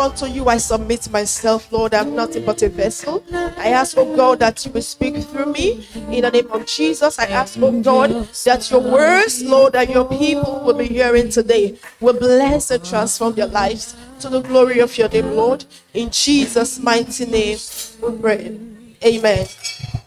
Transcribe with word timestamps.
unto 0.00 0.26
you 0.26 0.48
I 0.48 0.56
submit 0.58 1.10
myself, 1.10 1.70
Lord. 1.72 1.94
I'm 1.94 2.14
nothing 2.16 2.44
but 2.44 2.62
a 2.62 2.68
vessel. 2.68 3.22
I 3.32 3.68
ask, 3.68 3.96
oh 3.98 4.16
God, 4.16 4.40
that 4.40 4.64
you 4.64 4.72
will 4.72 4.82
speak 4.82 5.16
through 5.24 5.52
me 5.52 5.86
in 6.10 6.22
the 6.22 6.30
name 6.30 6.50
of 6.50 6.66
Jesus. 6.66 7.18
I 7.18 7.26
ask, 7.26 7.58
oh 7.60 7.80
God, 7.82 8.10
that 8.44 8.70
your 8.70 8.80
words, 8.80 9.42
Lord, 9.44 9.74
that 9.74 9.90
your 9.90 10.06
people 10.06 10.60
will 10.64 10.74
be 10.74 10.86
hearing 10.86 11.28
today 11.28 11.78
will 12.00 12.18
bless 12.18 12.70
and 12.70 12.84
transform 12.84 13.34
their 13.34 13.46
lives 13.46 13.94
to 14.20 14.28
the 14.28 14.40
glory 14.40 14.80
of 14.80 14.96
your 14.98 15.08
name, 15.08 15.32
Lord. 15.32 15.64
In 15.94 16.10
Jesus' 16.10 16.78
mighty 16.80 17.26
name, 17.26 17.58
we 18.02 18.18
pray. 18.18 18.58
Amen. 19.04 19.46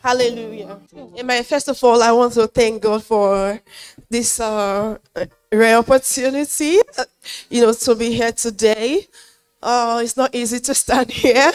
Hallelujah. 0.03 0.79
Amen. 1.17 1.43
First 1.43 1.67
of 1.69 1.83
all, 1.83 2.03
I 2.03 2.11
want 2.11 2.33
to 2.33 2.47
thank 2.47 2.83
God 2.83 3.03
for 3.03 3.59
this 4.09 4.39
uh, 4.39 4.97
rare 5.51 5.77
opportunity, 5.77 6.79
uh, 6.97 7.05
you 7.49 7.61
know, 7.61 7.73
to 7.73 7.95
be 7.95 8.11
here 8.13 8.31
today. 8.31 9.07
Uh, 9.63 10.01
it's 10.03 10.17
not 10.17 10.35
easy 10.35 10.59
to 10.59 10.73
stand 10.73 11.09
here. 11.23 11.51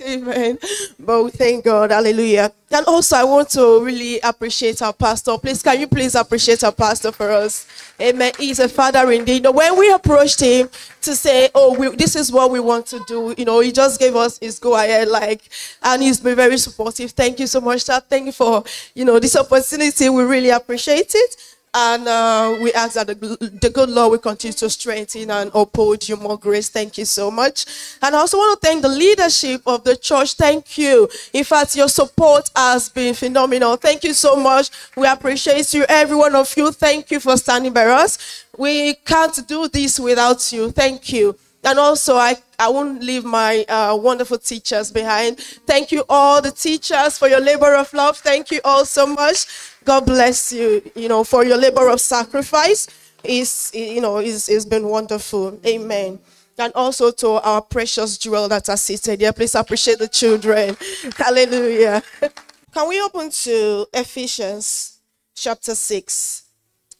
Amen. 0.00 0.58
But 0.98 1.24
we 1.24 1.30
thank 1.32 1.64
God. 1.64 1.90
Hallelujah. 1.90 2.52
And 2.70 2.86
also, 2.86 3.16
I 3.16 3.24
want 3.24 3.50
to 3.50 3.84
really 3.84 4.20
appreciate 4.20 4.80
our 4.80 4.92
pastor. 4.92 5.36
Please, 5.38 5.60
can 5.60 5.80
you 5.80 5.88
please 5.88 6.14
appreciate 6.14 6.62
our 6.62 6.70
pastor 6.72 7.10
for 7.10 7.30
us? 7.30 7.66
Amen. 8.00 8.32
He's 8.38 8.60
a 8.60 8.68
father 8.68 9.10
indeed. 9.10 9.34
You 9.34 9.40
know, 9.40 9.52
when 9.52 9.76
we 9.76 9.90
approached 9.90 10.40
him 10.40 10.70
to 11.02 11.16
say, 11.16 11.48
Oh, 11.52 11.74
we, 11.76 11.88
this 11.96 12.14
is 12.14 12.30
what 12.30 12.50
we 12.50 12.60
want 12.60 12.86
to 12.86 13.02
do, 13.08 13.34
you 13.36 13.44
know, 13.44 13.58
he 13.58 13.72
just 13.72 13.98
gave 13.98 14.14
us 14.14 14.38
his 14.38 14.60
go 14.60 14.76
ahead, 14.76 15.08
like, 15.08 15.42
and 15.82 16.00
he's 16.00 16.20
been 16.20 16.36
very 16.36 16.58
supportive. 16.58 17.10
Thank 17.10 17.40
you 17.40 17.48
so 17.48 17.60
much, 17.60 17.82
sir. 17.82 18.00
Thank 18.00 18.26
you 18.26 18.32
for, 18.32 18.62
you 18.94 19.04
know, 19.04 19.18
this 19.18 19.36
opportunity. 19.36 20.08
We 20.08 20.22
really 20.22 20.50
appreciate 20.50 21.10
it. 21.12 21.57
And 21.74 22.08
uh, 22.08 22.56
we 22.62 22.72
ask 22.72 22.94
that 22.94 23.06
the, 23.08 23.14
the, 23.60 23.70
good 23.70 23.90
Lord 23.90 24.12
will 24.12 24.18
continue 24.18 24.54
to 24.54 24.70
strengthen 24.70 25.30
and 25.30 25.50
uphold 25.54 26.08
you 26.08 26.16
more 26.16 26.38
grace. 26.38 26.68
Thank 26.70 26.96
you 26.96 27.04
so 27.04 27.30
much. 27.30 27.66
And 28.00 28.16
I 28.16 28.18
also 28.18 28.38
want 28.38 28.60
to 28.60 28.66
thank 28.66 28.82
the 28.82 28.88
leadership 28.88 29.62
of 29.66 29.84
the 29.84 29.94
church. 29.96 30.34
Thank 30.34 30.78
you. 30.78 31.08
In 31.32 31.44
fact, 31.44 31.76
your 31.76 31.88
support 31.88 32.50
has 32.56 32.88
been 32.88 33.14
phenomenal. 33.14 33.76
Thank 33.76 34.04
you 34.04 34.14
so 34.14 34.36
much. 34.36 34.70
We 34.96 35.06
appreciate 35.06 35.72
you, 35.74 35.84
every 35.88 36.16
one 36.16 36.34
of 36.34 36.56
you. 36.56 36.72
Thank 36.72 37.10
you 37.10 37.20
for 37.20 37.36
standing 37.36 37.72
by 37.72 37.84
us. 37.84 38.44
We 38.56 38.94
can't 38.94 39.46
do 39.46 39.68
this 39.68 40.00
without 40.00 40.50
you. 40.52 40.70
Thank 40.70 41.12
you. 41.12 41.36
And 41.64 41.78
also, 41.78 42.16
I, 42.16 42.36
I 42.58 42.68
won't 42.68 43.02
leave 43.02 43.24
my 43.24 43.64
uh, 43.68 43.96
wonderful 43.96 44.38
teachers 44.38 44.92
behind. 44.92 45.38
Thank 45.66 45.90
you, 45.90 46.04
all 46.08 46.40
the 46.40 46.52
teachers, 46.52 47.18
for 47.18 47.28
your 47.28 47.40
labor 47.40 47.74
of 47.74 47.92
love. 47.92 48.16
Thank 48.18 48.50
you 48.50 48.60
all 48.64 48.84
so 48.84 49.06
much. 49.06 49.46
God 49.88 50.04
bless 50.04 50.52
you, 50.52 50.82
you 50.94 51.08
know, 51.08 51.24
for 51.24 51.46
your 51.46 51.56
labor 51.56 51.88
of 51.88 51.98
sacrifice. 51.98 52.88
Is 53.24 53.70
you 53.72 54.02
know, 54.02 54.18
is 54.18 54.50
it's 54.50 54.66
been 54.66 54.86
wonderful. 54.86 55.58
Amen. 55.66 56.18
And 56.58 56.74
also 56.74 57.10
to 57.10 57.40
our 57.42 57.62
precious 57.62 58.18
jewel 58.18 58.48
that 58.48 58.68
are 58.68 58.76
seated 58.76 59.18
here. 59.18 59.32
Please 59.32 59.54
appreciate 59.54 59.98
the 59.98 60.06
children. 60.06 60.76
Hallelujah. 61.16 62.02
Can 62.74 62.86
we 62.86 63.00
open 63.00 63.30
to 63.30 63.86
Ephesians 63.94 64.98
chapter 65.34 65.74
6, 65.74 66.42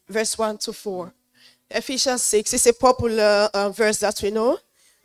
verse 0.09 0.39
1 0.39 0.57
to 0.57 0.73
4? 0.73 1.13
Ephesians 1.71 2.23
6 2.23 2.55
is 2.55 2.67
a 2.69 2.73
popular 2.73 3.51
uh, 3.53 3.69
verse 3.69 3.99
that 3.99 4.19
we 4.23 4.31
know. 4.31 4.59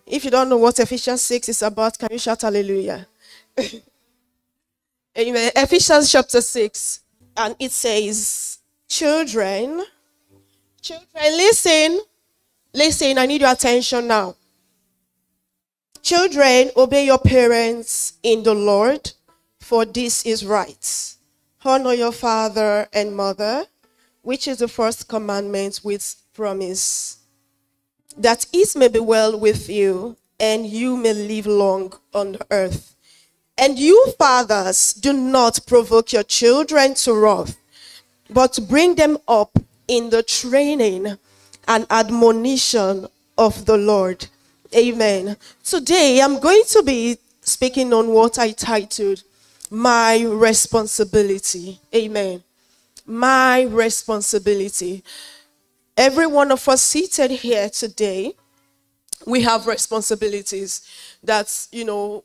If 0.08 0.24
you 0.24 0.32
don't 0.32 0.48
know 0.48 0.58
what 0.58 0.80
Ephesians 0.80 1.22
6 1.22 1.50
is 1.50 1.62
about, 1.62 2.00
can 2.00 2.08
you 2.12 2.18
shout 2.18 2.44
hallelujah? 2.44 3.06
Amen. 5.18 5.52
Ephesians 5.54 6.10
chapter 6.10 6.40
6, 6.40 7.02
and 7.36 7.56
it 7.60 7.72
says, 7.72 8.60
Children, 8.88 9.84
children, 10.82 11.24
listen, 11.24 12.00
listen, 12.74 13.18
I 13.18 13.26
need 13.26 13.42
your 13.42 13.52
attention 13.52 14.08
now. 14.08 14.36
Children, 16.02 16.72
obey 16.76 17.06
your 17.06 17.18
parents 17.18 18.14
in 18.24 18.44
the 18.44 18.54
Lord, 18.54 19.12
for 19.60 19.86
this 19.86 20.26
is 20.26 20.46
right. 20.46 21.16
Honor 21.66 21.94
your 21.94 22.12
father 22.12 22.88
and 22.92 23.16
mother, 23.16 23.66
which 24.22 24.48
is 24.48 24.60
the 24.60 24.68
first 24.68 25.08
commandment 25.08 25.80
with 25.84 26.16
promise, 26.34 27.20
that 28.18 28.46
it 28.52 28.76
may 28.76 28.90
be 28.90 29.00
well 29.00 29.40
with 29.40 29.70
you 29.70 30.18
and 30.40 30.68
you 30.68 30.98
may 30.98 31.14
live 31.14 31.48
long 31.48 31.94
on 32.14 32.38
earth. 32.52 32.93
And 33.58 33.78
you, 33.78 34.12
fathers, 34.18 34.94
do 34.94 35.14
not 35.14 35.60
provoke 35.68 36.12
your 36.12 36.24
children 36.24 36.96
to 36.96 37.14
wrath, 37.14 37.58
but 38.30 38.60
bring 38.68 38.96
them 38.96 39.18
up 39.28 39.58
in 39.88 40.10
the 40.10 40.24
training 40.24 41.18
and 41.68 41.86
admonition 41.90 43.08
of 43.38 43.66
the 43.66 43.78
Lord. 43.78 44.28
Amen. 44.76 45.38
Today, 45.64 46.20
I'm 46.22 46.40
going 46.40 46.64
to 46.70 46.84
be 46.84 47.18
speaking 47.42 47.94
on 47.94 48.10
what 48.10 48.40
I 48.40 48.52
titled 48.52 49.24
My 49.70 50.22
Responsibility. 50.24 51.80
Amen. 51.94 52.44
My 53.06 53.64
responsibility. 53.64 55.04
Every 55.96 56.26
one 56.26 56.52
of 56.52 56.68
us 56.68 56.82
seated 56.82 57.30
here 57.32 57.70
today, 57.70 58.34
we 59.28 59.42
have 59.42 59.68
responsibilities 59.68 60.82
that, 61.24 61.68
you 61.72 61.86
know, 61.86 62.24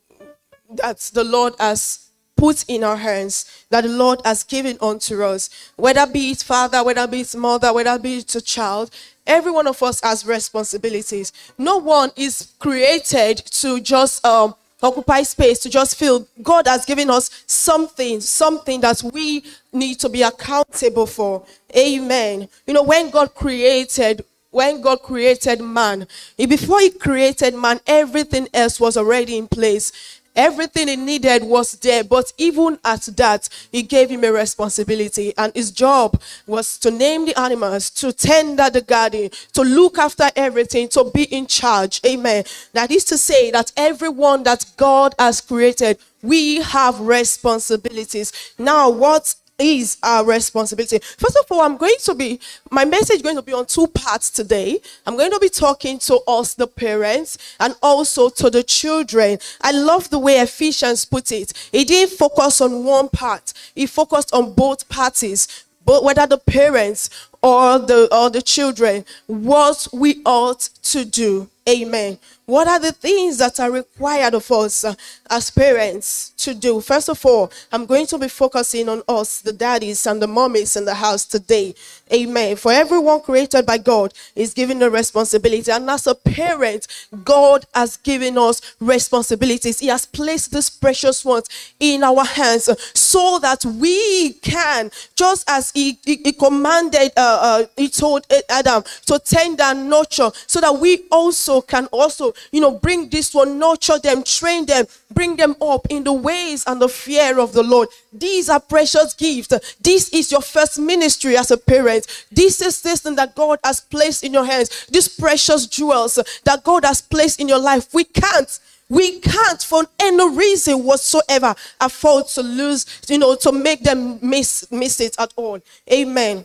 that 0.75 0.97
the 1.13 1.23
Lord 1.23 1.53
has 1.59 2.09
put 2.35 2.63
in 2.69 2.83
our 2.83 2.95
hands, 2.95 3.65
that 3.69 3.81
the 3.81 3.89
Lord 3.89 4.21
has 4.23 4.43
given 4.43 4.77
unto 4.81 5.21
us, 5.23 5.49
whether 5.75 6.07
be 6.07 6.31
it 6.31 6.39
father, 6.39 6.83
whether 6.83 7.05
be 7.05 7.21
it 7.21 7.35
mother, 7.35 7.73
whether 7.73 7.99
be 7.99 8.19
it 8.19 8.33
a 8.35 8.41
child, 8.41 8.91
every 9.27 9.51
one 9.51 9.67
of 9.67 9.81
us 9.83 9.99
has 10.01 10.25
responsibilities. 10.25 11.33
No 11.57 11.77
one 11.77 12.11
is 12.15 12.53
created 12.59 13.37
to 13.37 13.81
just 13.81 14.23
um, 14.25 14.55
occupy 14.81 15.23
space, 15.23 15.59
to 15.59 15.69
just 15.69 15.97
feel 15.97 16.27
God 16.41 16.67
has 16.67 16.85
given 16.85 17.09
us 17.09 17.43
something, 17.45 18.21
something 18.21 18.79
that 18.81 19.03
we 19.13 19.43
need 19.73 19.99
to 19.99 20.07
be 20.07 20.21
accountable 20.21 21.07
for. 21.07 21.45
Amen. 21.75 22.47
You 22.65 22.73
know, 22.73 22.83
when 22.83 23.09
God 23.09 23.35
created 23.35 24.23
when 24.51 24.81
God 24.81 25.03
created 25.03 25.61
man, 25.61 26.07
before 26.37 26.79
He 26.79 26.89
created 26.89 27.53
man, 27.53 27.79
everything 27.85 28.47
else 28.53 28.79
was 28.79 28.97
already 28.97 29.37
in 29.37 29.47
place. 29.47 30.18
Everything 30.35 30.87
he 30.87 30.95
needed 30.95 31.43
was 31.43 31.73
there, 31.73 32.03
but 32.03 32.31
even 32.37 32.79
at 32.85 33.01
that, 33.17 33.49
he 33.71 33.81
gave 33.81 34.09
him 34.09 34.23
a 34.23 34.31
responsibility, 34.31 35.33
and 35.37 35.53
his 35.53 35.71
job 35.71 36.21
was 36.47 36.77
to 36.79 36.91
name 36.91 37.25
the 37.25 37.37
animals, 37.39 37.89
to 37.89 38.13
tender 38.13 38.69
the 38.69 38.81
garden, 38.81 39.29
to 39.53 39.61
look 39.61 39.97
after 39.97 40.29
everything, 40.35 40.87
to 40.89 41.11
be 41.13 41.23
in 41.23 41.47
charge. 41.47 41.99
Amen. 42.05 42.43
That 42.73 42.91
is 42.91 43.03
to 43.05 43.17
say 43.17 43.51
that 43.51 43.71
everyone 43.75 44.43
that 44.43 44.65
God 44.77 45.15
has 45.19 45.41
created, 45.41 45.97
we 46.21 46.57
have 46.61 46.99
responsibilities. 46.99 48.53
Now, 48.57 48.89
what 48.89 49.35
is 49.59 49.97
our 50.01 50.25
responsibility. 50.25 50.99
First 51.17 51.37
of 51.37 51.45
all, 51.51 51.61
I'm 51.61 51.77
going 51.77 51.95
to 52.03 52.15
be, 52.15 52.39
my 52.71 52.85
message 52.85 53.21
going 53.21 53.35
to 53.35 53.41
be 53.41 53.53
on 53.53 53.65
two 53.65 53.87
parts 53.87 54.29
today. 54.29 54.79
I'm 55.05 55.17
going 55.17 55.31
to 55.31 55.39
be 55.39 55.49
talking 55.49 55.99
to 55.99 56.19
us, 56.27 56.53
the 56.53 56.67
parents, 56.67 57.37
and 57.59 57.75
also 57.81 58.29
to 58.29 58.49
the 58.49 58.63
children. 58.63 59.37
I 59.61 59.71
love 59.71 60.09
the 60.09 60.19
way 60.19 60.39
Ephesians 60.39 61.05
put 61.05 61.31
it. 61.31 61.53
He 61.71 61.83
didn't 61.83 62.17
focus 62.17 62.61
on 62.61 62.83
one 62.83 63.09
part, 63.09 63.53
he 63.75 63.85
focused 63.85 64.33
on 64.33 64.53
both 64.53 64.87
parties. 64.89 65.65
But 65.85 66.03
whether 66.03 66.27
the 66.27 66.37
parents 66.37 67.09
or 67.41 67.79
the 67.79 68.07
or 68.11 68.29
the 68.29 68.43
children, 68.43 69.05
what 69.25 69.87
we 69.91 70.21
ought 70.25 70.69
to 70.83 71.05
do. 71.05 71.49
Amen. 71.67 72.19
What 72.49 72.67
are 72.67 72.79
the 72.79 72.91
things 72.91 73.37
that 73.37 73.59
are 73.59 73.69
required 73.69 74.33
of 74.33 74.51
us 74.51 74.83
uh, 74.83 74.95
as 75.29 75.51
parents 75.51 76.31
to 76.37 76.55
do? 76.55 76.81
First 76.81 77.07
of 77.07 77.23
all, 77.23 77.51
I'm 77.71 77.85
going 77.85 78.07
to 78.07 78.17
be 78.17 78.27
focusing 78.27 78.89
on 78.89 79.03
us, 79.07 79.41
the 79.41 79.53
daddies 79.53 80.07
and 80.07 80.19
the 80.19 80.25
mommies 80.25 80.75
in 80.75 80.85
the 80.85 80.95
house 80.95 81.25
today. 81.25 81.75
Amen. 82.11 82.55
For 82.55 82.71
everyone 82.71 83.21
created 83.21 83.67
by 83.67 83.77
God 83.77 84.15
is 84.35 84.55
given 84.55 84.81
a 84.81 84.89
responsibility. 84.89 85.71
And 85.71 85.87
as 85.91 86.07
a 86.07 86.15
parent, 86.15 86.87
God 87.23 87.67
has 87.75 87.97
given 87.97 88.35
us 88.39 88.63
responsibilities. 88.79 89.77
He 89.79 89.87
has 89.89 90.07
placed 90.07 90.51
these 90.51 90.71
precious 90.71 91.23
ones 91.23 91.47
in 91.79 92.03
our 92.03 92.25
hands 92.25 92.67
so 92.95 93.37
that 93.43 93.63
we 93.63 94.33
can, 94.41 94.89
just 95.15 95.47
as 95.47 95.69
He, 95.69 95.99
he, 96.03 96.15
he 96.15 96.33
commanded, 96.33 97.11
uh, 97.15 97.39
uh, 97.41 97.65
He 97.77 97.89
told 97.89 98.25
Adam 98.49 98.81
to 99.05 99.19
tend 99.19 99.61
and 99.61 99.87
nurture, 99.87 100.31
so 100.47 100.59
that 100.61 100.75
we 100.79 101.03
also 101.11 101.61
can 101.61 101.85
also 101.91 102.33
you 102.51 102.61
know, 102.61 102.71
bring 102.71 103.09
this 103.09 103.33
one, 103.33 103.59
nurture 103.59 103.99
them, 103.99 104.23
train 104.23 104.65
them, 104.65 104.85
bring 105.11 105.35
them 105.35 105.55
up 105.61 105.87
in 105.89 106.03
the 106.03 106.13
ways 106.13 106.63
and 106.67 106.81
the 106.81 106.89
fear 106.89 107.39
of 107.39 107.53
the 107.53 107.63
Lord. 107.63 107.89
These 108.13 108.49
are 108.49 108.59
precious 108.59 109.13
gifts. 109.13 109.53
This 109.81 110.09
is 110.09 110.31
your 110.31 110.41
first 110.41 110.79
ministry 110.79 111.37
as 111.37 111.51
a 111.51 111.57
parent. 111.57 112.07
This 112.31 112.61
is 112.61 112.81
this 112.81 113.01
thing 113.01 113.15
that 113.15 113.35
God 113.35 113.59
has 113.63 113.81
placed 113.81 114.23
in 114.23 114.33
your 114.33 114.45
hands. 114.45 114.87
These 114.87 115.09
precious 115.09 115.67
jewels 115.67 116.19
that 116.43 116.63
God 116.63 116.85
has 116.85 117.01
placed 117.01 117.39
in 117.39 117.47
your 117.47 117.59
life. 117.59 117.93
We 117.93 118.03
can't 118.03 118.59
we 118.89 119.19
can't 119.19 119.61
for 119.61 119.85
any 119.99 120.35
reason 120.35 120.83
whatsoever 120.83 121.53
afford 121.79 122.27
to 122.27 122.41
lose 122.41 122.85
you 123.07 123.19
know 123.19 123.35
to 123.35 123.51
make 123.51 123.83
them 123.83 124.19
miss 124.21 124.69
miss 124.71 124.99
it 124.99 125.15
at 125.19 125.31
all 125.35 125.59
amen 125.91 126.43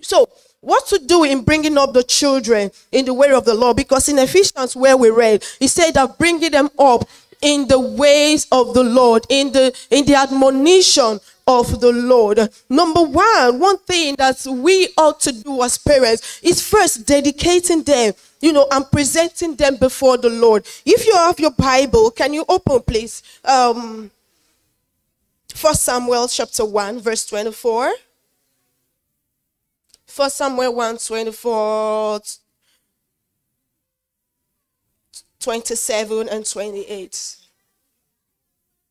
so 0.00 0.28
what 0.60 0.86
to 0.88 0.98
do 0.98 1.24
in 1.24 1.42
bringing 1.42 1.78
up 1.78 1.92
the 1.92 2.02
children 2.02 2.70
in 2.92 3.04
the 3.04 3.14
way 3.14 3.30
of 3.30 3.44
the 3.44 3.54
Lord. 3.54 3.76
Because 3.76 4.08
in 4.08 4.18
Ephesians, 4.18 4.74
where 4.74 4.96
we 4.96 5.10
read, 5.10 5.44
he 5.58 5.68
said 5.68 5.92
that 5.92 6.18
bringing 6.18 6.50
them 6.50 6.68
up 6.78 7.08
in 7.40 7.68
the 7.68 7.78
ways 7.78 8.46
of 8.50 8.74
the 8.74 8.82
Lord, 8.82 9.24
in 9.28 9.52
the 9.52 9.76
in 9.90 10.04
the 10.04 10.14
admonition 10.14 11.20
of 11.46 11.80
the 11.80 11.92
Lord. 11.92 12.40
Number 12.68 13.02
one, 13.02 13.58
one 13.58 13.78
thing 13.78 14.16
that 14.18 14.44
we 14.46 14.88
ought 14.96 15.20
to 15.20 15.32
do 15.32 15.62
as 15.62 15.78
parents 15.78 16.40
is 16.42 16.60
first 16.60 17.06
dedicating 17.06 17.82
them, 17.82 18.12
you 18.40 18.52
know, 18.52 18.66
and 18.72 18.90
presenting 18.90 19.54
them 19.54 19.76
before 19.76 20.18
the 20.18 20.28
Lord. 20.28 20.66
If 20.84 21.06
you 21.06 21.14
have 21.14 21.38
your 21.38 21.52
Bible, 21.52 22.10
can 22.10 22.34
you 22.34 22.44
open, 22.48 22.80
please? 22.80 23.22
Um, 23.44 24.10
First 25.54 25.82
Samuel 25.82 26.28
chapter 26.28 26.64
1, 26.64 27.00
verse 27.00 27.26
24. 27.26 27.92
First 30.18 30.38
Samuel 30.38 30.74
1, 30.74 30.98
24, 30.98 32.20
27, 35.38 36.28
and 36.28 36.44
28. 36.44 37.36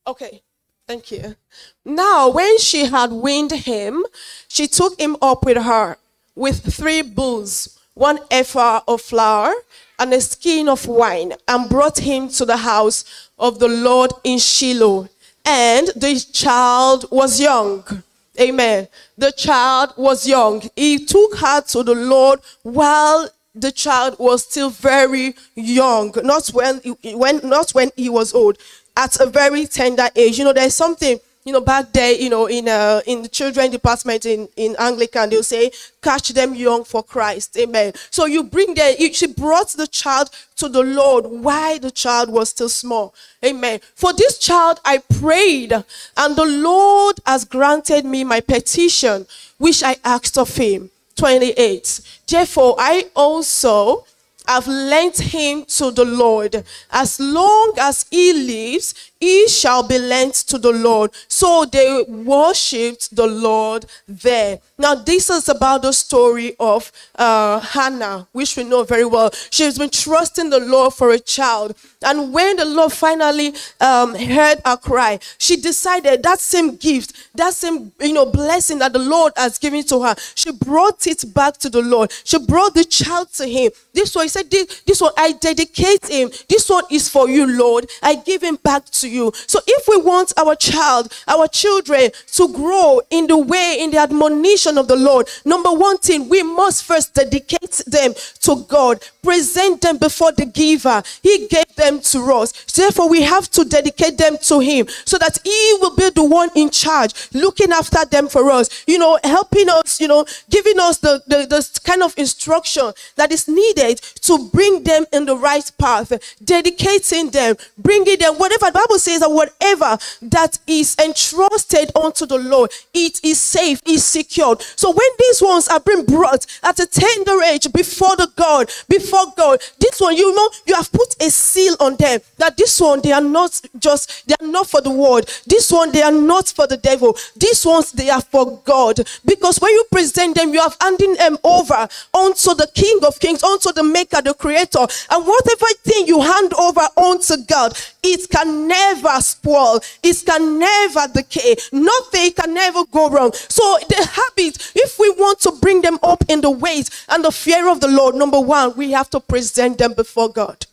Okay. 0.06 0.42
Thank 0.86 1.10
you. 1.10 1.36
Now, 1.84 2.30
when 2.30 2.56
she 2.56 2.86
had 2.86 3.12
weaned 3.12 3.50
him, 3.50 4.06
she 4.48 4.66
took 4.66 4.98
him 4.98 5.18
up 5.20 5.44
with 5.44 5.58
her 5.58 5.98
with 6.34 6.74
three 6.74 7.02
bulls, 7.02 7.78
one 7.92 8.20
ephah 8.30 8.80
of 8.88 9.02
flour, 9.02 9.52
and 9.98 10.14
a 10.14 10.22
skin 10.22 10.66
of 10.66 10.86
wine, 10.86 11.34
and 11.46 11.68
brought 11.68 11.98
him 11.98 12.30
to 12.30 12.46
the 12.46 12.56
house 12.56 13.28
of 13.38 13.58
the 13.58 13.68
Lord 13.68 14.12
in 14.24 14.38
Shiloh. 14.38 15.10
And 15.44 15.88
the 15.88 16.26
child 16.32 17.04
was 17.10 17.38
young. 17.38 18.02
Amen. 18.40 18.88
The 19.16 19.32
child 19.32 19.94
was 19.96 20.26
young. 20.26 20.62
He 20.76 21.04
took 21.04 21.36
her 21.38 21.60
to 21.62 21.82
the 21.82 21.94
Lord 21.94 22.40
while 22.62 23.28
the 23.54 23.72
child 23.72 24.16
was 24.18 24.44
still 24.44 24.70
very 24.70 25.34
young, 25.56 26.12
not 26.22 26.46
when, 26.48 26.80
when, 27.04 27.40
not 27.42 27.72
when 27.72 27.90
he 27.96 28.08
was 28.08 28.32
old 28.32 28.58
at 28.96 29.18
a 29.20 29.26
very 29.26 29.66
tender 29.66 30.08
age. 30.14 30.38
You 30.38 30.44
know, 30.44 30.52
there's 30.52 30.74
something, 30.74 31.18
you 31.48 31.54
know, 31.54 31.62
back 31.62 31.90
there, 31.94 32.12
you 32.12 32.28
know, 32.28 32.44
in 32.44 32.68
uh, 32.68 33.00
in 33.06 33.22
the 33.22 33.28
children 33.28 33.70
department 33.70 34.26
in, 34.26 34.50
in 34.56 34.76
Anglican, 34.78 35.30
they'll 35.30 35.42
say, 35.42 35.70
catch 36.02 36.28
them 36.28 36.54
young 36.54 36.84
for 36.84 37.02
Christ. 37.02 37.56
Amen. 37.56 37.94
So 38.10 38.26
you 38.26 38.44
bring 38.44 38.74
them, 38.74 38.94
she 39.14 39.28
brought 39.28 39.70
the 39.70 39.86
child 39.86 40.28
to 40.56 40.68
the 40.68 40.82
Lord 40.82 41.24
while 41.24 41.78
the 41.78 41.90
child 41.90 42.28
was 42.28 42.50
still 42.50 42.68
small. 42.68 43.14
Amen. 43.42 43.80
For 43.94 44.12
this 44.12 44.36
child, 44.36 44.80
I 44.84 44.98
prayed, 44.98 45.72
and 45.72 46.36
the 46.36 46.44
Lord 46.44 47.16
has 47.24 47.46
granted 47.46 48.04
me 48.04 48.24
my 48.24 48.40
petition, 48.40 49.26
which 49.56 49.82
I 49.82 49.96
asked 50.04 50.36
of 50.36 50.54
him. 50.54 50.90
28. 51.16 52.00
Therefore, 52.28 52.76
I 52.78 53.06
also 53.16 54.04
have 54.48 54.66
lent 54.66 55.18
him 55.18 55.64
to 55.66 55.90
the 55.90 56.04
Lord. 56.04 56.64
As 56.90 57.20
long 57.20 57.74
as 57.78 58.06
he 58.10 58.32
lives, 58.32 59.12
he 59.20 59.48
shall 59.48 59.82
be 59.82 59.98
lent 59.98 60.34
to 60.34 60.58
the 60.58 60.72
Lord. 60.72 61.10
So 61.28 61.64
they 61.64 62.04
worshipped 62.08 63.14
the 63.14 63.26
Lord 63.26 63.86
there. 64.06 64.60
Now, 64.78 64.94
this 64.94 65.28
is 65.28 65.48
about 65.48 65.82
the 65.82 65.92
story 65.92 66.54
of 66.60 66.92
uh, 67.16 67.58
Hannah, 67.58 68.28
which 68.32 68.56
we 68.56 68.62
know 68.64 68.84
very 68.84 69.04
well. 69.04 69.30
She's 69.50 69.76
been 69.76 69.90
trusting 69.90 70.50
the 70.50 70.60
Lord 70.60 70.94
for 70.94 71.10
a 71.10 71.18
child. 71.18 71.76
And 72.02 72.32
when 72.32 72.56
the 72.56 72.64
Lord 72.64 72.92
finally 72.92 73.54
um, 73.80 74.14
heard 74.14 74.60
her 74.64 74.76
cry, 74.76 75.18
she 75.38 75.56
decided 75.56 76.22
that 76.22 76.38
same 76.38 76.76
gift, 76.76 77.12
that 77.34 77.54
same 77.54 77.90
you 78.00 78.12
know 78.12 78.26
blessing 78.26 78.78
that 78.78 78.92
the 78.92 79.00
Lord 79.00 79.32
has 79.36 79.58
given 79.58 79.82
to 79.84 80.02
her, 80.02 80.14
she 80.36 80.52
brought 80.52 81.06
it 81.08 81.24
back 81.34 81.56
to 81.58 81.68
the 81.68 81.82
Lord. 81.82 82.12
She 82.22 82.38
brought 82.38 82.74
the 82.74 82.84
child 82.84 83.32
to 83.34 83.46
him. 83.46 83.72
This 83.92 84.14
one, 84.14 84.26
he 84.26 84.28
said, 84.28 84.48
this, 84.48 84.82
this 84.86 85.00
one, 85.00 85.12
I 85.16 85.32
dedicate 85.32 86.06
him. 86.06 86.30
This 86.48 86.68
one 86.70 86.84
is 86.90 87.08
for 87.08 87.28
you, 87.28 87.46
Lord. 87.46 87.86
I 88.02 88.14
give 88.14 88.42
him 88.42 88.56
back 88.56 88.84
to 88.84 89.07
you. 89.08 89.32
So 89.46 89.60
if 89.66 89.88
we 89.88 89.96
want 89.96 90.32
our 90.38 90.54
child, 90.54 91.12
our 91.26 91.48
children 91.48 92.10
to 92.34 92.52
grow 92.52 93.00
in 93.10 93.26
the 93.26 93.38
way, 93.38 93.76
in 93.80 93.90
the 93.90 93.98
admonition 93.98 94.78
of 94.78 94.88
the 94.88 94.96
Lord, 94.96 95.28
number 95.44 95.72
one 95.72 95.98
thing, 95.98 96.28
we 96.28 96.42
must 96.42 96.84
first 96.84 97.14
dedicate 97.14 97.82
them 97.86 98.14
to 98.40 98.64
God, 98.68 99.02
present 99.28 99.82
them 99.82 99.98
before 99.98 100.32
the 100.32 100.46
giver. 100.46 101.02
He 101.22 101.46
gave 101.48 101.74
them 101.76 102.00
to 102.00 102.32
us. 102.32 102.52
Therefore, 102.72 103.10
we 103.10 103.20
have 103.22 103.50
to 103.50 103.64
dedicate 103.66 104.16
them 104.16 104.38
to 104.38 104.60
Him 104.60 104.88
so 105.04 105.18
that 105.18 105.38
He 105.44 105.76
will 105.82 105.94
be 105.94 106.08
the 106.08 106.24
one 106.24 106.48
in 106.54 106.70
charge, 106.70 107.12
looking 107.34 107.70
after 107.70 108.06
them 108.06 108.28
for 108.28 108.50
us, 108.50 108.84
you 108.86 108.98
know, 108.98 109.18
helping 109.22 109.68
us, 109.68 110.00
you 110.00 110.08
know, 110.08 110.24
giving 110.48 110.80
us 110.80 110.96
the, 110.98 111.22
the, 111.26 111.46
the 111.46 111.80
kind 111.84 112.02
of 112.02 112.14
instruction 112.16 112.90
that 113.16 113.30
is 113.30 113.46
needed 113.48 113.98
to 113.98 114.48
bring 114.48 114.82
them 114.84 115.04
in 115.12 115.26
the 115.26 115.36
right 115.36 115.70
path, 115.78 116.10
dedicating 116.42 117.28
them, 117.30 117.56
bringing 117.76 118.18
them, 118.18 118.34
whatever 118.36 118.66
the 118.66 118.72
Bible 118.72 118.98
says 118.98 119.20
that 119.20 119.30
whatever 119.30 119.98
that 120.22 120.58
is 120.66 120.96
entrusted 121.04 121.90
unto 121.94 122.24
the 122.24 122.38
Lord, 122.38 122.70
it 122.94 123.22
is 123.22 123.38
safe, 123.38 123.82
is 123.86 124.04
secured. 124.04 124.62
So 124.62 124.90
when 124.90 125.10
these 125.18 125.42
ones 125.42 125.68
are 125.68 125.80
being 125.80 126.06
brought 126.06 126.46
at 126.62 126.80
a 126.80 126.86
tender 126.86 127.42
age 127.42 127.70
before 127.74 128.16
the 128.16 128.30
God, 128.34 128.70
before 128.88 129.17
God, 129.36 129.60
this 129.78 130.00
one, 130.00 130.16
you 130.16 130.34
know, 130.34 130.50
you 130.66 130.74
have 130.74 130.90
put 130.92 131.14
a 131.20 131.30
seal 131.30 131.76
on 131.80 131.96
them 131.96 132.20
that 132.36 132.56
this 132.56 132.80
one, 132.80 133.00
they 133.00 133.12
are 133.12 133.20
not 133.20 133.60
just, 133.78 134.26
they 134.26 134.34
are 134.40 134.46
not 134.46 134.68
for 134.68 134.80
the 134.80 134.90
world. 134.90 135.28
This 135.46 135.70
one, 135.70 135.92
they 135.92 136.02
are 136.02 136.12
not 136.12 136.48
for 136.48 136.66
the 136.66 136.76
devil. 136.76 137.16
These 137.36 137.64
ones, 137.64 137.92
they 137.92 138.10
are 138.10 138.20
for 138.20 138.58
God. 138.64 139.00
Because 139.24 139.58
when 139.58 139.72
you 139.72 139.84
present 139.90 140.36
them, 140.36 140.52
you 140.52 140.60
have 140.60 140.76
handing 140.80 141.14
them 141.14 141.38
over 141.44 141.88
unto 142.14 142.54
the 142.54 142.68
King 142.74 143.00
of 143.06 143.18
Kings, 143.20 143.42
unto 143.42 143.72
the 143.72 143.82
Maker, 143.82 144.22
the 144.22 144.34
Creator. 144.34 144.86
And 145.10 145.26
whatever 145.26 145.66
thing 145.84 146.06
you 146.06 146.20
hand 146.20 146.52
over 146.54 146.82
unto 146.96 147.36
God, 147.46 147.78
it 148.02 148.28
can 148.30 148.66
never 148.66 149.20
spoil. 149.20 149.80
It 150.02 150.22
can 150.24 150.58
never 150.58 151.06
decay. 151.12 151.56
Nothing 151.72 152.32
can 152.32 152.54
never 152.54 152.84
go 152.86 153.08
wrong. 153.10 153.32
So 153.32 153.78
the 153.88 154.06
habit, 154.06 154.72
if 154.74 154.98
we 154.98 155.10
want 155.10 155.40
to 155.40 155.52
bring 155.60 155.82
them 155.82 155.98
up 156.02 156.24
in 156.28 156.40
the 156.40 156.50
ways 156.50 156.90
and 157.08 157.24
the 157.24 157.30
fear 157.30 157.68
of 157.68 157.80
the 157.80 157.88
Lord, 157.88 158.14
number 158.14 158.40
one, 158.40 158.74
we 158.76 158.90
have 158.92 158.97
to 159.04 159.20
present 159.20 159.78
them 159.78 159.94
before 159.94 160.28
God. 160.28 160.66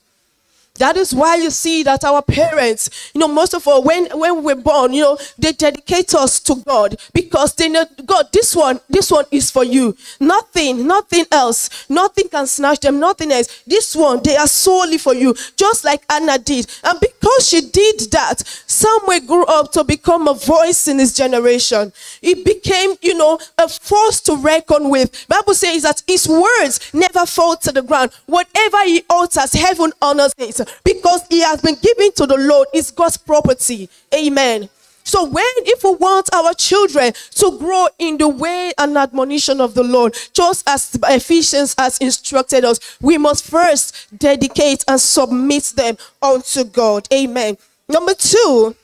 That 0.78 0.98
is 0.98 1.16
why 1.16 1.38
you 1.38 1.52
see 1.52 1.84
that 1.84 2.04
our 2.04 2.22
parents, 2.22 3.12
you 3.14 3.20
know, 3.20 3.30
most 3.30 3.54
of 3.54 3.66
all, 3.66 3.82
when, 3.82 4.08
when 4.18 4.44
we're 4.44 4.56
born, 4.56 4.94
you 4.94 5.04
know, 5.04 5.18
they 5.38 5.54
dedicate 5.54 6.14
us 6.14 6.40
to 6.42 6.56
God 6.66 6.98
because 7.14 7.56
they 7.56 7.70
know, 7.70 7.86
God, 8.06 8.28
this 8.34 8.54
one, 8.54 8.82
this 8.90 9.10
one 9.10 9.24
is 9.32 9.50
for 9.50 9.64
you. 9.64 9.96
Nothing, 10.20 10.86
nothing 10.86 11.26
else. 11.32 11.90
Nothing 11.90 12.28
can 12.28 12.46
snatch 12.46 12.82
them, 12.82 13.00
nothing 13.00 13.32
else. 13.32 13.64
This 13.66 13.96
one, 13.96 14.22
they 14.22 14.36
are 14.36 14.48
solely 14.48 14.98
for 14.98 15.14
you, 15.14 15.34
just 15.56 15.86
like 15.86 16.04
Anna 16.10 16.38
did. 16.38 16.68
And 16.84 17.00
because 17.00 17.48
she 17.48 17.62
did 17.62 18.12
that, 18.12 18.44
Samuel 18.76 19.22
grew 19.26 19.46
up 19.46 19.72
to 19.72 19.86
become 19.86 20.28
a 20.28 20.34
voice 20.34 20.90
in 20.90 21.00
his 21.00 21.14
generation. 21.14 21.94
He 22.20 22.34
became, 22.44 22.96
you 23.02 23.18
know, 23.18 23.40
a 23.58 23.70
force 23.70 24.20
to 24.22 24.36
reckon 24.36 24.90
with. 24.90 25.26
Bible 25.30 25.54
says 25.54 25.84
that 25.84 26.04
his 26.06 26.28
words 26.28 26.94
never 26.94 27.26
fall 27.26 27.56
to 27.58 27.72
the 27.72 27.82
ground. 27.82 28.12
Whatever 28.26 28.84
he 28.84 29.04
utters, 29.10 29.54
heaven 29.54 29.94
honors 30.02 30.34
it 30.38 30.60
because 30.84 31.22
he 31.30 31.40
has 31.40 31.62
been 31.62 31.76
given 31.76 32.12
to 32.14 32.28
the 32.28 32.38
Lord. 32.38 32.68
It's 32.74 32.92
God's 32.92 33.16
property. 33.16 33.90
Amen. 34.14 34.68
So 35.06 35.24
when 35.24 35.46
if 35.60 35.84
we 35.84 35.94
want 35.96 36.34
our 36.34 36.54
children 36.56 37.14
to 37.36 37.58
grow 37.58 37.88
in 37.98 38.18
the 38.18 38.28
way 38.28 38.74
and 38.78 38.98
admonition 38.98 39.62
of 39.62 39.74
the 39.74 39.84
Lord, 39.84 40.16
just 40.34 40.68
as 40.68 40.98
Ephesians 41.08 41.76
has 41.78 41.98
instructed 42.00 42.66
us, 42.66 42.98
we 43.00 43.18
must 43.18 43.46
first 43.46 44.18
dedicate 44.18 44.84
and 44.88 45.00
submit 45.00 45.72
them 45.78 45.98
unto 46.22 46.66
God. 46.66 47.08
Amen. 47.14 47.56
Number 47.88 48.14
two, 48.14 48.76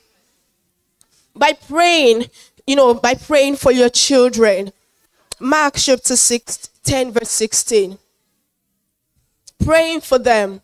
by 1.35 1.53
praying, 1.53 2.25
you 2.67 2.75
know, 2.75 2.93
by 2.93 3.15
praying 3.15 3.55
for 3.55 3.71
your 3.71 3.89
children. 3.89 4.71
Mark 5.39 5.75
chapter 5.77 6.15
6, 6.15 6.69
10, 6.83 7.11
verse 7.11 7.31
16. 7.31 7.97
Praying 9.63 10.01
for 10.01 10.19
them 10.19 10.61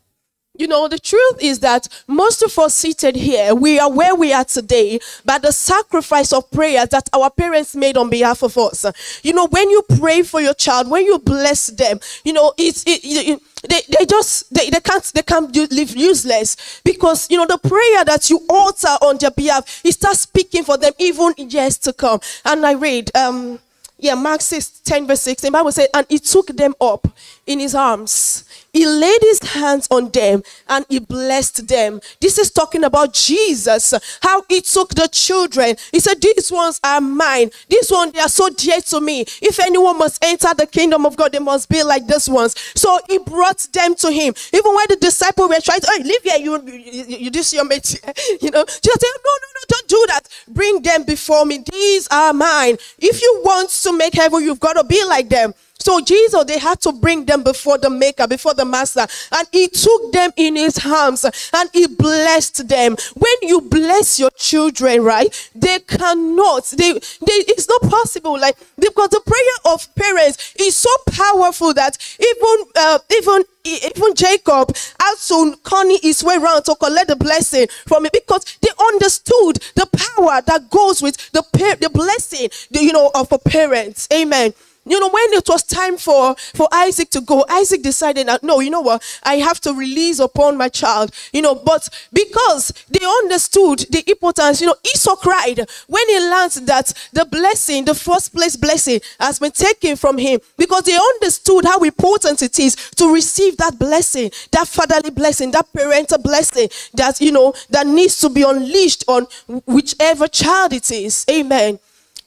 you 0.59 0.67
know, 0.67 0.87
the 0.87 0.99
truth 0.99 1.37
is 1.41 1.59
that 1.59 1.87
most 2.07 2.41
of 2.41 2.57
us 2.59 2.75
seated 2.75 3.15
here, 3.15 3.53
we 3.53 3.79
are 3.79 3.91
where 3.91 4.15
we 4.15 4.33
are 4.33 4.45
today 4.45 4.99
by 5.25 5.37
the 5.37 5.51
sacrifice 5.51 6.33
of 6.33 6.49
prayer 6.51 6.85
that 6.85 7.09
our 7.13 7.29
parents 7.29 7.75
made 7.75 7.97
on 7.97 8.09
behalf 8.09 8.43
of 8.43 8.57
us. 8.57 8.85
You 9.23 9.33
know, 9.33 9.47
when 9.47 9.69
you 9.69 9.83
pray 9.97 10.23
for 10.23 10.41
your 10.41 10.53
child, 10.53 10.89
when 10.89 11.05
you 11.05 11.19
bless 11.19 11.67
them, 11.67 11.99
you 12.23 12.33
know, 12.33 12.53
it's, 12.57 12.83
it, 12.85 13.01
it, 13.03 13.41
they, 13.67 13.81
they 13.97 14.05
just, 14.05 14.53
they, 14.53 14.69
they 14.69 14.79
can't, 14.79 15.03
they 15.13 15.21
can't 15.21 15.55
live 15.55 15.95
useless 15.95 16.81
because, 16.83 17.29
you 17.29 17.37
know, 17.37 17.45
the 17.45 17.57
prayer 17.57 18.05
that 18.05 18.29
you 18.29 18.45
alter 18.49 18.87
on 19.01 19.17
their 19.17 19.31
behalf, 19.31 19.81
it 19.83 19.93
starts 19.93 20.21
speaking 20.21 20.63
for 20.63 20.77
them 20.77 20.93
even 20.99 21.33
years 21.37 21.77
to 21.79 21.93
come. 21.93 22.19
And 22.45 22.65
I 22.65 22.73
read, 22.73 23.15
um, 23.15 23.59
yeah, 23.99 24.15
Mark 24.15 24.41
6, 24.41 24.81
10 24.81 25.07
verse 25.07 25.21
16, 25.21 25.51
Bible 25.51 25.71
said, 25.71 25.89
and 25.93 26.05
he 26.09 26.19
took 26.19 26.47
them 26.47 26.75
up 26.79 27.07
in 27.47 27.59
his 27.59 27.73
arms. 27.73 28.43
He 28.73 28.85
laid 28.85 29.21
his 29.21 29.39
hands 29.39 29.87
on 29.89 30.09
them 30.09 30.43
and 30.67 30.85
he 30.87 30.99
blessed 30.99 31.67
them. 31.67 31.99
This 32.21 32.37
is 32.37 32.51
talking 32.51 32.83
about 32.83 33.13
Jesus, 33.13 33.93
how 34.21 34.43
he 34.47 34.61
took 34.61 34.89
the 34.93 35.07
children. 35.11 35.75
He 35.91 35.99
said, 35.99 36.21
These 36.21 36.51
ones 36.51 36.79
are 36.83 37.01
mine. 37.01 37.49
These 37.69 37.91
ones, 37.91 38.11
they 38.11 38.19
are 38.19 38.29
so 38.29 38.49
dear 38.49 38.79
to 38.81 39.01
me. 39.01 39.21
If 39.41 39.59
anyone 39.59 39.97
must 39.97 40.23
enter 40.23 40.53
the 40.53 40.67
kingdom 40.67 41.05
of 41.07 41.15
God, 41.15 41.31
they 41.31 41.39
must 41.39 41.69
be 41.69 41.81
like 41.81 42.05
these 42.05 42.29
ones. 42.29 42.53
So 42.75 42.99
he 43.09 43.17
brought 43.17 43.65
them 43.73 43.95
to 43.95 44.11
him. 44.11 44.35
Even 44.53 44.75
when 44.75 44.85
the 44.89 44.97
disciples 44.97 45.49
were 45.49 45.61
trying 45.61 45.81
to, 45.81 45.91
hey, 45.97 46.03
live 46.03 46.21
here, 46.23 46.37
you, 46.37 46.61
you, 46.67 47.17
you 47.17 47.31
this 47.31 47.53
your 47.53 47.65
mate. 47.65 47.99
you 48.41 48.51
know, 48.51 48.63
just 48.65 48.83
say, 49.01 49.07
No, 49.25 49.31
no, 49.31 49.47
no, 49.55 49.61
don't 49.69 49.87
do 49.87 50.05
that. 50.09 50.21
Bring 50.49 50.81
them 50.83 51.03
before 51.03 51.45
me. 51.45 51.63
These 51.71 52.07
are 52.09 52.31
mine. 52.33 52.77
If 52.99 53.21
you 53.21 53.41
want 53.43 53.69
to 53.69 53.97
make 53.97 54.13
heaven, 54.13 54.43
you've 54.43 54.59
got 54.59 54.73
to 54.73 54.83
be 54.83 55.03
like 55.05 55.29
them. 55.29 55.53
So 55.79 56.01
Jesus, 56.01 56.43
they 56.45 56.59
had 56.59 56.81
to 56.81 56.91
bring 56.91 57.25
them 57.25 57.43
before 57.43 57.77
the 57.77 57.89
maker, 57.89 58.27
before 58.27 58.53
the 58.53 58.65
master. 58.65 59.05
And 59.31 59.47
he 59.51 59.67
took 59.67 60.11
them 60.11 60.31
in 60.35 60.55
his 60.55 60.79
arms 60.85 61.23
and 61.23 61.69
he 61.73 61.87
blessed 61.87 62.67
them. 62.67 62.95
When 63.15 63.33
you 63.41 63.61
bless 63.61 64.19
your 64.19 64.31
children, 64.31 65.03
right, 65.03 65.29
they 65.55 65.79
cannot, 65.79 66.65
they, 66.77 66.93
they 66.93 67.37
it's 67.47 67.67
not 67.67 67.81
possible. 67.83 68.39
Like, 68.39 68.57
because 68.79 69.09
the 69.09 69.21
prayer 69.25 69.73
of 69.73 69.93
parents 69.95 70.53
is 70.59 70.75
so 70.75 70.89
powerful 71.11 71.73
that 71.73 71.97
even, 72.19 72.71
uh, 72.75 72.99
even 73.15 73.43
even 73.67 74.15
Jacob 74.15 74.75
had 74.99 75.15
to 75.27 75.57
conny 75.63 75.99
his 75.99 76.23
way 76.23 76.35
around 76.37 76.63
to 76.63 76.75
collect 76.75 77.09
the 77.09 77.15
blessing 77.15 77.67
from 77.85 78.05
it 78.05 78.13
because 78.13 78.45
they 78.61 78.69
understood 78.93 79.57
the 79.75 79.85
power 79.85 80.41
that 80.41 80.69
goes 80.69 81.01
with 81.01 81.17
the 81.31 81.43
the 81.81 81.89
blessing, 81.89 82.49
the, 82.71 82.83
you 82.83 82.93
know, 82.93 83.11
of 83.13 83.31
a 83.31 83.37
parent. 83.37 84.07
Amen. 84.13 84.53
You 84.89 84.99
know, 84.99 85.09
when 85.09 85.33
it 85.33 85.47
was 85.47 85.63
time 85.63 85.97
for, 85.97 86.35
for 86.35 86.67
Isaac 86.71 87.09
to 87.11 87.21
go, 87.21 87.45
Isaac 87.49 87.81
decided 87.81 88.27
that, 88.27 88.43
no, 88.43 88.59
you 88.59 88.69
know 88.69 88.81
what? 88.81 89.03
I 89.23 89.35
have 89.35 89.59
to 89.61 89.73
release 89.73 90.19
upon 90.19 90.57
my 90.57 90.69
child. 90.69 91.11
You 91.33 91.41
know, 91.41 91.55
but 91.55 91.89
because 92.13 92.71
they 92.89 93.05
understood 93.05 93.79
the 93.89 94.03
importance, 94.07 94.61
you 94.61 94.67
know, 94.67 94.75
Esau 94.85 95.15
cried 95.15 95.59
when 95.87 96.07
he 96.07 96.19
learned 96.19 96.51
that 96.67 96.93
the 97.13 97.25
blessing, 97.25 97.85
the 97.85 97.95
first 97.95 98.33
place 98.33 98.55
blessing, 98.55 98.99
has 99.19 99.39
been 99.39 99.51
taken 99.51 99.95
from 99.95 100.17
him 100.17 100.39
because 100.57 100.83
they 100.83 100.97
understood 100.97 101.65
how 101.65 101.79
important 101.79 102.41
it 102.41 102.59
is 102.59 102.75
to 102.95 103.13
receive 103.13 103.57
that 103.57 103.77
blessing, 103.77 104.31
that 104.51 104.67
fatherly 104.67 105.09
blessing, 105.09 105.51
that 105.51 105.71
parental 105.73 106.17
blessing 106.19 106.69
that, 106.93 107.19
you 107.21 107.31
know, 107.31 107.53
that 107.69 107.87
needs 107.87 108.19
to 108.19 108.29
be 108.29 108.43
unleashed 108.43 109.03
on 109.07 109.27
whichever 109.65 110.27
child 110.27 110.73
it 110.73 110.89
is. 110.91 111.25
Amen. 111.29 111.79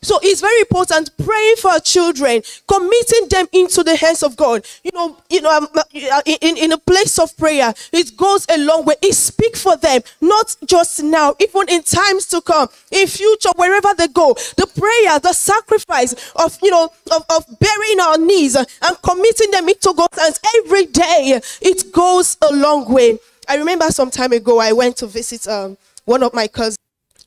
So 0.03 0.19
it's 0.23 0.41
very 0.41 0.61
important 0.61 1.11
praying 1.23 1.57
for 1.57 1.73
our 1.73 1.81
children, 1.81 2.43
committing 2.67 3.29
them 3.29 3.47
into 3.53 3.85
the 3.85 3.97
hands 3.97 4.23
of 4.23 4.35
God. 4.35 4.65
You 4.83 4.93
know, 4.95 5.19
you 5.29 5.43
know, 5.43 5.51
uh, 5.75 6.23
in, 6.25 6.57
in 6.57 6.73
a 6.73 6.79
place 6.79 7.19
of 7.19 7.37
prayer, 7.37 7.75
it 7.93 8.17
goes 8.17 8.47
a 8.49 8.57
long 8.59 8.87
way. 8.87 8.95
It 9.03 9.13
speaks 9.13 9.63
for 9.63 9.77
them, 9.77 10.01
not 10.23 10.57
just 10.65 11.03
now, 11.03 11.37
even 11.39 11.69
in 11.69 11.83
times 11.83 12.27
to 12.29 12.41
come, 12.41 12.69
in 12.91 13.09
future, 13.09 13.51
wherever 13.57 13.93
they 13.95 14.09
go. 14.09 14.33
The 14.57 14.67
prayer, 14.75 15.19
the 15.19 15.35
sacrifice 15.35 16.15
of, 16.35 16.59
you 16.63 16.71
know, 16.71 16.91
of, 17.13 17.25
of 17.29 17.45
burying 17.59 18.01
our 18.01 18.17
knees 18.17 18.57
and 18.57 18.67
committing 19.03 19.51
them 19.51 19.69
into 19.69 19.93
God's 19.95 20.19
hands 20.19 20.41
every 20.57 20.87
day, 20.87 21.41
it 21.61 21.93
goes 21.93 22.39
a 22.41 22.55
long 22.55 22.91
way. 22.91 23.19
I 23.49 23.57
remember 23.57 23.91
some 23.91 24.11
time 24.11 24.33
ago, 24.33 24.61
I 24.61 24.73
went 24.73 24.97
to 24.99 25.07
visit 25.07 25.47
um, 25.47 25.77
one 26.07 26.23
of 26.23 26.33
my 26.33 26.49
cousins. 26.49 26.79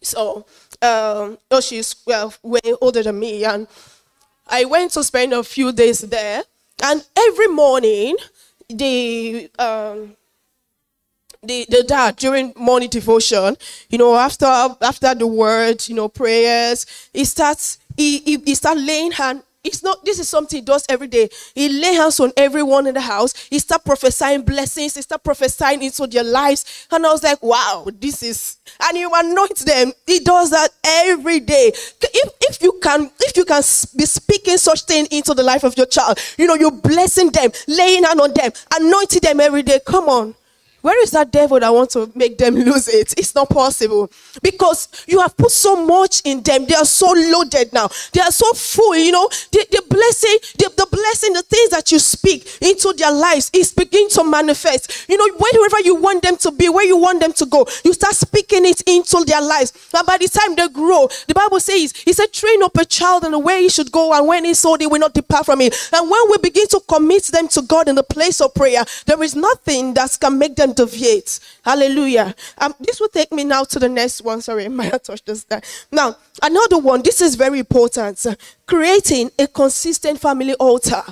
So 0.01 0.45
um, 0.83 1.37
oh, 1.49 1.61
she's 1.61 1.95
well, 2.05 2.33
way 2.43 2.59
older 2.81 3.01
than 3.03 3.19
me. 3.19 3.45
And 3.45 3.67
I 4.47 4.65
went 4.65 4.91
to 4.91 5.03
spend 5.03 5.33
a 5.33 5.43
few 5.43 5.71
days 5.71 6.01
there. 6.01 6.43
And 6.83 7.05
every 7.17 7.47
morning, 7.47 8.17
the, 8.69 9.49
um, 9.57 10.15
the, 11.41 11.65
the 11.69 11.83
dad 11.83 12.17
during 12.17 12.53
morning 12.55 12.89
devotion, 12.89 13.55
you 13.89 13.97
know, 13.97 14.15
after 14.15 14.45
after 14.45 15.13
the 15.13 15.27
word, 15.27 15.87
you 15.87 15.95
know, 15.95 16.07
prayers, 16.07 17.09
he 17.13 17.25
starts 17.25 17.77
he, 17.97 18.19
he, 18.19 18.37
he 18.37 18.55
starts 18.55 18.81
laying 18.81 19.11
hand 19.11 19.43
it's 19.63 19.81
not 19.81 20.03
this 20.03 20.19
is 20.19 20.27
something 20.27 20.57
he 20.57 20.65
does 20.65 20.85
every 20.89 21.07
day. 21.07 21.29
He 21.55 21.69
lay 21.69 21.93
hands 21.93 22.19
on 22.19 22.31
everyone 22.35 22.87
in 22.87 22.93
the 22.93 23.01
house. 23.01 23.33
He 23.49 23.59
start 23.59 23.85
prophesying 23.85 24.43
blessings. 24.43 24.95
He 24.95 25.01
start 25.01 25.23
prophesying 25.23 25.81
into 25.81 26.05
their 26.07 26.23
lives. 26.23 26.87
And 26.91 27.05
i 27.05 27.11
was 27.11 27.23
like 27.23 27.41
wow 27.41 27.87
this 27.99 28.23
is 28.23 28.57
and 28.81 28.97
you 28.97 29.11
anoint 29.13 29.59
them. 29.59 29.93
He 30.05 30.19
does 30.19 30.49
that 30.51 30.69
every 30.83 31.39
day. 31.39 31.71
If, 31.73 32.29
if 32.41 32.61
you 32.61 32.79
can 32.81 33.09
if 33.21 33.37
you 33.37 33.45
can 33.45 33.61
be 33.95 34.05
speaking 34.05 34.57
such 34.57 34.83
thing 34.83 35.07
into 35.11 35.33
the 35.33 35.43
life 35.43 35.63
of 35.63 35.77
your 35.77 35.85
child 35.85 36.19
you 36.37 36.47
know 36.47 36.55
you're 36.55 36.71
blessing 36.71 37.31
them 37.31 37.51
laying 37.67 38.03
hand 38.03 38.19
on 38.19 38.33
them 38.33 38.51
anointing 38.75 39.21
them 39.21 39.39
every 39.39 39.63
day. 39.63 39.79
Come 39.85 40.09
on 40.09 40.35
where 40.83 41.01
is 41.01 41.11
that 41.11 41.31
devil 41.31 41.59
that 41.61 41.73
wants 41.73 41.93
to 41.93 42.11
make 42.13 42.37
them 42.37 42.55
lose 42.55 42.89
it? 42.89 43.13
It's 43.17 43.33
not 43.33 43.49
possible. 43.49 44.11
Because 44.41 44.89
you 45.07 45.21
have 45.21 45.35
put 45.37 45.51
so 45.51 45.85
much 45.85 46.21
in 46.25 46.43
them. 46.43 46.65
They 46.65 46.75
are 46.75 46.83
so 46.83 47.07
loaded 47.07 47.71
now. 47.71 47.87
They 48.11 48.19
are 48.19 48.31
so 48.31 48.51
full, 48.51 48.93
you 48.97 49.13
know. 49.13 49.29
The, 49.51 49.65
the 49.71 49.83
blessing, 49.89 50.37
the, 50.57 50.69
the 50.75 50.87
blessing, 50.91 51.33
the 51.33 51.43
things 51.43 51.69
that 51.69 51.89
you 51.89 51.99
speak 51.99 52.45
into 52.61 52.93
their 52.97 53.13
lives 53.13 53.49
is 53.53 53.71
beginning 53.71 54.09
to 54.09 54.25
manifest. 54.25 55.07
You 55.07 55.17
know, 55.17 55.37
wherever 55.37 55.79
you 55.85 55.95
want 55.95 56.21
them 56.21 56.35
to 56.37 56.51
be, 56.51 56.67
where 56.67 56.85
you 56.85 56.97
want 56.97 57.21
them 57.21 57.31
to 57.31 57.45
go, 57.45 57.65
you 57.85 57.93
start 57.93 58.15
speaking 58.15 58.65
it 58.65 58.81
into 58.85 59.23
their 59.25 59.41
lives. 59.41 59.71
And 59.93 60.05
by 60.05 60.17
the 60.17 60.27
time 60.27 60.57
they 60.57 60.67
grow, 60.67 61.07
the 61.27 61.33
Bible 61.33 61.61
says, 61.61 61.93
He 61.95 62.11
said, 62.11 62.33
train 62.33 62.61
up 62.61 62.75
a 62.75 62.83
child 62.83 63.23
in 63.23 63.31
the 63.31 63.39
way 63.39 63.61
he 63.61 63.69
should 63.69 63.91
go, 63.91 64.11
and 64.13 64.27
when 64.27 64.43
he's 64.43 64.65
old, 64.65 64.81
he 64.81 64.87
will 64.87 64.99
not 64.99 65.13
depart 65.13 65.45
from 65.45 65.61
it. 65.61 65.73
And 65.93 66.11
when 66.11 66.21
we 66.29 66.39
begin 66.39 66.67
to 66.67 66.81
commit 66.89 67.23
them 67.27 67.47
to 67.47 67.61
God 67.61 67.87
in 67.87 67.95
the 67.95 68.03
place 68.03 68.41
of 68.41 68.53
prayer, 68.53 68.83
there 69.05 69.23
is 69.23 69.33
nothing 69.33 69.93
that 69.93 70.17
can 70.19 70.37
make 70.37 70.57
them 70.57 70.72
deviate. 70.73 71.39
Hallelujah. 71.63 72.35
Um, 72.57 72.73
this 72.79 72.99
will 72.99 73.09
take 73.09 73.31
me 73.31 73.43
now 73.43 73.63
to 73.65 73.79
the 73.79 73.89
next 73.89 74.21
one. 74.21 74.41
Sorry, 74.41 74.67
my 74.69 74.89
touch 74.89 75.23
this 75.25 75.43
guy. 75.43 75.61
Now, 75.91 76.15
another 76.41 76.77
one. 76.77 77.01
This 77.01 77.21
is 77.21 77.35
very 77.35 77.59
important. 77.59 78.25
creating 78.65 79.31
a 79.39 79.47
consistent 79.47 80.19
family 80.19 80.53
altar. 80.55 81.03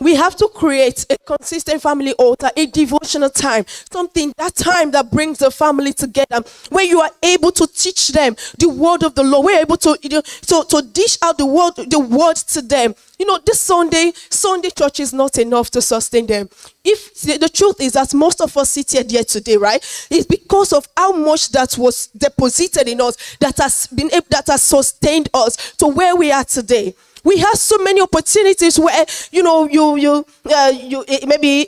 We 0.00 0.14
have 0.14 0.34
to 0.36 0.48
create 0.48 1.06
a 1.10 1.16
consistent 1.18 1.82
family 1.82 2.12
altar, 2.14 2.50
a 2.56 2.66
devotional 2.66 3.30
time, 3.30 3.64
something 3.92 4.32
that 4.38 4.54
time 4.54 4.90
that 4.92 5.10
brings 5.10 5.38
the 5.38 5.50
family 5.50 5.92
together, 5.92 6.42
where 6.70 6.84
you 6.84 7.00
are 7.00 7.10
able 7.22 7.52
to 7.52 7.66
teach 7.66 8.08
them 8.08 8.36
the 8.58 8.68
word 8.68 9.02
of 9.02 9.14
the 9.14 9.22
Lord. 9.22 9.46
We're 9.46 9.60
able 9.60 9.76
to, 9.78 9.98
you 10.02 10.08
know, 10.08 10.22
to, 10.22 10.64
to 10.68 10.82
dish 10.82 11.18
out 11.22 11.38
the 11.38 11.46
word, 11.46 11.72
the 11.76 11.98
word 12.00 12.36
to 12.36 12.62
them. 12.62 12.94
You 13.18 13.26
know, 13.26 13.38
this 13.44 13.60
Sunday, 13.60 14.12
Sunday 14.30 14.70
church 14.70 15.00
is 15.00 15.12
not 15.12 15.36
enough 15.38 15.70
to 15.72 15.82
sustain 15.82 16.26
them. 16.26 16.48
If 16.82 17.20
the 17.20 17.50
truth 17.52 17.80
is 17.80 17.92
that 17.92 18.14
most 18.14 18.40
of 18.40 18.56
us 18.56 18.70
sit 18.70 18.90
here, 18.90 19.04
here 19.06 19.24
today, 19.24 19.58
right? 19.58 19.80
It's 20.10 20.26
because 20.26 20.72
of 20.72 20.88
how 20.96 21.12
much 21.12 21.50
that 21.50 21.76
was 21.76 22.06
deposited 22.08 22.88
in 22.88 23.00
us 23.02 23.36
that 23.40 23.58
has 23.58 23.86
been 23.88 24.08
that 24.30 24.46
has 24.46 24.62
sustained 24.62 25.28
us 25.34 25.74
to 25.76 25.86
where 25.86 26.16
we 26.16 26.32
are 26.32 26.44
today. 26.44 26.94
We 27.24 27.38
have 27.38 27.54
so 27.56 27.78
many 27.78 28.00
opportunities 28.00 28.78
where 28.78 29.04
you 29.32 29.42
know 29.42 29.66
you 29.68 29.96
you 29.96 30.26
uh, 30.46 30.72
you 30.74 31.04
maybe 31.26 31.66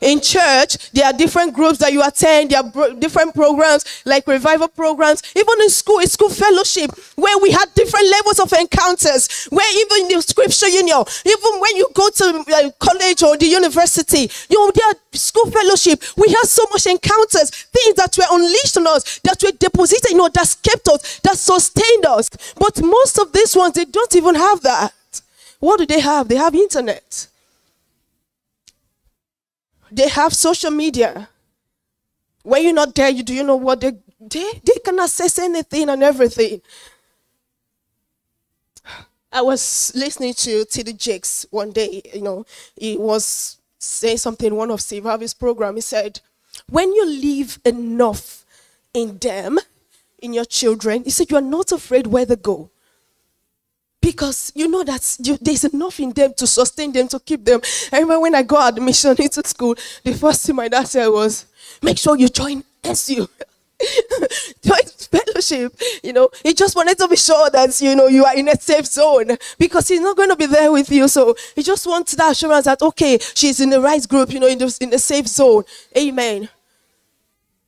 in 0.00 0.20
church, 0.20 0.90
there 0.92 1.06
are 1.06 1.12
different 1.12 1.54
groups 1.54 1.78
that 1.78 1.92
you 1.92 2.02
attend, 2.02 2.50
there 2.50 2.62
are 2.62 2.90
different 2.94 3.34
programs 3.34 3.84
like 4.04 4.26
revival 4.26 4.68
programs. 4.68 5.22
Even 5.34 5.60
in 5.60 5.70
school, 5.70 5.98
a 6.00 6.06
school 6.06 6.30
fellowship 6.30 6.90
where 7.16 7.36
we 7.38 7.50
had 7.50 7.72
different 7.74 8.06
levels 8.10 8.40
of 8.40 8.52
encounters. 8.52 9.46
Where 9.50 9.70
even 9.80 10.10
in 10.10 10.16
the 10.16 10.22
scripture 10.22 10.68
union, 10.68 11.02
even 11.24 11.60
when 11.60 11.76
you 11.76 11.88
go 11.94 12.08
to 12.10 12.44
uh, 12.52 12.70
college 12.78 13.22
or 13.22 13.36
the 13.36 13.46
university, 13.46 14.30
you 14.48 14.58
know, 14.58 14.70
there 14.74 14.88
are 14.88 14.94
school 15.12 15.50
fellowship, 15.50 16.02
we 16.16 16.28
had 16.28 16.44
so 16.44 16.64
much 16.70 16.86
encounters, 16.86 17.50
things 17.50 17.94
that 17.96 18.16
were 18.18 18.26
unleashed 18.30 18.76
on 18.76 18.86
us, 18.86 19.20
that 19.20 19.42
were 19.42 19.52
deposited, 19.52 20.10
you 20.10 20.16
know, 20.16 20.28
that 20.28 20.56
kept 20.62 20.88
us, 20.88 21.20
that 21.20 21.36
sustained 21.36 22.06
us. 22.06 22.30
But 22.56 22.82
most 22.82 23.18
of 23.18 23.32
these 23.32 23.54
ones, 23.56 23.74
they 23.74 23.84
don't 23.84 24.14
even 24.16 24.34
have 24.34 24.60
that. 24.62 24.92
What 25.60 25.78
do 25.78 25.86
they 25.86 26.00
have? 26.00 26.28
They 26.28 26.36
have 26.36 26.54
internet. 26.54 27.28
They 29.94 30.08
have 30.08 30.34
social 30.34 30.72
media. 30.72 31.28
When 32.42 32.64
you're 32.64 32.72
not 32.74 32.96
there, 32.96 33.10
you 33.10 33.22
do 33.22 33.32
you 33.32 33.44
know 33.44 33.54
what 33.54 33.80
they 33.80 33.92
they, 34.20 34.60
they 34.64 34.78
can 34.84 34.98
access 34.98 35.38
anything 35.38 35.88
and 35.88 36.02
everything. 36.02 36.60
I 39.32 39.42
was 39.42 39.92
listening 39.94 40.34
to 40.34 40.64
T.D. 40.64 40.94
Jakes 40.94 41.46
one 41.50 41.70
day, 41.70 42.02
you 42.12 42.22
know, 42.22 42.44
he 42.76 42.96
was 42.96 43.58
saying 43.78 44.18
something 44.18 44.48
in 44.48 44.56
one 44.56 44.70
of 44.70 44.80
Steve 44.80 45.04
Harvey's 45.04 45.34
program. 45.34 45.76
He 45.76 45.80
said, 45.80 46.20
when 46.68 46.92
you 46.92 47.06
leave 47.06 47.58
enough 47.64 48.44
in 48.92 49.18
them, 49.18 49.58
in 50.18 50.32
your 50.32 50.44
children, 50.44 51.04
he 51.04 51.10
said, 51.10 51.30
you 51.30 51.36
are 51.36 51.40
not 51.40 51.72
afraid 51.72 52.06
where 52.06 52.24
they 52.24 52.36
go 52.36 52.70
because 54.04 54.52
you 54.54 54.68
know 54.68 54.84
that 54.84 55.16
you, 55.20 55.38
there's 55.40 55.64
enough 55.64 55.98
in 55.98 56.10
them 56.10 56.34
to 56.36 56.46
sustain 56.46 56.92
them, 56.92 57.08
to 57.08 57.18
keep 57.18 57.42
them. 57.42 57.60
I 57.90 58.00
remember 58.00 58.20
when 58.20 58.34
I 58.34 58.42
got 58.42 58.74
admission 58.74 59.16
into 59.18 59.42
school, 59.46 59.74
the 60.04 60.12
first 60.12 60.44
thing 60.44 60.56
my 60.56 60.68
dad 60.68 60.86
said 60.86 61.08
was, 61.08 61.46
make 61.82 61.96
sure 61.96 62.16
you 62.16 62.28
join 62.28 62.62
SU. 62.84 63.26
join 64.62 64.80
fellowship, 65.10 65.74
you 66.02 66.12
know, 66.12 66.28
he 66.42 66.54
just 66.54 66.76
wanted 66.76 66.96
to 66.98 67.08
be 67.08 67.16
sure 67.16 67.50
that, 67.50 67.80
you 67.80 67.96
know, 67.96 68.06
you 68.06 68.24
are 68.24 68.36
in 68.36 68.48
a 68.48 68.56
safe 68.56 68.86
zone 68.86 69.36
because 69.58 69.88
he's 69.88 70.00
not 70.00 70.16
going 70.16 70.28
to 70.28 70.36
be 70.36 70.46
there 70.46 70.70
with 70.70 70.90
you. 70.90 71.08
So 71.08 71.34
he 71.54 71.62
just 71.62 71.86
wants 71.86 72.14
that 72.14 72.32
assurance 72.32 72.66
that, 72.66 72.82
okay, 72.82 73.18
she's 73.34 73.58
in 73.60 73.70
the 73.70 73.80
right 73.80 74.06
group, 74.06 74.30
you 74.30 74.38
know, 74.38 74.46
in 74.46 74.58
the, 74.58 74.76
in 74.80 74.90
the 74.90 74.98
safe 74.98 75.26
zone. 75.26 75.64
Amen. 75.96 76.48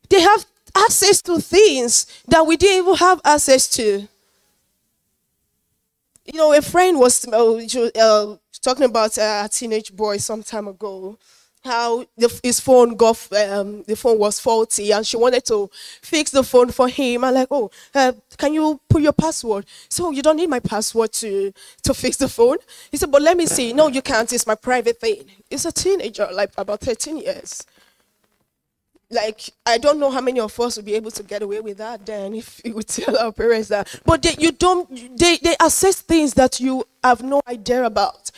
They 0.09 0.21
have 0.21 0.45
access 0.77 1.23
to 1.23 1.41
things 1.41 2.07
that 2.29 2.47
we 2.47 2.57
didn't 2.57 2.85
even 2.85 2.95
have 2.97 3.21
access 3.25 3.69
to. 3.77 4.07
You 6.33 6.39
know, 6.41 6.53
a 6.53 6.63
friend 6.63 6.99
was 6.99 7.27
uh, 7.29 7.57
uh 7.99 8.37
talking 8.61 8.85
about 8.85 9.17
a 9.19 9.49
teenage 9.51 9.95
boy 9.95 10.17
some 10.19 10.43
time 10.43 10.69
ago 10.69 11.19
how 11.65 12.05
his 12.43 12.61
phone 12.61 12.95
got 12.95 13.17
um, 13.33 13.83
the 13.89 13.97
phone 13.97 14.19
was 14.19 14.39
faulty 14.39 14.93
and 14.93 15.05
she 15.05 15.17
wanted 15.17 15.45
to 15.45 15.69
fix 16.01 16.31
the 16.31 16.43
phone 16.43 16.71
for 16.71 16.89
him. 16.89 17.25
I'm 17.25 17.35
like 17.35 17.49
oh 17.51 17.71
uh, 17.95 18.13
can 18.39 18.55
you 18.55 18.81
put 18.89 19.03
your 19.03 19.13
password? 19.13 19.67
So 19.89 20.11
you 20.11 20.23
don't 20.23 20.37
need 20.37 20.49
my 20.49 20.61
password 20.61 21.13
to 21.15 21.53
to 21.83 21.95
fix 21.95 22.17
the 22.17 22.29
phone. 22.29 22.59
He 22.91 22.97
said 22.97 23.11
but 23.11 23.23
let 23.23 23.37
me 23.37 23.47
see. 23.47 23.73
No 23.73 23.89
you 23.89 24.01
can't. 24.03 24.33
It's 24.33 24.47
my 24.47 24.55
private 24.55 25.01
thing. 25.01 25.25
It's 25.51 25.65
a 25.65 25.73
teenager 25.73 26.29
like 26.33 26.51
about 26.57 26.81
13 26.81 27.19
years 27.19 27.65
like 29.11 29.51
I 29.65 29.79
don't 29.79 29.99
know 30.01 30.11
how 30.11 30.21
many 30.21 30.41
of 30.41 30.59
us 30.59 30.77
would 30.77 30.85
be 30.85 30.95
able 30.95 31.11
to 31.13 31.23
get 31.23 31.43
away 31.43 31.61
with 31.61 31.79
that 31.79 32.05
then 32.05 32.35
if 32.35 32.61
we 32.65 32.73
would 32.73 32.89
tell 32.89 33.17
our 33.17 33.33
parents 33.33 33.69
that. 33.69 34.01
But 34.05 34.23
they, 34.23 34.35
you 34.39 34.53
don't 34.53 34.89
they, 35.19 35.37
they 35.37 35.57
assess 35.61 36.01
things 36.01 36.35
that 36.35 36.61
you 36.61 36.85
have 37.03 37.23
no 37.23 37.41
idea 37.47 37.85
about. 37.85 38.31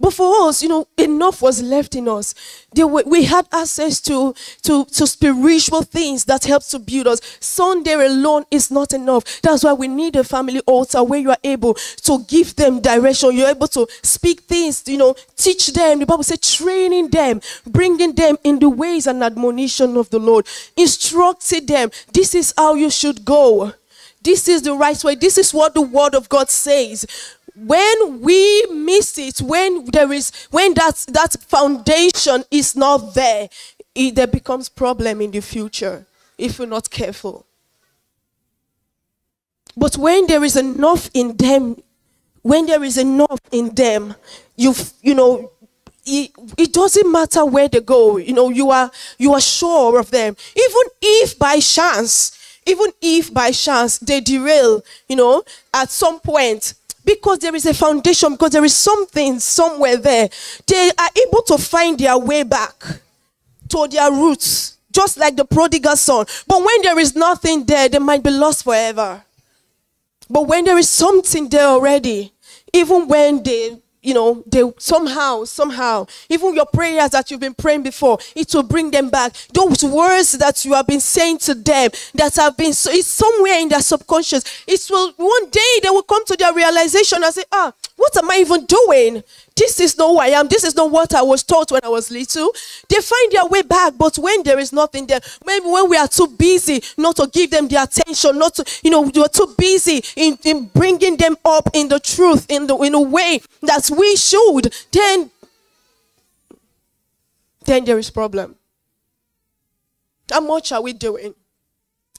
But 0.00 0.14
for 0.14 0.48
us, 0.48 0.62
you 0.62 0.68
know, 0.68 0.88
enough 0.96 1.42
was 1.42 1.62
left 1.62 1.94
in 1.94 2.08
us. 2.08 2.34
Were, 2.74 3.02
we 3.04 3.24
had 3.24 3.46
access 3.52 4.00
to, 4.02 4.34
to, 4.62 4.84
to 4.86 5.06
spiritual 5.06 5.82
things 5.82 6.24
that 6.24 6.44
help 6.44 6.64
to 6.68 6.78
build 6.78 7.06
us. 7.06 7.20
Sunday 7.40 7.92
alone 7.92 8.44
is 8.50 8.70
not 8.70 8.92
enough. 8.92 9.42
That's 9.42 9.62
why 9.62 9.74
we 9.74 9.88
need 9.88 10.16
a 10.16 10.24
family 10.24 10.60
altar 10.60 11.02
where 11.04 11.20
you 11.20 11.30
are 11.30 11.38
able 11.44 11.74
to 11.74 12.24
give 12.26 12.56
them 12.56 12.80
direction. 12.80 13.36
You're 13.36 13.50
able 13.50 13.68
to 13.68 13.86
speak 14.02 14.40
things, 14.40 14.82
you 14.86 14.96
know, 14.96 15.14
teach 15.36 15.68
them. 15.68 15.98
The 15.98 16.06
Bible 16.06 16.24
says 16.24 16.40
training 16.40 17.08
them, 17.08 17.40
bringing 17.66 18.14
them 18.14 18.38
in 18.42 18.58
the 18.58 18.70
ways 18.70 19.06
and 19.06 19.22
admonition 19.22 19.96
of 19.96 20.08
the 20.10 20.18
Lord, 20.18 20.46
instructing 20.76 21.66
them. 21.66 21.90
This 22.12 22.34
is 22.34 22.54
how 22.56 22.74
you 22.74 22.90
should 22.90 23.24
go. 23.24 23.74
This 24.22 24.48
is 24.48 24.62
the 24.62 24.74
right 24.74 25.02
way. 25.02 25.14
This 25.14 25.38
is 25.38 25.54
what 25.54 25.72
the 25.72 25.80
word 25.80 26.14
of 26.14 26.28
God 26.28 26.50
says 26.50 27.06
when 27.56 28.20
we 28.20 28.66
miss 28.66 29.18
it 29.18 29.38
when 29.40 29.84
there 29.86 30.12
is 30.12 30.30
when 30.50 30.74
that 30.74 31.04
that 31.08 31.36
foundation 31.42 32.44
is 32.50 32.76
not 32.76 33.14
there 33.14 33.48
it 33.94 34.14
there 34.14 34.26
becomes 34.26 34.68
problem 34.68 35.20
in 35.20 35.30
the 35.30 35.40
future 35.40 36.06
if 36.38 36.58
we're 36.58 36.66
not 36.66 36.88
careful. 36.90 37.44
But 39.76 39.96
when 39.96 40.26
there 40.26 40.42
is 40.44 40.56
enough 40.56 41.10
in 41.14 41.36
them 41.36 41.82
when 42.42 42.66
there 42.66 42.82
is 42.82 42.96
enough 42.96 43.40
in 43.52 43.74
them 43.74 44.14
you 44.56 44.74
you 45.02 45.14
know 45.14 45.52
it, 46.06 46.30
it 46.56 46.72
doesn't 46.72 47.10
matter 47.10 47.44
where 47.44 47.68
they 47.68 47.80
go 47.80 48.16
you 48.16 48.32
know 48.32 48.48
you 48.48 48.70
are 48.70 48.90
you 49.18 49.34
are 49.34 49.40
sure 49.40 49.98
of 50.00 50.10
them. 50.10 50.36
Even 50.56 50.82
if 51.02 51.38
by 51.38 51.60
chance 51.60 52.36
even 52.66 52.90
if 53.00 53.32
by 53.32 53.50
chance 53.50 53.98
they 53.98 54.20
derail 54.20 54.82
you 55.08 55.16
know 55.16 55.42
at 55.74 55.90
some 55.90 56.20
point 56.20 56.74
because 57.04 57.38
there 57.38 57.54
is 57.54 57.66
a 57.66 57.74
foundation, 57.74 58.32
because 58.32 58.52
there 58.52 58.64
is 58.64 58.74
something 58.74 59.38
somewhere 59.38 59.96
there. 59.96 60.28
They 60.66 60.90
are 60.98 61.10
able 61.26 61.42
to 61.42 61.58
find 61.58 61.98
their 61.98 62.18
way 62.18 62.42
back 62.42 62.82
to 63.68 63.88
their 63.88 64.10
roots, 64.10 64.78
just 64.92 65.16
like 65.16 65.36
the 65.36 65.44
prodigal 65.44 65.96
son. 65.96 66.26
But 66.46 66.58
when 66.58 66.82
there 66.82 66.98
is 66.98 67.14
nothing 67.14 67.64
there, 67.64 67.88
they 67.88 67.98
might 67.98 68.22
be 68.22 68.30
lost 68.30 68.64
forever. 68.64 69.22
But 70.28 70.46
when 70.46 70.64
there 70.64 70.78
is 70.78 70.88
something 70.88 71.48
there 71.48 71.66
already, 71.66 72.32
even 72.72 73.08
when 73.08 73.42
they 73.42 73.78
you 74.02 74.14
know, 74.14 74.42
they 74.46 74.62
somehow, 74.78 75.44
somehow, 75.44 76.06
even 76.28 76.54
your 76.54 76.66
prayers 76.66 77.10
that 77.10 77.30
you've 77.30 77.40
been 77.40 77.54
praying 77.54 77.82
before, 77.82 78.18
it 78.34 78.52
will 78.54 78.62
bring 78.62 78.90
them 78.90 79.10
back. 79.10 79.34
Those 79.52 79.84
words 79.84 80.32
that 80.32 80.64
you 80.64 80.72
have 80.72 80.86
been 80.86 81.00
saying 81.00 81.38
to 81.38 81.54
them 81.54 81.90
that 82.14 82.36
have 82.36 82.56
been, 82.56 82.72
so 82.72 82.90
it's 82.90 83.08
somewhere 83.08 83.58
in 83.60 83.68
their 83.68 83.80
subconscious. 83.82 84.42
It 84.66 84.80
will, 84.90 85.12
one 85.16 85.50
day 85.50 85.80
they 85.82 85.90
will 85.90 86.02
come 86.02 86.24
to 86.26 86.36
their 86.36 86.54
realization 86.54 87.22
and 87.22 87.34
say, 87.34 87.44
ah, 87.52 87.72
what 87.96 88.16
am 88.16 88.30
I 88.30 88.36
even 88.36 88.64
doing? 88.64 89.22
This 89.60 89.78
is 89.78 89.98
not 89.98 90.08
who 90.08 90.18
I 90.18 90.28
am. 90.28 90.48
This 90.48 90.64
is 90.64 90.74
not 90.74 90.90
what 90.90 91.14
I 91.14 91.20
was 91.20 91.42
taught 91.42 91.70
when 91.70 91.82
I 91.84 91.88
was 91.88 92.10
little. 92.10 92.50
They 92.88 92.98
find 93.02 93.30
their 93.30 93.44
way 93.44 93.60
back, 93.60 93.92
but 93.98 94.16
when 94.16 94.42
there 94.42 94.58
is 94.58 94.72
nothing 94.72 95.06
there, 95.06 95.20
maybe 95.44 95.66
when 95.66 95.90
we 95.90 95.98
are 95.98 96.08
too 96.08 96.28
busy 96.28 96.82
not 96.96 97.16
to 97.16 97.28
give 97.30 97.50
them 97.50 97.68
the 97.68 97.82
attention, 97.82 98.38
not 98.38 98.54
to, 98.54 98.64
you 98.82 98.90
know, 98.90 99.02
we 99.02 99.12
are 99.20 99.28
too 99.28 99.54
busy 99.58 100.02
in, 100.16 100.38
in 100.44 100.64
bringing 100.68 101.18
them 101.18 101.36
up 101.44 101.68
in 101.74 101.88
the 101.88 102.00
truth, 102.00 102.46
in 102.48 102.68
the 102.68 102.76
in 102.78 102.94
a 102.94 103.00
way 103.02 103.42
that 103.60 103.90
we 103.94 104.16
should, 104.16 104.74
then 104.92 105.30
then 107.66 107.84
there 107.84 107.98
is 107.98 108.08
problem. 108.08 108.56
How 110.30 110.40
much 110.40 110.72
are 110.72 110.80
we 110.80 110.94
doing 110.94 111.34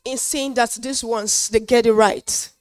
in 0.05 0.17
saying 0.19 0.53
that 0.53 0.69
these 0.79 1.03
ones 1.03 1.49
they 1.49 1.59
get 1.59 1.87
it 1.87 1.93
right? 1.93 2.51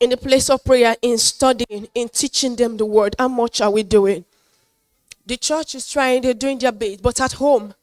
In 0.00 0.10
the 0.10 0.16
place 0.16 0.50
of 0.50 0.64
prayer, 0.64 0.96
in 1.02 1.18
studying, 1.18 1.88
in 1.94 2.08
teaching 2.08 2.56
them 2.56 2.76
the 2.76 2.86
word. 2.86 3.14
How 3.18 3.28
much 3.28 3.60
are 3.60 3.70
we 3.70 3.82
doing? 3.82 4.24
The 5.26 5.36
church 5.36 5.74
is 5.74 5.88
trying, 5.88 6.22
they're 6.22 6.34
doing 6.34 6.58
their 6.58 6.72
bit, 6.72 7.00
but 7.02 7.20
at 7.20 7.32
home, 7.32 7.74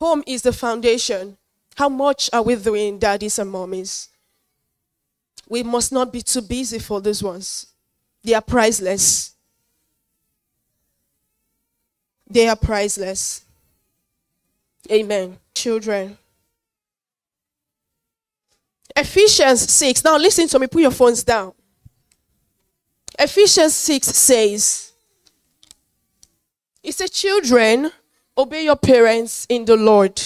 home 0.00 0.24
is 0.26 0.42
the 0.42 0.52
foundation. 0.52 1.36
How 1.76 1.88
much 1.88 2.30
are 2.32 2.42
we 2.42 2.56
doing, 2.56 2.98
daddies 2.98 3.38
and 3.38 3.52
mommies? 3.52 4.08
We 5.48 5.62
must 5.62 5.92
not 5.92 6.12
be 6.12 6.22
too 6.22 6.42
busy 6.42 6.78
for 6.78 7.00
these 7.00 7.22
ones. 7.22 7.66
They 8.22 8.34
are 8.34 8.42
priceless. 8.42 9.32
They 12.28 12.48
are 12.48 12.56
priceless. 12.56 13.44
Amen. 14.90 15.38
Children. 15.54 16.18
Ephesians 18.96 19.70
6. 19.70 20.04
Now 20.04 20.16
listen 20.16 20.48
to 20.48 20.58
me. 20.58 20.66
Put 20.66 20.82
your 20.82 20.90
phones 20.90 21.24
down. 21.24 21.52
Ephesians 23.18 23.74
6 23.74 24.06
says, 24.08 24.92
It 26.82 26.94
says, 26.94 27.10
Children, 27.10 27.90
obey 28.36 28.64
your 28.64 28.76
parents 28.76 29.46
in 29.48 29.64
the 29.64 29.76
Lord. 29.76 30.20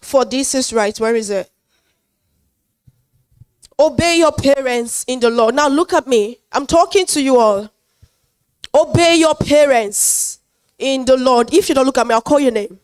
For 0.00 0.24
this 0.24 0.54
is 0.54 0.72
right. 0.72 0.98
Where 0.98 1.14
is 1.14 1.30
it? 1.30 1.50
Obey 3.78 4.18
your 4.18 4.32
parents 4.32 5.04
in 5.08 5.18
the 5.20 5.30
Lord. 5.30 5.54
Now 5.54 5.68
look 5.68 5.92
at 5.92 6.06
me. 6.06 6.38
I'm 6.52 6.66
talking 6.66 7.06
to 7.06 7.22
you 7.22 7.38
all. 7.38 7.70
Obey 8.74 9.16
your 9.16 9.34
parents 9.34 10.38
in 10.78 11.04
the 11.04 11.16
Lord. 11.16 11.52
If 11.52 11.68
you 11.68 11.74
don't 11.74 11.86
look 11.86 11.98
at 11.98 12.06
me, 12.06 12.14
I'll 12.14 12.20
call 12.20 12.40
your 12.40 12.52
name. 12.52 12.78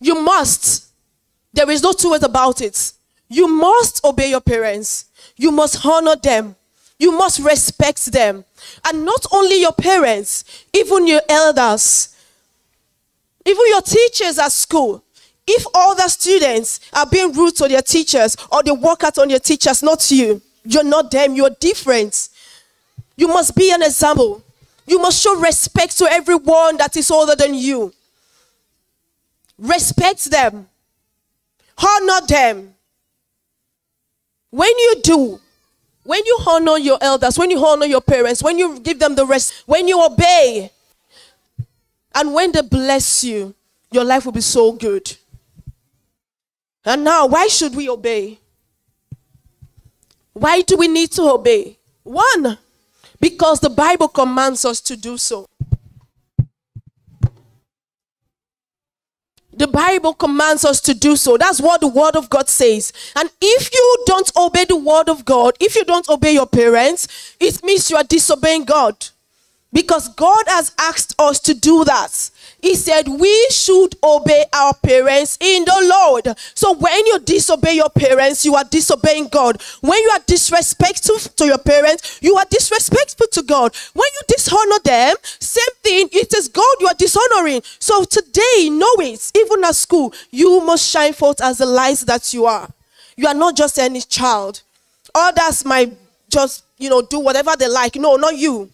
You 0.00 0.20
must. 0.22 0.86
There 1.52 1.70
is 1.70 1.82
no 1.82 1.92
two 1.92 2.12
ways 2.12 2.22
about 2.22 2.60
it. 2.60 2.92
You 3.28 3.46
must 3.46 4.04
obey 4.04 4.30
your 4.30 4.40
parents. 4.40 5.04
You 5.36 5.52
must 5.52 5.84
honor 5.84 6.16
them. 6.16 6.56
You 6.98 7.12
must 7.12 7.40
respect 7.40 8.06
them. 8.06 8.44
And 8.84 9.04
not 9.04 9.26
only 9.32 9.60
your 9.60 9.72
parents, 9.72 10.44
even 10.72 11.06
your 11.06 11.22
elders, 11.28 12.16
even 13.44 13.62
your 13.68 13.82
teachers 13.82 14.38
at 14.38 14.52
school. 14.52 15.02
If 15.46 15.64
all 15.74 15.94
the 15.94 16.08
students 16.08 16.80
are 16.92 17.06
being 17.06 17.32
rude 17.32 17.56
to 17.56 17.68
their 17.68 17.82
teachers 17.82 18.36
or 18.52 18.62
they 18.62 18.70
work 18.70 19.02
out 19.02 19.18
on 19.18 19.28
their 19.28 19.38
teachers, 19.38 19.82
not 19.82 20.08
you, 20.10 20.40
you're 20.64 20.84
not 20.84 21.10
them, 21.10 21.34
you're 21.34 21.50
different. 21.58 22.28
You 23.16 23.28
must 23.28 23.56
be 23.56 23.72
an 23.72 23.82
example. 23.82 24.42
You 24.86 24.98
must 24.98 25.22
show 25.22 25.38
respect 25.40 25.96
to 25.98 26.06
everyone 26.10 26.76
that 26.76 26.96
is 26.96 27.10
older 27.10 27.34
than 27.34 27.54
you 27.54 27.92
respect 29.60 30.24
them, 30.30 30.68
honor 31.78 32.26
them. 32.26 32.74
When 34.50 34.68
you 34.78 34.96
do, 35.02 35.40
when 36.02 36.22
you 36.24 36.38
honor 36.46 36.78
your 36.78 36.98
elders, 37.00 37.38
when 37.38 37.50
you 37.50 37.64
honor 37.64 37.86
your 37.86 38.00
parents, 38.00 38.42
when 38.42 38.58
you 38.58 38.80
give 38.80 38.98
them 38.98 39.14
the 39.14 39.24
rest, 39.24 39.62
when 39.66 39.86
you 39.86 40.04
obey, 40.04 40.70
and 42.14 42.34
when 42.34 42.50
they 42.50 42.62
bless 42.62 43.22
you, 43.22 43.54
your 43.92 44.04
life 44.04 44.24
will 44.24 44.32
be 44.32 44.40
so 44.40 44.72
good. 44.72 45.16
And 46.84 47.04
now, 47.04 47.26
why 47.26 47.46
should 47.48 47.74
we 47.76 47.88
obey? 47.88 48.38
Why 50.32 50.62
do 50.62 50.76
we 50.76 50.88
need 50.88 51.12
to 51.12 51.22
obey? 51.22 51.76
One, 52.02 52.58
because 53.20 53.60
the 53.60 53.70
Bible 53.70 54.08
commands 54.08 54.64
us 54.64 54.80
to 54.80 54.96
do 54.96 55.18
so. 55.18 55.46
The 59.60 59.68
Bible 59.68 60.14
commands 60.14 60.64
us 60.64 60.80
to 60.80 60.94
do 60.94 61.16
so. 61.16 61.36
That's 61.36 61.60
what 61.60 61.82
the 61.82 61.86
Word 61.86 62.16
of 62.16 62.30
God 62.30 62.48
says. 62.48 62.94
And 63.14 63.28
if 63.42 63.70
you 63.70 63.96
don't 64.06 64.32
obey 64.34 64.64
the 64.64 64.74
Word 64.74 65.10
of 65.10 65.26
God, 65.26 65.54
if 65.60 65.76
you 65.76 65.84
don't 65.84 66.08
obey 66.08 66.32
your 66.32 66.46
parents, 66.46 67.36
it 67.38 67.62
means 67.62 67.90
you 67.90 67.96
are 67.98 68.02
disobeying 68.02 68.64
God. 68.64 68.96
Because 69.70 70.08
God 70.14 70.44
has 70.46 70.72
asked 70.78 71.14
us 71.18 71.38
to 71.40 71.52
do 71.52 71.84
that. 71.84 72.30
He 72.62 72.74
said 72.74 73.08
we 73.08 73.48
should 73.50 73.96
obey 74.02 74.44
our 74.52 74.74
parents 74.74 75.38
in 75.40 75.64
the 75.64 75.94
Lord. 75.94 76.36
So 76.54 76.74
when 76.74 77.06
you 77.06 77.18
disobey 77.20 77.74
your 77.74 77.90
parents, 77.90 78.44
you 78.44 78.54
are 78.54 78.64
disobeying 78.64 79.28
God. 79.28 79.60
When 79.80 80.00
you 80.00 80.10
are 80.10 80.20
disrespectful 80.26 81.18
to 81.18 81.46
your 81.46 81.58
parents, 81.58 82.18
you 82.22 82.36
are 82.36 82.46
disrespectful 82.50 83.26
to 83.32 83.42
God. 83.42 83.74
When 83.94 84.08
you 84.14 84.20
dishonor 84.28 84.78
them, 84.84 85.16
same 85.22 85.74
thing, 85.82 86.08
it 86.12 86.34
is 86.34 86.48
God 86.48 86.76
you 86.80 86.86
are 86.86 86.94
dishonoring. 86.94 87.62
So 87.78 88.04
today, 88.04 88.68
know 88.70 88.94
it, 88.98 89.32
even 89.34 89.64
at 89.64 89.74
school, 89.74 90.12
you 90.30 90.60
must 90.64 90.88
shine 90.88 91.12
forth 91.12 91.40
as 91.42 91.58
the 91.58 91.66
light 91.66 91.98
that 92.06 92.32
you 92.32 92.46
are. 92.46 92.68
You 93.16 93.26
are 93.26 93.34
not 93.34 93.56
just 93.56 93.78
any 93.78 94.00
child. 94.00 94.62
Others 95.14 95.64
might 95.64 95.92
just, 96.28 96.64
you 96.78 96.88
know, 96.88 97.02
do 97.02 97.18
whatever 97.18 97.56
they 97.58 97.68
like. 97.68 97.96
No, 97.96 98.16
not 98.16 98.36
you. 98.36 98.70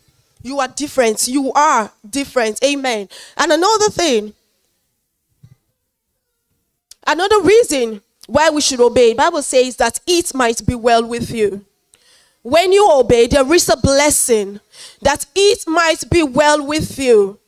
You 0.46 0.60
are 0.60 0.68
different. 0.68 1.26
You 1.26 1.52
are 1.54 1.90
different. 2.08 2.62
Amen. 2.62 3.08
And 3.36 3.50
another 3.50 3.90
thing, 3.90 4.32
another 7.04 7.40
reason 7.40 8.00
why 8.28 8.50
we 8.50 8.60
should 8.60 8.78
obey, 8.78 9.12
Bible 9.12 9.42
says 9.42 9.74
that 9.78 9.98
it 10.06 10.32
might 10.36 10.64
be 10.64 10.76
well 10.76 11.04
with 11.04 11.32
you. 11.32 11.64
When 12.42 12.70
you 12.70 12.88
obey, 12.92 13.26
there 13.26 13.52
is 13.52 13.68
a 13.68 13.76
blessing 13.76 14.60
that 15.02 15.26
it 15.34 15.64
might 15.66 16.08
be 16.08 16.22
well 16.22 16.64
with 16.64 16.96
you. 16.96 17.40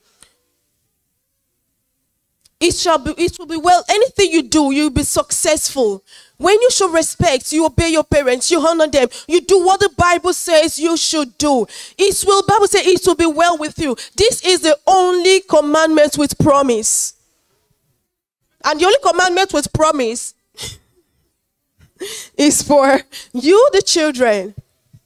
It 2.60 2.74
shall 2.74 2.98
be, 2.98 3.12
it 3.16 3.38
will 3.38 3.46
be 3.46 3.56
well. 3.56 3.84
Anything 3.88 4.32
you 4.32 4.42
do, 4.42 4.72
you'll 4.72 4.90
be 4.90 5.04
successful. 5.04 6.02
When 6.38 6.60
you 6.60 6.70
show 6.70 6.88
respect, 6.90 7.52
you 7.52 7.66
obey 7.66 7.90
your 7.90 8.02
parents, 8.04 8.50
you 8.50 8.64
honor 8.66 8.88
them, 8.88 9.08
you 9.28 9.40
do 9.40 9.64
what 9.64 9.78
the 9.80 9.90
Bible 9.96 10.32
says 10.32 10.78
you 10.78 10.96
should 10.96 11.38
do. 11.38 11.66
It 11.96 12.24
will, 12.26 12.42
Bible 12.42 12.66
says 12.66 12.84
it 12.86 13.06
will 13.06 13.14
be 13.14 13.26
well 13.26 13.56
with 13.58 13.78
you. 13.78 13.96
This 14.16 14.44
is 14.44 14.60
the 14.60 14.76
only 14.86 15.40
commandment 15.40 16.18
with 16.18 16.36
promise. 16.38 17.14
And 18.64 18.80
the 18.80 18.86
only 18.86 18.98
commandment 19.08 19.52
with 19.52 19.72
promise 19.72 20.34
is 22.36 22.62
for 22.62 23.00
you, 23.32 23.70
the 23.72 23.82
children. 23.82 24.54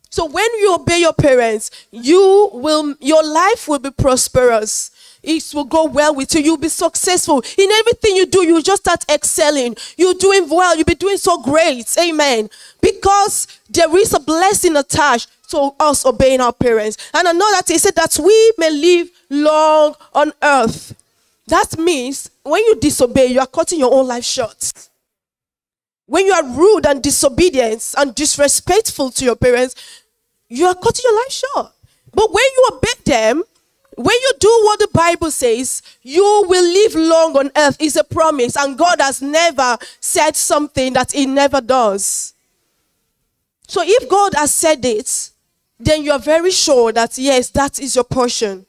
So 0.08 0.26
when 0.26 0.48
you 0.58 0.74
obey 0.74 1.00
your 1.00 1.14
parents, 1.14 1.70
you 1.90 2.50
will 2.52 2.94
your 3.00 3.24
life 3.24 3.66
will 3.66 3.78
be 3.78 3.90
prosperous 3.90 4.90
it 5.22 5.44
will 5.54 5.64
go 5.64 5.84
well 5.84 6.14
with 6.14 6.34
you. 6.34 6.40
You'll 6.40 6.56
be 6.56 6.68
successful 6.68 7.42
in 7.56 7.70
everything 7.70 8.16
you 8.16 8.26
do. 8.26 8.44
You'll 8.44 8.62
just 8.62 8.82
start 8.82 9.04
excelling. 9.08 9.76
You're 9.96 10.14
doing 10.14 10.48
well. 10.48 10.74
You'll 10.76 10.84
be 10.84 10.94
doing 10.94 11.16
so 11.16 11.40
great. 11.42 11.86
Amen. 11.98 12.50
Because 12.80 13.46
there 13.70 13.94
is 13.96 14.12
a 14.14 14.20
blessing 14.20 14.76
attached 14.76 15.28
to 15.50 15.70
us 15.78 16.04
obeying 16.04 16.40
our 16.40 16.52
parents. 16.52 16.96
And 17.14 17.28
I 17.28 17.32
know 17.32 17.50
that 17.52 17.68
he 17.68 17.78
said 17.78 17.94
that 17.96 18.18
we 18.18 18.52
may 18.58 18.70
live 18.70 19.10
long 19.30 19.94
on 20.14 20.32
earth. 20.42 20.94
That 21.46 21.78
means 21.78 22.30
when 22.42 22.64
you 22.64 22.76
disobey, 22.80 23.26
you 23.26 23.40
are 23.40 23.46
cutting 23.46 23.78
your 23.78 23.92
own 23.92 24.08
life 24.08 24.24
short. 24.24 24.72
When 26.06 26.26
you 26.26 26.32
are 26.32 26.44
rude 26.44 26.86
and 26.86 27.02
disobedient 27.02 27.94
and 27.96 28.14
disrespectful 28.14 29.10
to 29.12 29.24
your 29.24 29.36
parents, 29.36 29.74
you 30.48 30.66
are 30.66 30.74
cutting 30.74 31.04
your 31.04 31.16
life 31.16 31.32
short. 31.32 31.72
But 32.12 32.32
when 32.32 32.44
you 32.44 32.70
obey 32.72 32.92
them, 33.04 33.42
when 33.96 34.16
you 34.20 34.32
do 34.38 34.60
what 34.64 34.78
the 34.78 34.88
Bible 34.92 35.30
says, 35.30 35.82
you 36.02 36.22
will 36.48 36.64
live 36.64 36.94
long 36.94 37.36
on 37.36 37.50
earth 37.56 37.76
is 37.80 37.96
a 37.96 38.04
promise, 38.04 38.56
and 38.56 38.78
God 38.78 39.00
has 39.00 39.20
never 39.20 39.76
said 40.00 40.36
something 40.36 40.92
that 40.94 41.12
He 41.12 41.26
never 41.26 41.60
does. 41.60 42.34
So 43.66 43.82
if 43.84 44.08
God 44.08 44.34
has 44.34 44.52
said 44.52 44.84
it, 44.84 45.30
then 45.78 46.02
you 46.02 46.12
are 46.12 46.18
very 46.18 46.50
sure 46.50 46.92
that 46.92 47.18
yes, 47.18 47.50
that 47.50 47.80
is 47.80 47.94
your 47.94 48.04
portion. 48.04 48.66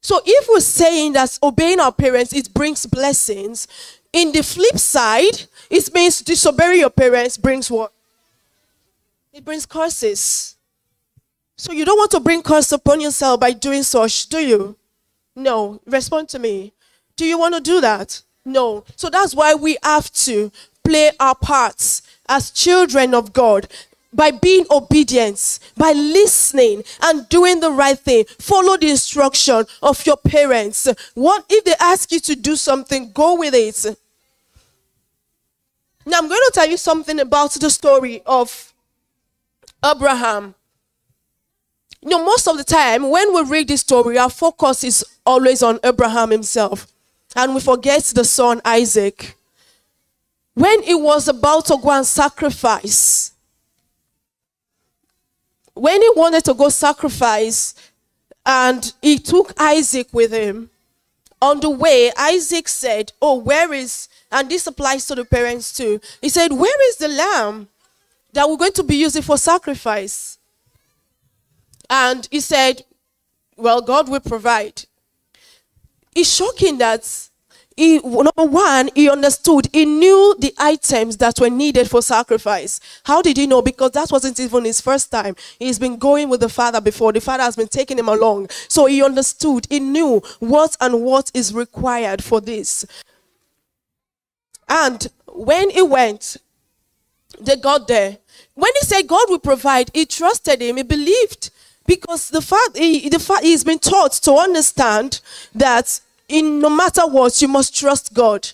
So 0.00 0.20
if 0.24 0.48
we're 0.48 0.60
saying 0.60 1.14
that 1.14 1.38
obeying 1.42 1.80
our 1.80 1.92
parents 1.92 2.32
it 2.32 2.52
brings 2.52 2.86
blessings, 2.86 3.66
in 4.12 4.30
the 4.32 4.42
flip 4.42 4.78
side, 4.78 5.42
it 5.68 5.92
means 5.92 6.20
disobeying 6.20 6.80
your 6.80 6.90
parents 6.90 7.36
brings 7.36 7.70
what? 7.70 7.92
It 9.32 9.44
brings 9.44 9.66
curses. 9.66 10.53
So 11.56 11.72
you 11.72 11.84
don't 11.84 11.98
want 11.98 12.10
to 12.12 12.20
bring 12.20 12.42
curse 12.42 12.72
upon 12.72 13.00
yourself 13.00 13.40
by 13.40 13.52
doing 13.52 13.82
such, 13.82 14.28
do 14.28 14.38
you? 14.38 14.76
No. 15.36 15.80
Respond 15.86 16.28
to 16.30 16.38
me. 16.38 16.72
Do 17.16 17.24
you 17.24 17.38
want 17.38 17.54
to 17.54 17.60
do 17.60 17.80
that? 17.80 18.22
No. 18.44 18.84
So 18.96 19.08
that's 19.08 19.34
why 19.34 19.54
we 19.54 19.76
have 19.82 20.10
to 20.12 20.50
play 20.82 21.10
our 21.18 21.34
parts 21.34 22.02
as 22.28 22.50
children 22.50 23.14
of 23.14 23.32
God 23.32 23.68
by 24.12 24.30
being 24.30 24.64
obedient, 24.70 25.58
by 25.76 25.92
listening 25.92 26.84
and 27.02 27.28
doing 27.28 27.60
the 27.60 27.70
right 27.70 27.98
thing. 27.98 28.24
Follow 28.38 28.76
the 28.76 28.90
instruction 28.90 29.64
of 29.82 30.06
your 30.06 30.16
parents. 30.16 30.88
What 31.14 31.44
if 31.48 31.64
they 31.64 31.74
ask 31.80 32.12
you 32.12 32.20
to 32.20 32.36
do 32.36 32.54
something? 32.56 33.10
Go 33.12 33.38
with 33.38 33.54
it. 33.54 33.96
Now 36.06 36.18
I'm 36.18 36.28
going 36.28 36.40
to 36.40 36.52
tell 36.54 36.68
you 36.68 36.76
something 36.76 37.18
about 37.18 37.52
the 37.52 37.70
story 37.70 38.22
of 38.26 38.72
Abraham. 39.84 40.54
You 42.04 42.10
know, 42.10 42.24
most 42.24 42.46
of 42.46 42.58
the 42.58 42.64
time 42.64 43.08
when 43.08 43.34
we 43.34 43.42
read 43.44 43.68
this 43.68 43.80
story, 43.80 44.18
our 44.18 44.28
focus 44.28 44.84
is 44.84 45.04
always 45.24 45.62
on 45.62 45.80
Abraham 45.82 46.30
himself. 46.30 46.86
And 47.34 47.54
we 47.54 47.60
forget 47.62 48.02
the 48.14 48.24
son 48.24 48.60
Isaac. 48.62 49.36
When 50.52 50.82
he 50.82 50.94
was 50.94 51.28
about 51.28 51.64
to 51.66 51.78
go 51.82 51.90
and 51.90 52.06
sacrifice, 52.06 53.32
when 55.72 56.00
he 56.02 56.10
wanted 56.14 56.44
to 56.44 56.54
go 56.54 56.68
sacrifice, 56.68 57.74
and 58.46 58.92
he 59.00 59.18
took 59.18 59.52
Isaac 59.58 60.08
with 60.12 60.30
him, 60.30 60.68
on 61.40 61.60
the 61.60 61.70
way, 61.70 62.12
Isaac 62.18 62.68
said, 62.68 63.12
Oh, 63.20 63.38
where 63.38 63.72
is, 63.72 64.08
and 64.30 64.48
this 64.48 64.66
applies 64.66 65.06
to 65.06 65.14
the 65.14 65.24
parents 65.24 65.72
too. 65.72 66.00
He 66.20 66.28
said, 66.28 66.52
Where 66.52 66.88
is 66.90 66.96
the 66.96 67.08
lamb 67.08 67.68
that 68.34 68.48
we're 68.48 68.58
going 68.58 68.72
to 68.72 68.82
be 68.82 68.96
using 68.96 69.22
for 69.22 69.38
sacrifice? 69.38 70.33
And 71.88 72.26
he 72.30 72.40
said, 72.40 72.84
Well, 73.56 73.80
God 73.82 74.08
will 74.08 74.20
provide. 74.20 74.84
It's 76.14 76.32
shocking 76.34 76.78
that 76.78 77.28
he, 77.76 77.98
number 77.98 78.44
one, 78.44 78.90
he 78.94 79.10
understood, 79.10 79.68
he 79.72 79.84
knew 79.84 80.36
the 80.38 80.54
items 80.58 81.16
that 81.16 81.40
were 81.40 81.50
needed 81.50 81.90
for 81.90 82.02
sacrifice. 82.02 82.78
How 83.04 83.20
did 83.20 83.36
he 83.36 83.48
know? 83.48 83.62
Because 83.62 83.90
that 83.92 84.12
wasn't 84.12 84.38
even 84.38 84.64
his 84.64 84.80
first 84.80 85.10
time. 85.10 85.34
He's 85.58 85.80
been 85.80 85.96
going 85.96 86.28
with 86.28 86.40
the 86.40 86.48
father 86.48 86.80
before. 86.80 87.12
The 87.12 87.20
father 87.20 87.42
has 87.42 87.56
been 87.56 87.66
taking 87.66 87.98
him 87.98 88.08
along. 88.08 88.50
So 88.68 88.86
he 88.86 89.02
understood, 89.02 89.66
he 89.68 89.80
knew 89.80 90.22
what 90.38 90.76
and 90.80 91.02
what 91.02 91.32
is 91.34 91.52
required 91.52 92.22
for 92.22 92.40
this. 92.40 92.86
And 94.68 95.08
when 95.26 95.70
he 95.70 95.82
went, 95.82 96.36
they 97.40 97.56
got 97.56 97.88
there. 97.88 98.18
When 98.54 98.70
he 98.80 98.86
said 98.86 99.08
God 99.08 99.28
will 99.28 99.40
provide, 99.40 99.90
he 99.92 100.06
trusted 100.06 100.62
him, 100.62 100.76
he 100.76 100.84
believed. 100.84 101.50
Because 101.86 102.30
the 102.30 102.40
fact, 102.40 102.76
he, 102.76 103.08
the 103.08 103.18
fact 103.18 103.44
he's 103.44 103.64
been 103.64 103.78
taught 103.78 104.12
to 104.12 104.32
understand 104.32 105.20
that 105.54 106.00
in 106.28 106.60
no 106.60 106.70
matter 106.70 107.06
what, 107.06 107.40
you 107.42 107.48
must 107.48 107.76
trust 107.76 108.14
God. 108.14 108.48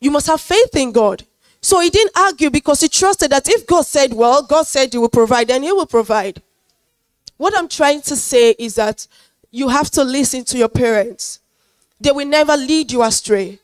You 0.00 0.10
must 0.10 0.26
have 0.26 0.40
faith 0.40 0.74
in 0.76 0.92
God. 0.92 1.24
So 1.60 1.80
he 1.80 1.90
didn't 1.90 2.16
argue 2.16 2.50
because 2.50 2.80
he 2.80 2.88
trusted 2.88 3.30
that 3.30 3.48
if 3.48 3.66
God 3.66 3.84
said, 3.84 4.12
well, 4.12 4.42
God 4.42 4.66
said 4.66 4.92
he 4.92 4.98
will 4.98 5.08
provide, 5.08 5.48
then 5.48 5.62
he 5.62 5.72
will 5.72 5.86
provide. 5.86 6.40
What 7.36 7.56
I'm 7.56 7.68
trying 7.68 8.00
to 8.02 8.16
say 8.16 8.54
is 8.58 8.76
that 8.76 9.06
you 9.50 9.68
have 9.68 9.90
to 9.92 10.04
listen 10.04 10.44
to 10.44 10.58
your 10.58 10.68
parents. 10.68 11.40
They 12.00 12.12
will 12.12 12.26
never 12.26 12.56
lead 12.56 12.92
you 12.92 13.02
astray. 13.02 13.58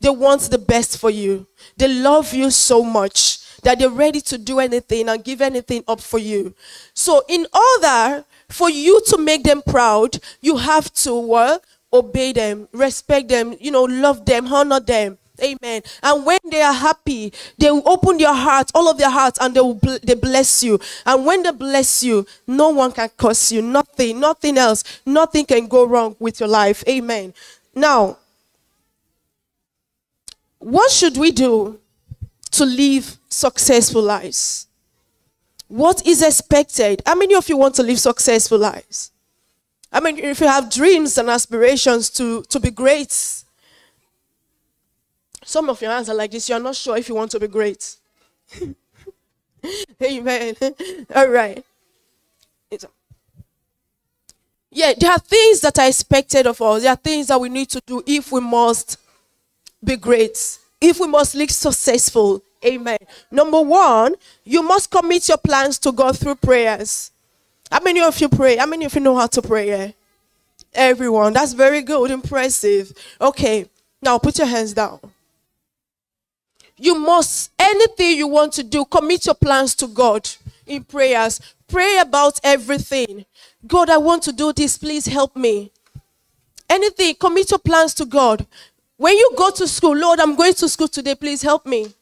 They 0.00 0.10
want 0.10 0.42
the 0.42 0.58
best 0.58 0.98
for 0.98 1.10
you. 1.10 1.46
They 1.76 1.88
love 1.88 2.32
you 2.32 2.50
so 2.50 2.82
much 2.82 3.38
that 3.62 3.78
they're 3.78 3.90
ready 3.90 4.20
to 4.20 4.38
do 4.38 4.60
anything 4.60 5.08
and 5.08 5.24
give 5.24 5.40
anything 5.40 5.82
up 5.88 6.00
for 6.00 6.18
you. 6.18 6.54
So, 6.94 7.24
in 7.28 7.46
order 7.52 8.24
for 8.48 8.70
you 8.70 9.00
to 9.08 9.18
make 9.18 9.44
them 9.44 9.62
proud, 9.62 10.18
you 10.40 10.56
have 10.56 10.92
to 10.94 11.32
uh, 11.34 11.58
obey 11.92 12.32
them, 12.32 12.68
respect 12.72 13.28
them, 13.28 13.56
you 13.60 13.70
know, 13.70 13.84
love 13.84 14.24
them, 14.24 14.52
honor 14.52 14.80
them. 14.80 15.18
Amen. 15.40 15.82
And 16.02 16.26
when 16.26 16.40
they 16.50 16.62
are 16.62 16.72
happy, 16.72 17.32
they 17.58 17.70
will 17.70 17.88
open 17.88 18.18
their 18.18 18.34
hearts, 18.34 18.72
all 18.74 18.88
of 18.88 18.98
their 18.98 19.10
hearts, 19.10 19.38
and 19.40 19.54
they 19.54 19.60
will 19.60 19.74
bl- 19.74 19.96
they 20.02 20.14
bless 20.14 20.64
you. 20.64 20.80
And 21.06 21.24
when 21.24 21.44
they 21.44 21.52
bless 21.52 22.02
you, 22.02 22.26
no 22.46 22.70
one 22.70 22.90
can 22.90 23.08
curse 23.16 23.52
you. 23.52 23.62
Nothing, 23.62 24.18
nothing 24.18 24.58
else, 24.58 24.82
nothing 25.06 25.44
can 25.46 25.68
go 25.68 25.86
wrong 25.86 26.16
with 26.18 26.40
your 26.40 26.48
life. 26.48 26.82
Amen. 26.88 27.34
Now, 27.74 28.18
what 30.58 30.90
should 30.90 31.16
we 31.16 31.30
do 31.30 31.78
to 32.52 32.64
live 32.64 33.18
successful 33.28 34.02
lives? 34.02 34.67
What 35.68 36.06
is 36.06 36.22
expected? 36.22 37.02
How 37.06 37.14
many 37.14 37.34
of 37.34 37.48
you 37.48 37.56
want 37.56 37.74
to 37.76 37.82
live 37.82 38.00
successful 38.00 38.58
lives? 38.58 39.12
I 39.92 40.00
mean, 40.00 40.18
if 40.18 40.40
you 40.40 40.46
have 40.46 40.70
dreams 40.70 41.16
and 41.18 41.30
aspirations 41.30 42.10
to, 42.10 42.42
to 42.44 42.60
be 42.60 42.70
great, 42.70 43.12
some 45.44 45.68
of 45.70 45.80
your 45.80 45.90
hands 45.90 46.08
are 46.08 46.14
like 46.14 46.30
this. 46.30 46.48
You're 46.48 46.58
not 46.58 46.76
sure 46.76 46.96
if 46.96 47.08
you 47.08 47.14
want 47.14 47.30
to 47.32 47.40
be 47.40 47.48
great. 47.48 47.96
Amen. 50.02 50.54
All 51.14 51.28
right. 51.28 51.64
Yeah, 54.70 54.92
there 54.98 55.10
are 55.10 55.18
things 55.18 55.60
that 55.62 55.78
are 55.78 55.88
expected 55.88 56.46
of 56.46 56.60
us. 56.60 56.82
There 56.82 56.92
are 56.92 56.96
things 56.96 57.28
that 57.28 57.40
we 57.40 57.48
need 57.48 57.70
to 57.70 57.80
do 57.86 58.02
if 58.06 58.30
we 58.30 58.40
must 58.40 58.98
be 59.82 59.96
great, 59.96 60.58
if 60.80 61.00
we 61.00 61.06
must 61.06 61.34
look 61.34 61.50
successful. 61.50 62.42
Amen. 62.64 62.98
Number 63.30 63.60
one, 63.60 64.14
you 64.44 64.62
must 64.62 64.90
commit 64.90 65.28
your 65.28 65.38
plans 65.38 65.78
to 65.80 65.92
God 65.92 66.18
through 66.18 66.36
prayers. 66.36 67.10
How 67.70 67.80
many 67.80 68.00
of 68.00 68.20
you 68.20 68.28
pray? 68.28 68.56
How 68.56 68.66
many 68.66 68.84
of 68.84 68.94
you 68.94 69.00
know 69.00 69.16
how 69.16 69.26
to 69.28 69.42
pray? 69.42 69.94
Everyone. 70.74 71.32
That's 71.32 71.52
very 71.52 71.82
good. 71.82 72.10
Impressive. 72.10 72.92
Okay. 73.20 73.68
Now 74.02 74.18
put 74.18 74.38
your 74.38 74.46
hands 74.46 74.72
down. 74.72 75.00
You 76.76 76.94
must, 76.94 77.50
anything 77.58 78.16
you 78.16 78.28
want 78.28 78.52
to 78.54 78.62
do, 78.62 78.84
commit 78.84 79.26
your 79.26 79.34
plans 79.34 79.74
to 79.76 79.88
God 79.88 80.28
in 80.66 80.84
prayers. 80.84 81.40
Pray 81.66 81.98
about 81.98 82.38
everything. 82.44 83.24
God, 83.66 83.90
I 83.90 83.96
want 83.98 84.22
to 84.24 84.32
do 84.32 84.52
this. 84.52 84.78
Please 84.78 85.06
help 85.06 85.34
me. 85.36 85.72
Anything, 86.70 87.14
commit 87.16 87.50
your 87.50 87.58
plans 87.58 87.94
to 87.94 88.04
God. 88.04 88.46
When 88.96 89.16
you 89.16 89.32
go 89.36 89.50
to 89.50 89.66
school, 89.66 89.96
Lord, 89.96 90.20
I'm 90.20 90.36
going 90.36 90.54
to 90.54 90.68
school 90.68 90.88
today. 90.88 91.14
Please 91.14 91.42
help 91.42 91.66
me. 91.66 91.92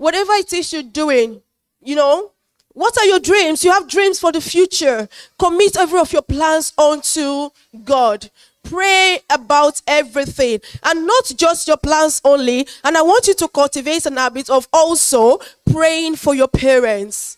Whatever 0.00 0.32
it 0.32 0.50
is 0.54 0.72
you're 0.72 0.82
doing, 0.82 1.42
you 1.82 1.94
know, 1.94 2.30
what 2.72 2.96
are 2.96 3.04
your 3.04 3.18
dreams? 3.18 3.62
You 3.62 3.70
have 3.70 3.86
dreams 3.86 4.18
for 4.18 4.32
the 4.32 4.40
future. 4.40 5.06
Commit 5.38 5.76
every 5.76 6.00
of 6.00 6.10
your 6.10 6.22
plans 6.22 6.72
unto 6.78 7.50
God. 7.84 8.30
Pray 8.62 9.18
about 9.28 9.82
everything 9.86 10.60
and 10.84 11.06
not 11.06 11.30
just 11.36 11.68
your 11.68 11.76
plans 11.76 12.22
only. 12.24 12.66
And 12.82 12.96
I 12.96 13.02
want 13.02 13.26
you 13.26 13.34
to 13.34 13.48
cultivate 13.48 14.06
an 14.06 14.16
habit 14.16 14.48
of 14.48 14.68
also 14.72 15.38
praying 15.70 16.16
for 16.16 16.34
your 16.34 16.48
parents. 16.48 17.36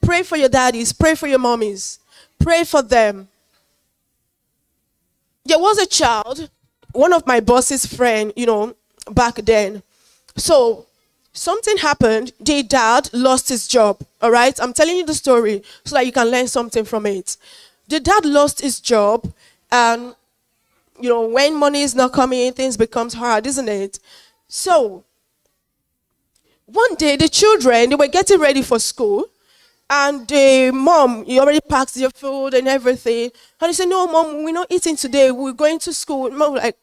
Pray 0.00 0.22
for 0.22 0.36
your 0.36 0.48
daddies. 0.48 0.92
Pray 0.92 1.16
for 1.16 1.26
your 1.26 1.40
mommies. 1.40 1.98
Pray 2.38 2.62
for 2.62 2.82
them. 2.82 3.26
There 5.44 5.58
was 5.58 5.78
a 5.78 5.86
child, 5.86 6.50
one 6.92 7.12
of 7.12 7.26
my 7.26 7.40
boss's 7.40 7.84
friend, 7.84 8.32
you 8.36 8.46
know, 8.46 8.76
back 9.10 9.34
then. 9.36 9.82
So 10.36 10.86
something 11.36 11.76
happened. 11.78 12.32
The 12.40 12.62
dad 12.62 13.10
lost 13.12 13.48
his 13.48 13.68
job. 13.68 14.00
All 14.22 14.30
right. 14.30 14.58
I'm 14.60 14.72
telling 14.72 14.96
you 14.96 15.06
the 15.06 15.14
story 15.14 15.62
so 15.84 15.96
that 15.96 16.06
you 16.06 16.12
can 16.12 16.28
learn 16.30 16.48
something 16.48 16.84
from 16.84 17.06
it. 17.06 17.36
The 17.88 18.00
dad 18.00 18.24
lost 18.24 18.60
his 18.60 18.80
job 18.80 19.32
and 19.70 20.14
you 21.00 21.08
know, 21.08 21.26
when 21.28 21.54
money 21.56 21.82
is 21.82 21.94
not 21.94 22.12
coming 22.12 22.52
things 22.52 22.76
becomes 22.76 23.14
hard, 23.14 23.46
isn't 23.46 23.68
it? 23.68 23.98
So, 24.48 25.04
one 26.66 26.94
day 26.96 27.16
the 27.16 27.28
children, 27.28 27.90
they 27.90 27.96
were 27.96 28.08
getting 28.08 28.40
ready 28.40 28.62
for 28.62 28.78
school, 28.78 29.26
and 29.90 30.26
the 30.28 30.72
mom, 30.72 31.24
you 31.26 31.40
already 31.40 31.60
packed 31.60 31.96
your 31.96 32.10
food 32.10 32.54
and 32.54 32.68
everything. 32.68 33.30
And 33.60 33.68
he 33.68 33.72
said, 33.74 33.88
no, 33.88 34.06
mom, 34.06 34.44
we're 34.44 34.52
not 34.52 34.68
eating 34.70 34.96
today. 34.96 35.30
We're 35.30 35.52
going 35.52 35.78
to 35.80 35.92
school. 35.94 36.30
Mom 36.30 36.54
like, 36.56 36.76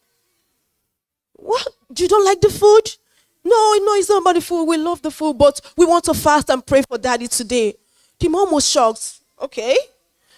what? 1.34 1.68
You 1.98 2.08
don't 2.08 2.26
like 2.26 2.42
the 2.42 2.50
food? 2.50 2.96
No, 3.44 3.74
no, 3.82 3.94
it's 3.96 4.10
not 4.10 4.22
about 4.22 4.36
the 4.36 4.42
food. 4.42 4.66
We 4.66 4.78
love 4.78 5.02
the 5.02 5.12
food, 5.12 5.38
but 5.38 5.60
we 5.76 5.86
want 5.86 6.06
to 6.06 6.14
fast 6.14 6.50
and 6.50 6.66
pray 6.66 6.82
for 6.88 6.98
daddy 6.98 7.28
today. 7.28 7.76
The 8.20 8.30
mom 8.30 8.52
was 8.52 8.68
shocked. 8.68 9.20
Okay. 9.42 9.78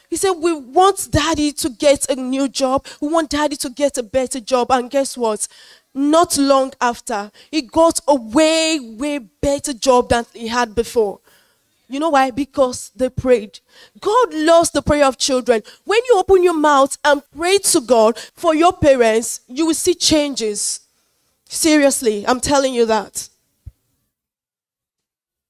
He 0.10 0.18
said, 0.18 0.32
We 0.32 0.54
want 0.54 1.10
daddy 1.12 1.52
to 1.54 1.70
get 1.70 2.10
a 2.10 2.16
new 2.16 2.48
job. 2.48 2.86
We 3.02 3.08
want 3.10 3.30
daddy 3.30 3.56
to 3.58 3.70
get 3.70 3.98
a 3.98 4.04
better 4.04 4.40
job. 4.40 4.72
And 4.72 4.90
guess 4.90 5.18
what? 5.18 5.48
Not 5.94 6.38
long 6.38 6.74
after, 6.82 7.32
he 7.52 7.62
got 7.62 8.00
a 8.08 8.16
way, 8.16 8.80
way 8.82 9.20
better 9.20 9.74
job 9.74 10.10
than 10.10 10.26
he 10.34 10.48
had 10.48 10.76
before. 10.76 11.20
You 11.88 12.00
know 12.00 12.10
why? 12.10 12.32
Because 12.32 12.92
they 12.96 13.10
prayed. 13.10 13.60
God 14.00 14.34
loves 14.34 14.72
the 14.72 14.82
prayer 14.82 15.06
of 15.06 15.18
children. 15.18 15.62
When 15.86 16.00
you 16.10 16.18
open 16.18 16.44
your 16.44 16.56
mouth 16.56 16.98
and 17.06 17.22
pray 17.38 17.60
to 17.60 17.82
God 17.82 18.18
for 18.34 18.56
your 18.56 18.74
parents, 18.74 19.42
you 19.48 19.68
will 19.68 19.76
see 19.76 19.94
changes. 19.94 20.82
Seriously, 21.56 22.28
I'm 22.28 22.42
telling 22.42 22.74
you 22.74 22.86
that. 22.86 23.30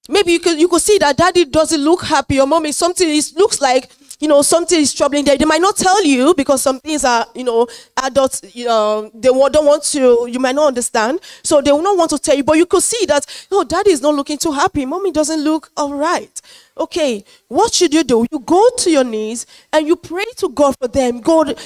Maybe 0.08 0.34
you 0.34 0.40
could 0.40 0.60
you 0.60 0.68
could 0.68 0.82
see 0.82 1.00
that 1.00 1.18
daddy 1.18 1.46
doesn't 1.46 1.82
look 1.82 2.04
happy 2.04 2.40
or 2.40 2.46
mommy 2.46 2.72
something 2.72 3.10
is 3.10 3.34
looks 3.36 3.60
like 3.60 3.90
you 4.20 4.28
know, 4.28 4.42
something 4.42 4.80
is 4.80 4.94
troubling 4.94 5.26
there. 5.26 5.38
They 5.38 5.46
might 5.46 5.62
not 5.62 5.78
tell 5.78 6.04
you 6.04 6.34
because 6.36 6.62
some 6.62 6.80
things 6.80 7.04
are, 7.04 7.26
you 7.36 7.44
know, 7.44 7.68
adults, 8.02 8.42
you 8.56 8.66
know, 8.66 9.12
they 9.14 9.30
don't 9.30 9.66
want 9.66 9.84
to, 9.84 10.28
you 10.30 10.40
might 10.40 10.56
not 10.56 10.68
understand. 10.68 11.20
So 11.44 11.62
they 11.62 11.72
will 11.72 11.82
not 11.82 11.98
want 11.98 12.12
to 12.12 12.20
tell 12.20 12.36
you, 12.36 12.44
but 12.44 12.58
you 12.58 12.66
could 12.66 12.84
see 12.84 13.06
that, 13.08 13.26
oh, 13.52 13.64
daddy 13.64 13.92
is 13.92 14.02
not 14.02 14.16
looking 14.16 14.38
too 14.38 14.52
happy. 14.52 14.86
Mommy 14.86 15.12
doesn't 15.12 15.44
look 15.44 15.70
all 15.76 15.94
right. 15.94 16.42
Okay, 16.78 17.24
what 17.48 17.74
should 17.74 17.94
you 17.94 18.04
do? 18.04 18.26
You 18.32 18.40
go 18.40 18.70
to 18.80 18.92
your 18.92 19.04
knees 19.04 19.46
and 19.72 19.88
you 19.88 19.96
pray 19.96 20.26
to 20.38 20.50
God 20.50 20.76
for 20.80 20.88
them. 20.88 21.22
God, 21.22 21.58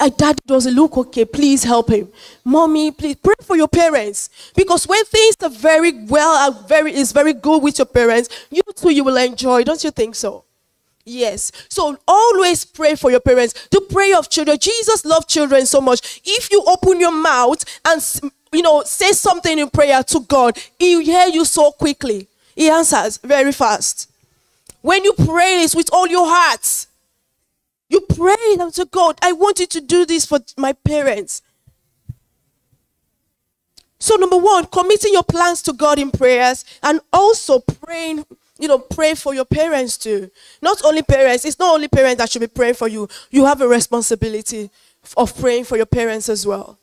uh, 0.00 0.08
daddy 0.10 0.40
doesn't 0.46 0.74
look 0.74 0.96
okay. 0.96 1.24
Please 1.24 1.64
help 1.64 1.90
him. 1.90 2.08
Mommy, 2.44 2.90
please 2.90 3.16
pray 3.16 3.34
for 3.42 3.56
your 3.56 3.68
parents. 3.68 4.30
Because 4.54 4.86
when 4.86 5.04
things 5.04 5.36
are 5.42 5.50
very 5.50 6.04
well, 6.04 6.50
are 6.50 6.66
very, 6.66 6.94
is 6.94 7.12
very 7.12 7.32
good 7.32 7.62
with 7.62 7.78
your 7.78 7.86
parents, 7.86 8.28
you 8.50 8.62
too, 8.74 8.90
you 8.90 9.04
will 9.04 9.16
enjoy. 9.16 9.64
Don't 9.64 9.82
you 9.82 9.90
think 9.90 10.14
so? 10.14 10.44
Yes. 11.04 11.50
So 11.68 11.98
always 12.06 12.64
pray 12.64 12.94
for 12.94 13.10
your 13.10 13.20
parents. 13.20 13.68
The 13.70 13.80
prayer 13.80 14.18
of 14.18 14.28
children. 14.28 14.58
Jesus 14.60 15.04
loved 15.04 15.28
children 15.28 15.64
so 15.66 15.80
much. 15.80 16.20
If 16.24 16.50
you 16.50 16.62
open 16.66 17.00
your 17.00 17.12
mouth 17.12 17.64
and 17.84 18.02
you 18.52 18.62
know 18.62 18.82
say 18.84 19.12
something 19.12 19.58
in 19.58 19.70
prayer 19.70 20.02
to 20.04 20.20
God, 20.20 20.58
He 20.78 20.96
will 20.96 21.04
hear 21.04 21.28
you 21.28 21.44
so 21.44 21.72
quickly. 21.72 22.28
He 22.54 22.68
answers 22.68 23.18
very 23.18 23.52
fast. 23.52 24.10
When 24.82 25.02
you 25.02 25.12
pray 25.14 25.56
this 25.56 25.74
with 25.74 25.88
all 25.92 26.06
your 26.06 26.26
heart, 26.26 26.86
you 27.88 28.00
pray 28.02 28.56
unto 28.60 28.84
God. 28.84 29.18
I 29.22 29.32
want 29.32 29.60
you 29.60 29.66
to 29.66 29.80
do 29.80 30.04
this 30.04 30.26
for 30.26 30.40
my 30.56 30.72
parents. 30.72 31.42
So, 34.00 34.14
number 34.16 34.36
one, 34.36 34.66
committing 34.66 35.12
your 35.12 35.24
plans 35.24 35.62
to 35.62 35.72
God 35.72 35.98
in 35.98 36.10
prayers 36.10 36.64
and 36.82 37.00
also 37.12 37.58
praying 37.60 38.24
you 38.58 38.66
know, 38.68 38.78
pray 38.78 39.14
for 39.14 39.34
your 39.34 39.44
parents 39.44 39.96
too. 39.96 40.30
Not 40.60 40.84
only 40.84 41.02
parents, 41.02 41.44
it's 41.44 41.58
not 41.58 41.74
only 41.74 41.88
parents 41.88 42.18
that 42.18 42.30
should 42.30 42.40
be 42.40 42.48
praying 42.48 42.74
for 42.74 42.88
you. 42.88 43.08
You 43.30 43.44
have 43.46 43.60
a 43.60 43.68
responsibility 43.68 44.70
of 45.16 45.38
praying 45.38 45.64
for 45.64 45.76
your 45.76 45.86
parents 45.86 46.28
as 46.28 46.46
well. 46.46 46.78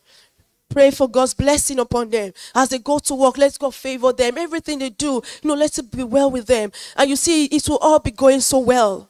Pray 0.69 0.91
for 0.91 1.07
God's 1.07 1.33
blessing 1.33 1.79
upon 1.79 2.09
them 2.09 2.33
as 2.53 2.69
they 2.69 2.79
go 2.79 2.99
to 2.99 3.15
work. 3.15 3.37
Let 3.37 3.57
God 3.59 3.75
favor 3.75 4.11
them. 4.11 4.37
Everything 4.37 4.79
they 4.79 4.89
do, 4.89 5.21
you 5.41 5.49
know, 5.49 5.53
let 5.53 5.77
it 5.77 5.91
be 5.91 6.03
well 6.03 6.31
with 6.31 6.47
them. 6.47 6.71
And 6.97 7.09
you 7.09 7.15
see, 7.15 7.45
it 7.45 7.67
will 7.69 7.77
all 7.77 7.99
be 7.99 8.11
going 8.11 8.41
so 8.41 8.59
well. 8.59 9.09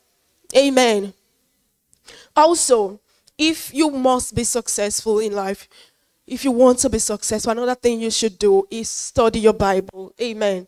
Amen. 0.55 1.13
Also, 2.35 2.99
if 3.37 3.73
you 3.73 3.89
must 3.91 4.35
be 4.35 4.43
successful 4.43 5.19
in 5.19 5.33
life, 5.33 5.67
if 6.27 6.43
you 6.43 6.51
want 6.51 6.79
to 6.79 6.89
be 6.89 6.99
successful, 6.99 7.51
another 7.51 7.75
thing 7.75 8.01
you 8.01 8.11
should 8.11 8.37
do 8.39 8.67
is 8.69 8.89
study 8.89 9.39
your 9.39 9.53
Bible. 9.53 10.13
Amen 10.21 10.67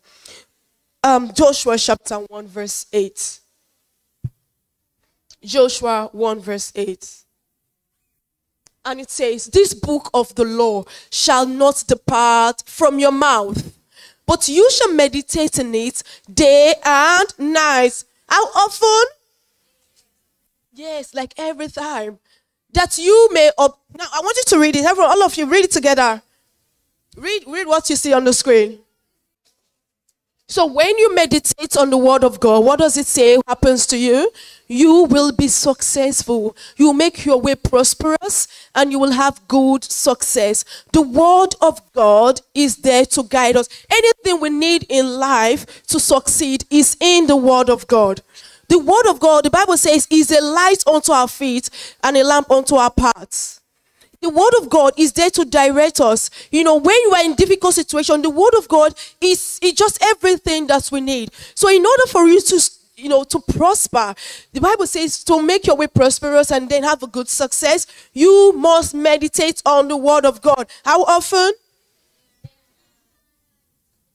um, 1.02 1.32
Joshua 1.32 1.78
chapter 1.78 2.16
1, 2.16 2.46
verse 2.48 2.86
8. 2.92 3.40
Joshua 5.42 6.08
1, 6.12 6.40
verse 6.40 6.72
8. 6.74 7.14
And 8.84 9.00
it 9.00 9.10
says, 9.10 9.46
This 9.46 9.74
book 9.74 10.10
of 10.12 10.34
the 10.34 10.44
law 10.44 10.84
shall 11.10 11.46
not 11.46 11.84
depart 11.86 12.62
from 12.66 12.98
your 12.98 13.12
mouth, 13.12 13.72
but 14.26 14.48
you 14.48 14.68
shall 14.70 14.92
meditate 14.92 15.58
in 15.58 15.74
it 15.74 16.02
day 16.32 16.74
and 16.84 17.38
night. 17.38 18.04
How 18.28 18.44
often? 18.44 19.17
Yes, 20.78 21.12
like 21.12 21.34
every 21.36 21.66
time. 21.66 22.20
That 22.72 22.98
you 22.98 23.28
may. 23.32 23.50
Ob- 23.58 23.76
now, 23.98 24.04
I 24.14 24.20
want 24.20 24.36
you 24.36 24.44
to 24.46 24.60
read 24.60 24.76
it. 24.76 24.84
Everyone, 24.84 25.10
all 25.10 25.24
of 25.24 25.36
you, 25.36 25.46
read 25.46 25.64
it 25.64 25.72
together. 25.72 26.22
Read, 27.16 27.42
read 27.48 27.66
what 27.66 27.90
you 27.90 27.96
see 27.96 28.12
on 28.12 28.22
the 28.22 28.32
screen. 28.32 28.78
So 30.46 30.66
when 30.66 30.96
you 30.96 31.14
meditate 31.14 31.76
on 31.76 31.90
the 31.90 31.98
word 31.98 32.22
of 32.22 32.38
God, 32.38 32.64
what 32.64 32.78
does 32.78 32.96
it 32.96 33.06
say 33.06 33.38
happens 33.48 33.86
to 33.88 33.98
you? 33.98 34.30
You 34.68 35.02
will 35.04 35.32
be 35.32 35.48
successful. 35.48 36.56
You 36.76 36.92
make 36.92 37.26
your 37.26 37.40
way 37.40 37.56
prosperous 37.56 38.46
and 38.74 38.92
you 38.92 38.98
will 38.98 39.10
have 39.10 39.46
good 39.48 39.82
success. 39.82 40.64
The 40.92 41.02
word 41.02 41.54
of 41.60 41.80
God 41.92 42.40
is 42.54 42.76
there 42.76 43.04
to 43.06 43.24
guide 43.24 43.56
us. 43.56 43.68
Anything 43.90 44.40
we 44.40 44.48
need 44.50 44.86
in 44.88 45.18
life 45.18 45.82
to 45.88 45.98
succeed 45.98 46.64
is 46.70 46.96
in 47.00 47.26
the 47.26 47.36
word 47.36 47.68
of 47.68 47.86
God. 47.88 48.22
The 48.68 48.78
word 48.78 49.06
of 49.08 49.18
God, 49.18 49.44
the 49.44 49.50
Bible 49.50 49.76
says, 49.76 50.06
is 50.10 50.30
a 50.30 50.40
light 50.42 50.86
unto 50.86 51.12
our 51.12 51.28
feet 51.28 51.70
and 52.02 52.16
a 52.16 52.24
lamp 52.24 52.50
unto 52.50 52.76
our 52.76 52.90
paths. 52.90 53.60
The 54.20 54.30
word 54.30 54.52
of 54.60 54.68
God 54.68 54.94
is 54.96 55.12
there 55.12 55.30
to 55.30 55.44
direct 55.44 56.00
us. 56.00 56.28
You 56.50 56.64
know, 56.64 56.76
when 56.76 56.96
you 56.96 57.12
are 57.14 57.24
in 57.24 57.34
difficult 57.34 57.74
situation, 57.74 58.20
the 58.20 58.30
word 58.30 58.54
of 58.58 58.68
God 58.68 58.94
is, 59.20 59.60
is 59.62 59.72
just 59.72 59.98
everything 60.02 60.66
that 60.66 60.88
we 60.90 61.00
need. 61.00 61.30
So 61.54 61.68
in 61.68 61.86
order 61.86 62.06
for 62.08 62.26
you 62.26 62.40
to 62.40 62.70
you 62.98 63.08
know, 63.08 63.24
to 63.24 63.40
prosper. 63.40 64.14
The 64.52 64.60
Bible 64.60 64.86
says 64.86 65.22
to 65.24 65.40
make 65.40 65.66
your 65.66 65.76
way 65.76 65.86
prosperous 65.86 66.50
and 66.50 66.68
then 66.68 66.82
have 66.82 67.02
a 67.02 67.06
good 67.06 67.28
success, 67.28 67.86
you 68.12 68.52
must 68.56 68.94
meditate 68.94 69.62
on 69.64 69.88
the 69.88 69.96
word 69.96 70.24
of 70.24 70.42
God. 70.42 70.66
How 70.84 71.04
often? 71.04 71.52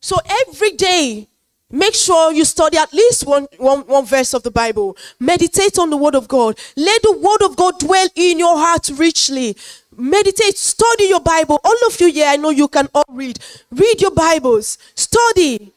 So 0.02 0.18
every 0.48 0.72
day, 0.72 1.30
Make 1.74 1.96
sure 1.96 2.32
you 2.32 2.46
study 2.46 2.78
at 2.78 2.94
least 2.94 3.26
one, 3.26 3.48
one, 3.58 3.80
one 3.88 4.06
verse 4.06 4.36
of 4.36 4.44
the 4.44 4.52
Bible. 4.52 4.96
Meditate 5.20 5.80
on 5.80 5.90
the 5.90 5.98
Word 5.98 6.14
of 6.14 6.28
God. 6.28 6.56
Let 6.78 7.02
the 7.02 7.18
Word 7.18 7.42
of 7.50 7.56
God 7.56 7.80
dwell 7.80 8.08
in 8.16 8.38
your 8.38 8.56
heart 8.56 8.92
richly. 8.94 9.58
Meditate, 9.98 10.56
study 10.56 11.06
your 11.06 11.20
Bible. 11.20 11.60
All 11.64 11.88
of 11.88 12.00
you 12.00 12.12
here, 12.14 12.28
I 12.28 12.38
know 12.38 12.52
you 12.52 12.68
can 12.68 12.88
all 12.94 13.04
read. 13.10 13.40
Read 13.72 14.00
your 14.00 14.12
Bibles, 14.12 14.78
study. 14.94 15.72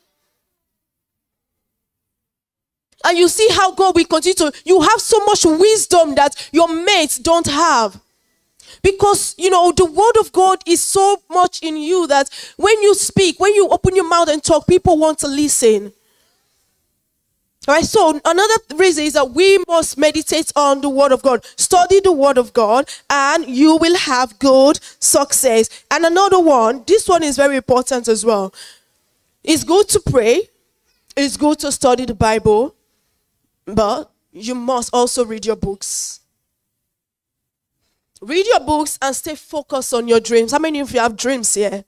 And 3.03 3.17
you 3.17 3.27
see 3.29 3.49
how 3.53 3.73
God 3.73 3.97
will 3.97 4.05
continue 4.05 4.35
to, 4.35 4.53
you 4.67 4.83
have 4.83 5.01
so 5.01 5.25
much 5.25 5.47
wisdom 5.47 6.15
that 6.17 6.51
your 6.53 6.69
mates 6.69 7.17
don't 7.17 7.47
have. 7.47 7.99
Because, 8.87 9.35
you 9.37 9.51
know, 9.51 9.73
the 9.73 9.85
word 9.85 10.17
of 10.21 10.31
God 10.31 10.63
is 10.65 10.81
so 10.81 11.21
much 11.29 11.61
in 11.61 11.77
you 11.77 12.07
that 12.07 12.31
when 12.57 12.81
you 12.83 12.95
speak, 12.95 13.41
when 13.41 13.53
you 13.53 13.69
open 13.69 13.97
your 13.97 14.09
mouth 14.09 14.29
and 14.29 14.41
talk, 14.41 14.69
people 14.69 14.97
want 14.97 15.19
to 15.19 15.27
listen. 15.27 15.93
All 17.67 17.75
right, 17.75 17.85
so 17.85 18.21
another 18.25 18.55
reason 18.77 19.03
is 19.03 19.15
that 19.15 19.33
we 19.33 19.59
must 19.67 19.99
meditate 19.99 20.53
on 20.55 20.83
the 20.83 20.89
Word 20.89 21.11
of 21.11 21.21
God, 21.21 21.45
study 21.57 21.99
the 21.99 22.13
Word 22.13 22.39
of 22.39 22.53
God, 22.53 22.89
and 23.11 23.49
you 23.49 23.77
will 23.77 23.97
have 23.97 24.39
good 24.39 24.79
success. 25.01 25.69
And 25.91 26.05
another 26.05 26.39
one, 26.39 26.85
this 26.87 27.09
one 27.09 27.25
is 27.25 27.37
very 27.37 27.57
important 27.57 28.07
as 28.07 28.25
well. 28.25 28.55
It's 29.43 29.65
good 29.65 29.89
to 29.89 30.01
pray, 30.01 30.43
it's 31.17 31.37
good 31.37 31.59
to 31.59 31.73
study 31.73 32.05
the 32.05 32.15
Bible, 32.15 32.77
but 33.65 34.13
you 34.31 34.55
must 34.55 34.91
also 34.93 35.25
read 35.25 35.45
your 35.45 35.57
books. 35.57 36.21
Read 38.27 38.45
your 38.47 38.59
books 38.61 38.99
and 39.01 39.15
stay 39.15 39.37
focused 39.37 39.95
on 39.95 40.09
your 40.09 40.19
dreams. 40.19 40.51
How 40.51 40.59
many 40.59 40.81
of 40.81 40.91
you 40.91 40.99
have 40.99 41.17
dreams 41.17 41.55
here? 41.55 41.85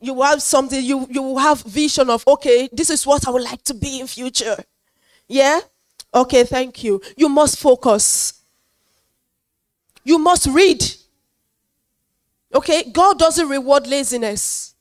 You 0.00 0.20
have 0.20 0.42
something, 0.42 0.82
you, 0.82 1.06
you 1.08 1.22
will 1.22 1.38
have 1.38 1.62
vision 1.62 2.10
of, 2.10 2.26
okay, 2.26 2.68
this 2.72 2.90
is 2.90 3.06
what 3.06 3.26
I 3.28 3.30
would 3.30 3.42
like 3.42 3.62
to 3.64 3.74
be 3.74 4.00
in 4.00 4.08
future. 4.08 4.56
Yeah? 5.28 5.60
Okay, 6.12 6.42
thank 6.42 6.82
you. 6.82 7.00
You 7.16 7.28
must 7.28 7.60
focus. 7.60 8.42
You 10.02 10.18
must 10.18 10.48
read. 10.48 10.82
Okay? 12.52 12.82
God 12.90 13.20
doesn't 13.20 13.48
reward 13.48 13.86
laziness. 13.86 14.74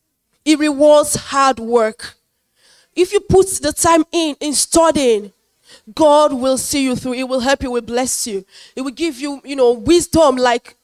He 0.43 0.55
rewards 0.55 1.15
hard 1.15 1.59
work. 1.59 2.15
If 2.95 3.13
you 3.13 3.19
put 3.19 3.45
the 3.61 3.73
time 3.73 4.05
in 4.11 4.35
in 4.39 4.53
studying, 4.53 5.31
God 5.93 6.33
will 6.33 6.57
see 6.57 6.83
you 6.83 6.95
through. 6.95 7.13
It 7.13 7.27
will 7.27 7.39
help 7.39 7.63
you, 7.63 7.71
will 7.71 7.81
bless 7.81 8.27
you. 8.27 8.45
It 8.75 8.81
will 8.81 8.91
give 8.91 9.19
you, 9.19 9.41
you 9.45 9.55
know, 9.55 9.71
wisdom 9.71 10.35
like 10.35 10.75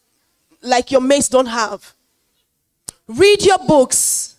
like 0.61 0.91
your 0.91 1.01
mates 1.01 1.27
don't 1.27 1.47
have. 1.47 1.93
Read 3.07 3.43
your 3.43 3.57
books. 3.67 4.35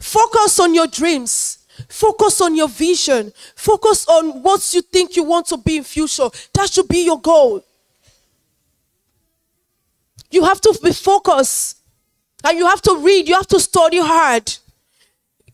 Focus 0.00 0.58
on 0.58 0.74
your 0.74 0.88
dreams. 0.88 1.58
Focus 1.88 2.40
on 2.40 2.56
your 2.56 2.68
vision. 2.68 3.32
Focus 3.54 4.06
on 4.08 4.42
what 4.42 4.74
you 4.74 4.82
think 4.82 5.14
you 5.14 5.22
want 5.22 5.46
to 5.46 5.56
be 5.56 5.76
in 5.76 5.84
future. 5.84 6.28
That 6.54 6.70
should 6.70 6.88
be 6.88 7.04
your 7.04 7.20
goal. 7.20 7.64
You 10.30 10.44
have 10.44 10.60
to 10.62 10.78
be 10.82 10.92
focused. 10.92 11.78
And 12.42 12.58
you 12.58 12.66
have 12.66 12.82
to 12.82 12.96
read. 12.96 13.28
You 13.28 13.34
have 13.34 13.46
to 13.48 13.60
study 13.60 14.00
hard 14.00 14.52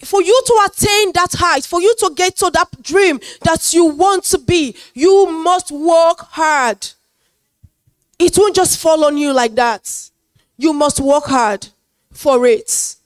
for 0.05 0.23
you 0.23 0.43
to 0.47 0.61
attain 0.67 1.13
that 1.13 1.33
height, 1.33 1.65
for 1.65 1.81
you 1.81 1.95
to 1.99 2.13
get 2.15 2.37
to 2.37 2.51
that 2.51 2.83
dream 2.83 3.21
that 3.43 3.73
you 3.73 3.85
want 3.85 4.25
to 4.25 4.39
be, 4.39 4.77
you 4.95 5.31
must 5.31 5.71
work 5.71 6.21
hard. 6.21 6.87
It 8.19 8.37
won't 8.37 8.55
just 8.55 8.79
fall 8.79 9.05
on 9.05 9.17
you 9.17 9.33
like 9.33 9.55
that. 9.55 10.11
You 10.57 10.73
must 10.73 11.01
work 11.01 11.25
hard 11.25 11.69
for 12.13 12.47
it. 12.47 12.97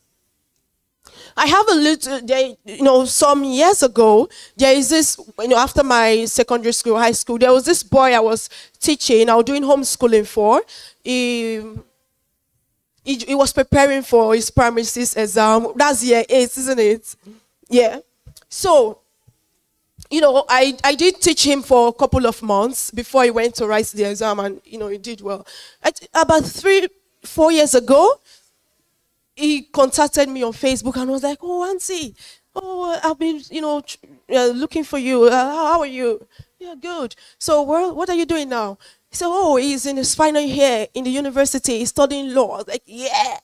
I 1.39 1.47
have 1.47 1.69
a 1.69 1.75
little, 1.75 2.21
day, 2.23 2.57
you 2.65 2.83
know, 2.83 3.05
some 3.05 3.45
years 3.45 3.83
ago, 3.83 4.27
there 4.57 4.75
is 4.75 4.89
this, 4.89 5.19
you 5.39 5.49
know, 5.49 5.59
after 5.59 5.83
my 5.83 6.25
secondary 6.25 6.73
school, 6.73 6.99
high 6.99 7.13
school, 7.13 7.37
there 7.37 7.53
was 7.53 7.67
this 7.67 7.83
boy 7.83 8.15
I 8.15 8.21
was 8.21 8.49
teaching, 8.81 9.29
I 9.29 9.35
was 9.35 9.45
doing 9.45 9.63
homeschooling 9.63 10.27
for. 10.27 10.63
He, 11.05 11.63
he, 13.07 13.17
he 13.19 13.35
was 13.35 13.53
preparing 13.53 14.03
for 14.03 14.35
his 14.35 14.51
primary 14.51 14.83
six 14.85 15.17
exam. 15.17 15.69
That's 15.77 16.05
year 16.05 16.25
eight, 16.29 16.57
isn't 16.59 16.79
it? 16.79 17.15
Yeah. 17.69 18.01
So, 18.49 18.99
you 20.11 20.21
know, 20.21 20.45
I, 20.49 20.77
I 20.85 20.95
did 20.95 21.21
teach 21.21 21.47
him 21.47 21.63
for 21.63 21.89
a 21.89 21.93
couple 21.93 22.27
of 22.27 22.43
months 22.43 22.91
before 22.91 23.25
he 23.25 23.31
went 23.31 23.55
to 23.57 23.67
write 23.67 23.87
the 23.87 24.05
exam, 24.11 24.41
and, 24.41 24.61
you 24.65 24.79
know, 24.79 24.89
he 24.89 24.99
did 24.99 25.21
well. 25.21 25.47
At, 25.83 26.01
about 26.15 26.45
three, 26.45 26.89
four 27.23 27.53
years 27.53 27.75
ago, 27.75 28.21
he 29.35 29.63
contacted 29.63 30.29
me 30.29 30.43
on 30.43 30.53
Facebook 30.53 30.97
and 30.97 31.11
was 31.11 31.23
like, 31.23 31.39
Oh, 31.43 31.69
Auntie, 31.71 32.15
oh, 32.55 32.99
I've 33.03 33.19
been, 33.19 33.41
you 33.51 33.61
know, 33.61 33.83
uh, 34.33 34.47
looking 34.47 34.85
for 34.85 34.99
you. 34.99 35.25
Uh, 35.25 35.31
how 35.31 35.81
are 35.81 35.87
you? 35.87 36.27
Yeah, 36.59 36.75
good. 36.81 37.15
So, 37.39 37.63
well, 37.63 37.95
what 37.95 38.09
are 38.09 38.17
you 38.17 38.25
doing 38.27 38.49
now? 38.49 38.79
Said, 39.17 39.29
Oh, 39.29 39.57
he's 39.57 39.87
in 39.87 39.97
his 39.97 40.15
final 40.15 40.43
year 40.43 40.87
in 40.95 41.05
the 41.05 41.11
university, 41.11 41.79
he's 41.79 41.89
studying 41.89 42.35
law. 42.35 42.63
like, 42.67 42.83
yeah. 42.87 43.39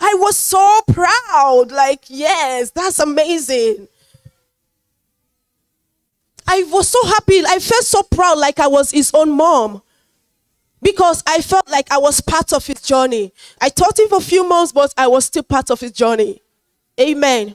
I 0.00 0.14
was 0.18 0.38
so 0.38 0.80
proud. 0.90 1.70
Like, 1.70 2.04
yes, 2.08 2.70
that's 2.70 2.98
amazing. 2.98 3.88
I 6.46 6.62
was 6.70 6.88
so 6.88 7.04
happy. 7.06 7.42
I 7.46 7.58
felt 7.58 7.84
so 7.84 8.02
proud, 8.04 8.38
like 8.38 8.58
I 8.58 8.68
was 8.68 8.90
his 8.90 9.10
own 9.12 9.30
mom. 9.30 9.82
Because 10.80 11.22
I 11.26 11.42
felt 11.42 11.68
like 11.70 11.90
I 11.92 11.98
was 11.98 12.22
part 12.22 12.52
of 12.54 12.66
his 12.66 12.80
journey. 12.80 13.32
I 13.60 13.68
taught 13.68 13.98
him 13.98 14.08
for 14.08 14.18
a 14.18 14.22
few 14.22 14.48
months, 14.48 14.72
but 14.72 14.94
I 14.96 15.08
was 15.08 15.26
still 15.26 15.42
part 15.42 15.70
of 15.70 15.80
his 15.80 15.92
journey. 15.92 16.40
Amen. 16.98 17.54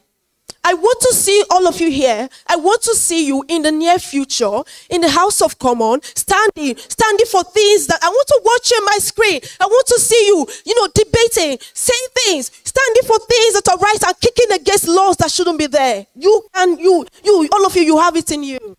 I 0.66 0.74
want 0.74 1.00
to 1.02 1.14
see 1.14 1.44
all 1.50 1.68
of 1.68 1.82
you 1.82 1.92
here. 1.92 2.30
I 2.48 2.56
want 2.56 2.82
to 2.84 2.96
see 2.96 3.28
you 3.28 3.44
in 3.50 3.64
the 3.64 3.72
near 3.72 4.00
future 4.00 4.62
in 4.90 5.02
the 5.02 5.10
House 5.10 5.42
of 5.42 5.60
Common, 5.60 6.02
standing, 6.04 6.78
standing 6.78 7.26
for 7.28 7.44
things 7.44 7.88
that 7.88 8.00
I 8.02 8.08
want 8.08 8.28
to 8.30 8.42
watch 8.46 8.72
on 8.80 8.86
my 8.86 8.98
screen. 9.00 9.42
I 9.60 9.66
want 9.66 9.88
to 9.88 10.00
see 10.00 10.28
you, 10.28 10.48
you 10.66 10.76
know, 10.80 10.88
debating, 10.96 11.58
saying 11.74 12.08
things, 12.26 12.50
standing 12.64 13.04
for 13.04 13.20
things 13.20 13.54
that 13.56 13.68
are 13.72 13.78
right 13.78 14.04
and 14.08 14.20
kicking 14.22 14.52
against 14.54 14.88
laws 14.88 15.18
that 15.18 15.32
shouldn't 15.32 15.60
be 15.60 15.68
there. 15.68 16.08
You 16.16 16.44
and 16.56 16.80
you, 16.80 17.06
you, 17.26 17.50
all 17.52 17.66
of 17.66 17.76
you, 17.76 17.84
you 17.84 17.98
have 17.98 18.16
it 18.16 18.32
in 18.32 18.44
you. 18.44 18.78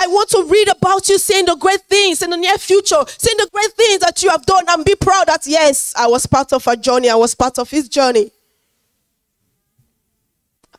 I 0.00 0.06
want 0.06 0.28
to 0.30 0.44
read 0.44 0.68
about 0.68 1.08
you 1.08 1.18
saying 1.18 1.46
the 1.46 1.56
great 1.56 1.80
things 1.80 2.22
in 2.22 2.30
the 2.30 2.36
near 2.36 2.56
future, 2.56 3.02
saying 3.08 3.36
the 3.36 3.48
great 3.52 3.72
things 3.72 3.98
that 3.98 4.22
you 4.22 4.30
have 4.30 4.46
done 4.46 4.64
and 4.68 4.84
be 4.84 4.94
proud 4.94 5.26
that 5.26 5.44
yes, 5.44 5.92
I 5.98 6.06
was 6.06 6.24
part 6.24 6.52
of 6.52 6.64
a 6.68 6.76
journey, 6.76 7.10
I 7.10 7.16
was 7.16 7.34
part 7.34 7.58
of 7.58 7.68
his 7.68 7.88
journey. 7.88 8.30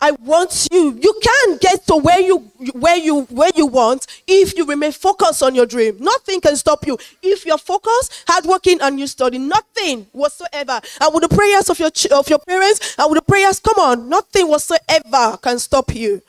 I 0.01 0.12
want 0.12 0.67
you. 0.71 0.97
You 1.01 1.19
can 1.21 1.57
get 1.57 1.85
to 1.88 1.97
where 1.97 2.19
you 2.19 2.38
where 2.73 2.95
you 2.97 3.23
where 3.23 3.51
you 3.55 3.65
want 3.65 4.07
if 4.27 4.57
you 4.57 4.65
remain 4.65 4.93
focused 4.93 5.43
on 5.43 5.55
your 5.55 5.65
dream. 5.65 5.97
Nothing 5.99 6.39
can 6.39 6.55
stop 6.55 6.88
you 6.88 6.97
if 7.21 7.45
you're 7.45 7.57
focused, 7.57 8.23
hardworking, 8.27 8.79
and 8.81 8.99
you 8.99 9.07
study. 9.07 9.38
Nothing 9.38 10.07
whatsoever. 10.13 10.79
And 11.01 11.13
with 11.13 11.29
the 11.29 11.35
prayers 11.35 11.69
of 11.69 11.79
your 11.79 11.91
of 12.12 12.29
your 12.29 12.39
parents 12.39 12.95
and 12.97 13.12
with 13.12 13.19
the 13.19 13.25
prayers, 13.25 13.59
come 13.59 13.77
on, 13.77 14.07
nothing 14.07 14.47
whatsoever 14.47 15.38
can 15.41 15.59
stop 15.59 15.93
you. 15.93 16.21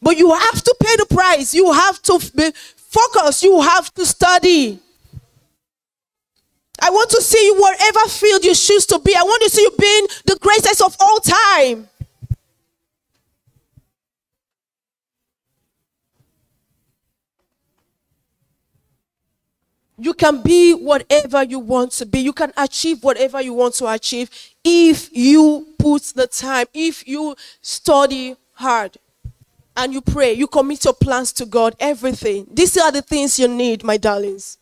But 0.00 0.16
you 0.16 0.32
have 0.32 0.62
to 0.62 0.76
pay 0.80 0.96
the 0.96 1.06
price. 1.06 1.52
You 1.52 1.72
have 1.72 2.00
to 2.02 2.18
be 2.34 2.50
focused. 2.76 3.42
You 3.42 3.60
have 3.60 3.92
to 3.94 4.06
study. 4.06 4.78
I 6.80 6.90
want 6.90 7.10
to 7.10 7.22
see 7.22 7.44
you 7.44 7.60
whatever 7.60 8.08
field 8.08 8.44
you 8.44 8.54
choose 8.54 8.86
to 8.86 8.98
be. 8.98 9.14
I 9.14 9.22
want 9.22 9.42
to 9.42 9.50
see 9.50 9.62
you 9.62 9.72
being 9.78 10.06
the 10.26 10.38
greatest 10.40 10.82
of 10.82 10.96
all 11.00 11.18
time. 11.20 11.88
You 19.98 20.12
can 20.12 20.42
be 20.42 20.74
whatever 20.74 21.42
you 21.42 21.58
want 21.58 21.92
to 21.92 22.06
be. 22.06 22.20
You 22.20 22.32
can 22.32 22.52
achieve 22.56 23.02
whatever 23.02 23.40
you 23.40 23.54
want 23.54 23.74
to 23.76 23.88
achieve 23.88 24.30
if 24.62 25.08
you 25.16 25.68
put 25.78 26.02
the 26.14 26.26
time, 26.26 26.66
if 26.74 27.06
you 27.08 27.34
study 27.62 28.36
hard 28.52 28.98
and 29.76 29.92
you 29.92 30.00
pray, 30.00 30.32
you 30.32 30.46
commit 30.46 30.84
your 30.84 30.94
plans 30.94 31.32
to 31.34 31.46
God, 31.46 31.76
everything. 31.78 32.46
These 32.50 32.76
are 32.78 32.90
the 32.90 33.02
things 33.02 33.38
you 33.38 33.48
need, 33.48 33.84
my 33.84 33.96
darlings. 33.96 34.58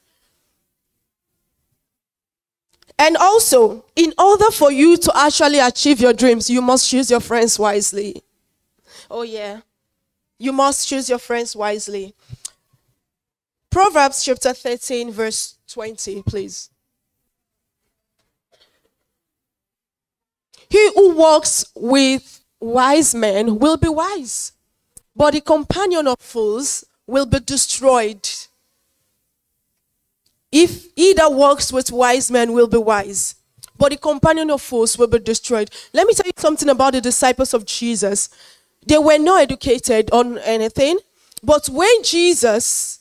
And 2.98 3.16
also, 3.16 3.84
in 3.96 4.12
order 4.18 4.50
for 4.52 4.70
you 4.70 4.96
to 4.96 5.12
actually 5.16 5.58
achieve 5.58 6.00
your 6.00 6.12
dreams, 6.12 6.48
you 6.48 6.62
must 6.62 6.88
choose 6.88 7.10
your 7.10 7.20
friends 7.20 7.58
wisely. 7.58 8.22
Oh, 9.10 9.22
yeah. 9.22 9.60
You 10.38 10.52
must 10.52 10.88
choose 10.88 11.08
your 11.08 11.18
friends 11.18 11.56
wisely. 11.56 12.14
Proverbs 13.74 14.22
chapter 14.22 14.52
13, 14.52 15.10
verse 15.10 15.56
20, 15.66 16.22
please. 16.22 16.70
He 20.70 20.92
who 20.94 21.16
walks 21.16 21.64
with 21.74 22.44
wise 22.60 23.16
men 23.16 23.58
will 23.58 23.76
be 23.76 23.88
wise, 23.88 24.52
but 25.16 25.32
the 25.32 25.40
companion 25.40 26.06
of 26.06 26.20
fools 26.20 26.84
will 27.08 27.26
be 27.26 27.40
destroyed. 27.40 28.28
If 30.52 30.86
he 30.94 31.12
that 31.14 31.32
walks 31.32 31.72
with 31.72 31.90
wise 31.90 32.30
men 32.30 32.52
will 32.52 32.68
be 32.68 32.78
wise, 32.78 33.34
but 33.76 33.90
the 33.90 33.96
companion 33.96 34.52
of 34.52 34.62
fools 34.62 34.96
will 34.96 35.08
be 35.08 35.18
destroyed. 35.18 35.68
Let 35.92 36.06
me 36.06 36.14
tell 36.14 36.26
you 36.26 36.32
something 36.36 36.68
about 36.68 36.92
the 36.92 37.00
disciples 37.00 37.52
of 37.52 37.66
Jesus. 37.66 38.28
They 38.86 38.98
were 38.98 39.18
not 39.18 39.42
educated 39.42 40.12
on 40.12 40.38
anything, 40.38 41.00
but 41.42 41.68
when 41.68 42.04
Jesus, 42.04 43.00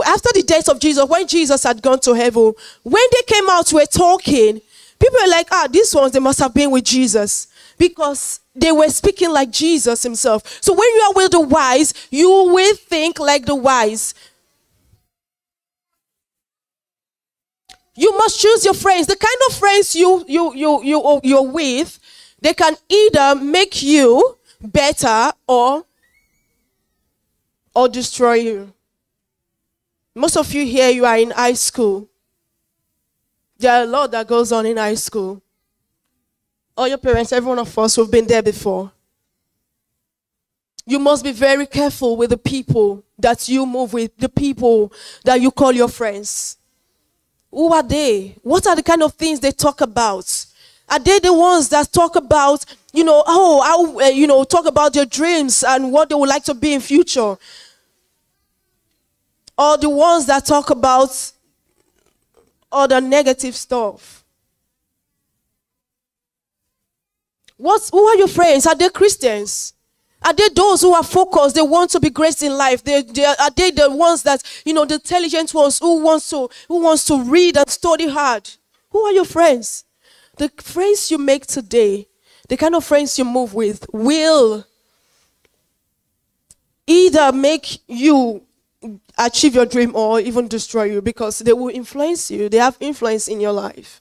after 0.00 0.30
the 0.32 0.42
death 0.42 0.68
of 0.68 0.80
Jesus, 0.80 1.06
when 1.06 1.26
Jesus 1.26 1.62
had 1.62 1.82
gone 1.82 2.00
to 2.00 2.14
heaven, 2.14 2.54
when 2.82 3.04
they 3.12 3.34
came 3.34 3.48
out, 3.50 3.72
were 3.72 3.84
talking, 3.84 4.60
people 4.98 5.18
were 5.20 5.30
like, 5.30 5.48
ah, 5.52 5.68
these 5.70 5.94
ones, 5.94 6.12
they 6.12 6.20
must 6.20 6.38
have 6.38 6.54
been 6.54 6.70
with 6.70 6.84
Jesus 6.84 7.48
because 7.78 8.40
they 8.54 8.72
were 8.72 8.88
speaking 8.88 9.30
like 9.30 9.50
Jesus 9.50 10.02
himself. 10.02 10.62
So 10.62 10.72
when 10.72 10.88
you 10.94 11.00
are 11.02 11.14
with 11.14 11.32
the 11.32 11.40
wise, 11.40 11.92
you 12.10 12.28
will 12.28 12.76
think 12.76 13.18
like 13.18 13.44
the 13.44 13.54
wise. 13.54 14.14
You 17.94 18.16
must 18.16 18.40
choose 18.40 18.64
your 18.64 18.74
friends. 18.74 19.06
The 19.06 19.16
kind 19.16 19.36
of 19.48 19.56
friends 19.56 19.94
you 19.94 20.24
you 20.26 20.54
you 20.54 20.82
you 20.82 21.20
you're 21.22 21.42
with, 21.42 21.98
they 22.40 22.54
can 22.54 22.74
either 22.88 23.34
make 23.34 23.82
you 23.82 24.38
better 24.62 25.32
or 25.46 25.84
or 27.74 27.88
destroy 27.88 28.34
you. 28.34 28.72
Most 30.14 30.36
of 30.36 30.52
you 30.52 30.64
here, 30.66 30.90
you 30.90 31.04
are 31.04 31.16
in 31.16 31.30
high 31.30 31.54
school. 31.54 32.08
There 33.58 33.72
are 33.72 33.82
a 33.84 33.86
lot 33.86 34.10
that 34.10 34.26
goes 34.26 34.52
on 34.52 34.66
in 34.66 34.76
high 34.76 34.94
school. 34.94 35.40
All 36.76 36.88
your 36.88 36.98
parents, 36.98 37.32
every 37.32 37.48
one 37.48 37.58
of 37.58 37.78
us 37.78 37.96
who've 37.96 38.10
been 38.10 38.26
there 38.26 38.42
before. 38.42 38.90
You 40.84 40.98
must 40.98 41.22
be 41.22 41.32
very 41.32 41.66
careful 41.66 42.16
with 42.16 42.30
the 42.30 42.36
people 42.36 43.04
that 43.18 43.48
you 43.48 43.64
move 43.64 43.92
with, 43.92 44.16
the 44.16 44.28
people 44.28 44.92
that 45.24 45.40
you 45.40 45.50
call 45.50 45.72
your 45.72 45.88
friends. 45.88 46.56
Who 47.50 47.72
are 47.72 47.82
they? 47.82 48.36
What 48.42 48.66
are 48.66 48.74
the 48.74 48.82
kind 48.82 49.02
of 49.02 49.14
things 49.14 49.38
they 49.38 49.52
talk 49.52 49.80
about? 49.80 50.46
Are 50.88 50.98
they 50.98 51.20
the 51.20 51.32
ones 51.32 51.68
that 51.68 51.92
talk 51.92 52.16
about, 52.16 52.64
you 52.92 53.04
know, 53.04 53.22
oh, 53.26 53.62
how, 53.62 54.04
uh, 54.04 54.08
you 54.08 54.26
know, 54.26 54.42
talk 54.44 54.66
about 54.66 54.92
their 54.92 55.06
dreams 55.06 55.62
and 55.62 55.92
what 55.92 56.08
they 56.08 56.14
would 56.14 56.28
like 56.28 56.44
to 56.44 56.54
be 56.54 56.74
in 56.74 56.80
future? 56.80 57.36
Or 59.56 59.76
the 59.76 59.88
ones 59.88 60.26
that 60.26 60.46
talk 60.46 60.70
about 60.70 61.32
all 62.70 62.88
the 62.88 63.00
negative 63.00 63.54
stuff? 63.54 64.24
What's, 67.56 67.90
who 67.90 68.02
are 68.04 68.16
your 68.16 68.28
friends? 68.28 68.66
Are 68.66 68.74
they 68.74 68.88
Christians? 68.88 69.74
Are 70.24 70.32
they 70.32 70.48
those 70.48 70.82
who 70.82 70.94
are 70.94 71.02
focused? 71.02 71.54
They 71.54 71.62
want 71.62 71.90
to 71.90 72.00
be 72.00 72.10
great 72.10 72.40
in 72.42 72.56
life. 72.56 72.82
They, 72.82 73.02
they, 73.02 73.24
are 73.24 73.50
they 73.54 73.70
the 73.70 73.90
ones 73.90 74.22
that, 74.22 74.42
you 74.64 74.72
know, 74.72 74.84
the 74.84 74.94
intelligent 74.94 75.52
ones 75.52 75.78
who 75.78 76.02
wants 76.02 76.30
to 76.30 76.48
who 76.68 76.82
wants 76.82 77.04
to 77.06 77.22
read 77.22 77.56
and 77.56 77.68
study 77.68 78.08
hard? 78.08 78.48
Who 78.90 79.00
are 79.00 79.12
your 79.12 79.24
friends? 79.24 79.84
The 80.38 80.50
friends 80.58 81.10
you 81.10 81.18
make 81.18 81.46
today, 81.46 82.08
the 82.48 82.56
kind 82.56 82.74
of 82.74 82.84
friends 82.84 83.18
you 83.18 83.24
move 83.24 83.54
with, 83.54 83.86
will 83.92 84.64
either 86.86 87.32
make 87.32 87.80
you 87.88 88.42
achieve 89.18 89.54
your 89.54 89.66
dream 89.66 89.94
or 89.94 90.20
even 90.20 90.48
destroy 90.48 90.84
you 90.84 91.02
because 91.02 91.40
they 91.40 91.52
will 91.52 91.68
influence 91.68 92.30
you. 92.30 92.48
They 92.48 92.58
have 92.58 92.76
influence 92.80 93.28
in 93.28 93.40
your 93.40 93.52
life. 93.52 94.00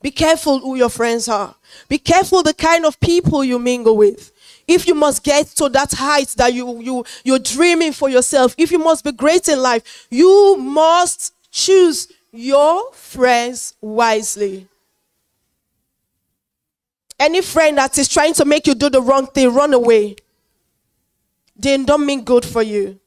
Be 0.00 0.10
careful 0.10 0.58
who 0.58 0.74
your 0.76 0.88
friends 0.88 1.28
are. 1.28 1.54
Be 1.88 1.98
careful 1.98 2.42
the 2.42 2.54
kind 2.54 2.84
of 2.84 2.98
people 2.98 3.44
you 3.44 3.58
mingle 3.58 3.96
with 3.96 4.32
if 4.66 4.86
you 4.86 4.94
must 4.94 5.22
get 5.22 5.46
to 5.46 5.68
that 5.70 5.92
height 5.92 6.28
that 6.36 6.52
you, 6.52 6.80
you, 6.80 7.04
you're 7.24 7.38
dreaming 7.38 7.92
for 7.92 8.08
yourself, 8.08 8.54
if 8.58 8.70
you 8.70 8.78
must 8.78 9.04
be 9.04 9.12
great 9.12 9.48
in 9.48 9.60
life, 9.60 10.06
you 10.10 10.56
must 10.56 11.34
choose 11.50 12.08
your 12.32 12.92
friends 12.92 13.74
wisely. 13.80 14.66
Any 17.18 17.42
friend 17.42 17.78
that 17.78 17.98
is 17.98 18.08
trying 18.08 18.34
to 18.34 18.44
make 18.44 18.66
you 18.66 18.74
do 18.74 18.90
the 18.90 19.00
wrong 19.00 19.26
thing, 19.26 19.52
run 19.52 19.74
away. 19.74 20.16
They 21.56 21.76
don't 21.84 22.06
mean 22.06 22.24
good 22.24 22.44
for 22.44 22.62
you. 22.62 22.98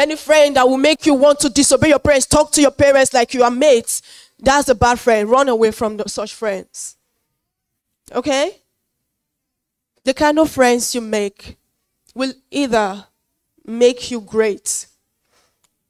Any 0.00 0.16
friend 0.16 0.56
that 0.56 0.66
will 0.66 0.78
make 0.78 1.04
you 1.04 1.14
want 1.14 1.40
to 1.40 1.50
disobey 1.50 1.88
your 1.90 1.98
parents, 1.98 2.26
talk 2.26 2.50
to 2.52 2.60
your 2.60 2.70
parents 2.70 3.12
like 3.12 3.34
you 3.34 3.42
are 3.42 3.50
mates, 3.50 4.02
that's 4.38 4.68
a 4.68 4.74
bad 4.74 4.98
friend. 4.98 5.28
Run 5.28 5.48
away 5.48 5.70
from 5.70 5.98
the, 5.98 6.08
such 6.08 6.34
friends. 6.34 6.96
Okay? 8.12 8.60
the 10.04 10.14
kind 10.14 10.38
of 10.38 10.50
friends 10.50 10.94
you 10.94 11.00
make 11.00 11.56
will 12.14 12.32
either 12.50 13.04
make 13.64 14.10
you 14.10 14.20
great. 14.20 14.86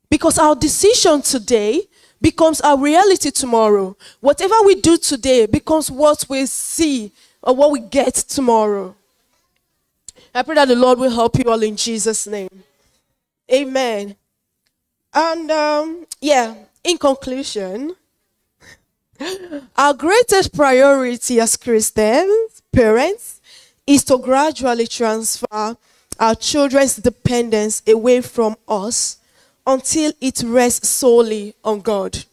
Because 0.08 0.38
our 0.38 0.56
decision 0.56 1.22
today 1.22 1.82
becomes 2.20 2.60
our 2.60 2.76
reality 2.76 3.30
tomorrow. 3.30 3.96
Whatever 4.20 4.54
we 4.64 4.74
do 4.74 4.96
today 4.98 5.46
becomes 5.46 5.90
what 5.90 6.24
we 6.28 6.46
see 6.46 7.12
or 7.42 7.54
what 7.54 7.70
we 7.70 7.80
get 7.80 8.14
tomorrow. 8.14 8.94
I 10.34 10.42
pray 10.42 10.56
that 10.56 10.68
the 10.68 10.76
Lord 10.76 10.98
will 10.98 11.10
help 11.10 11.38
you 11.38 11.50
all 11.50 11.62
in 11.62 11.76
Jesus' 11.76 12.26
name. 12.26 12.50
Amen. 13.52 14.16
And 15.12 15.50
um, 15.50 16.06
yeah, 16.20 16.54
in 16.84 16.98
conclusion, 16.98 17.94
our 19.76 19.94
greatest 19.94 20.54
priority 20.54 21.40
as 21.40 21.56
Christians, 21.56 22.62
parents, 22.72 23.40
is 23.86 24.04
to 24.04 24.18
gradually 24.18 24.86
transfer 24.86 25.76
our 26.18 26.34
children's 26.34 26.96
dependence 26.96 27.82
away 27.88 28.20
from 28.20 28.56
us 28.68 29.18
until 29.66 30.12
it 30.20 30.42
rests 30.44 30.88
solely 30.88 31.54
on 31.64 31.80
God. 31.80 32.24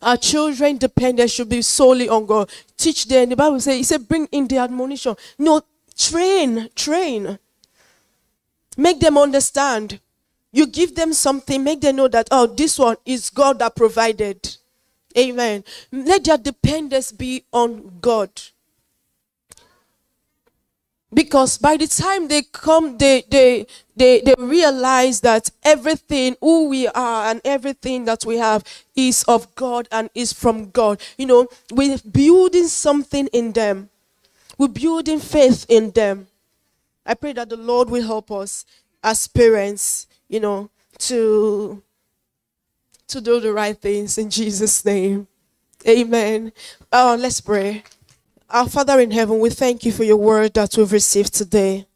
Our 0.00 0.16
children 0.16 0.78
dependence 0.78 1.32
should 1.32 1.48
be 1.48 1.62
solely 1.62 2.08
on 2.08 2.26
God. 2.26 2.50
Teach 2.76 3.06
them. 3.06 3.30
The 3.30 3.36
Bible 3.36 3.60
says, 3.60 3.76
He 3.76 3.82
said, 3.82 4.06
bring 4.08 4.26
in 4.30 4.46
the 4.46 4.58
admonition. 4.58 5.16
No, 5.38 5.60
train, 5.96 6.68
train. 6.74 7.38
Make 8.78 9.00
them 9.00 9.18
understand. 9.18 9.98
You 10.52 10.66
give 10.68 10.94
them 10.94 11.12
something, 11.12 11.62
make 11.64 11.80
them 11.80 11.96
know 11.96 12.06
that, 12.08 12.28
oh, 12.30 12.46
this 12.46 12.78
one 12.78 12.96
is 13.04 13.28
God 13.28 13.58
that 13.58 13.74
provided. 13.74 14.56
Amen. 15.18 15.64
Let 15.90 16.24
their 16.24 16.38
dependence 16.38 17.10
be 17.10 17.44
on 17.52 17.98
God. 18.00 18.30
Because 21.12 21.58
by 21.58 21.76
the 21.76 21.88
time 21.88 22.28
they 22.28 22.42
come, 22.42 22.98
they, 22.98 23.24
they, 23.28 23.66
they, 23.96 24.20
they 24.20 24.34
realize 24.38 25.22
that 25.22 25.50
everything, 25.64 26.36
who 26.40 26.68
we 26.68 26.86
are 26.86 27.30
and 27.30 27.40
everything 27.44 28.04
that 28.04 28.24
we 28.24 28.36
have 28.36 28.62
is 28.94 29.24
of 29.24 29.52
God 29.56 29.88
and 29.90 30.08
is 30.14 30.32
from 30.32 30.70
God. 30.70 31.00
You 31.16 31.26
know, 31.26 31.48
we're 31.72 31.98
building 31.98 32.68
something 32.68 33.26
in 33.28 33.52
them. 33.52 33.88
We're 34.56 34.68
building 34.68 35.18
faith 35.18 35.66
in 35.68 35.90
them. 35.90 36.28
I 37.08 37.14
pray 37.14 37.32
that 37.32 37.48
the 37.48 37.56
Lord 37.56 37.88
will 37.88 38.06
help 38.06 38.30
us 38.30 38.66
as 39.02 39.26
parents, 39.26 40.06
you 40.28 40.40
know, 40.40 40.68
to, 40.98 41.82
to 43.06 43.20
do 43.22 43.40
the 43.40 43.50
right 43.50 43.76
things 43.76 44.18
in 44.18 44.28
Jesus' 44.28 44.84
name. 44.84 45.26
Amen. 45.88 46.52
Oh, 46.92 47.16
let's 47.18 47.40
pray. 47.40 47.82
Our 48.50 48.68
Father 48.68 49.00
in 49.00 49.10
heaven, 49.10 49.38
we 49.38 49.48
thank 49.48 49.86
you 49.86 49.92
for 49.92 50.04
your 50.04 50.18
word 50.18 50.52
that 50.54 50.76
we've 50.76 50.92
received 50.92 51.32
today. 51.32 51.86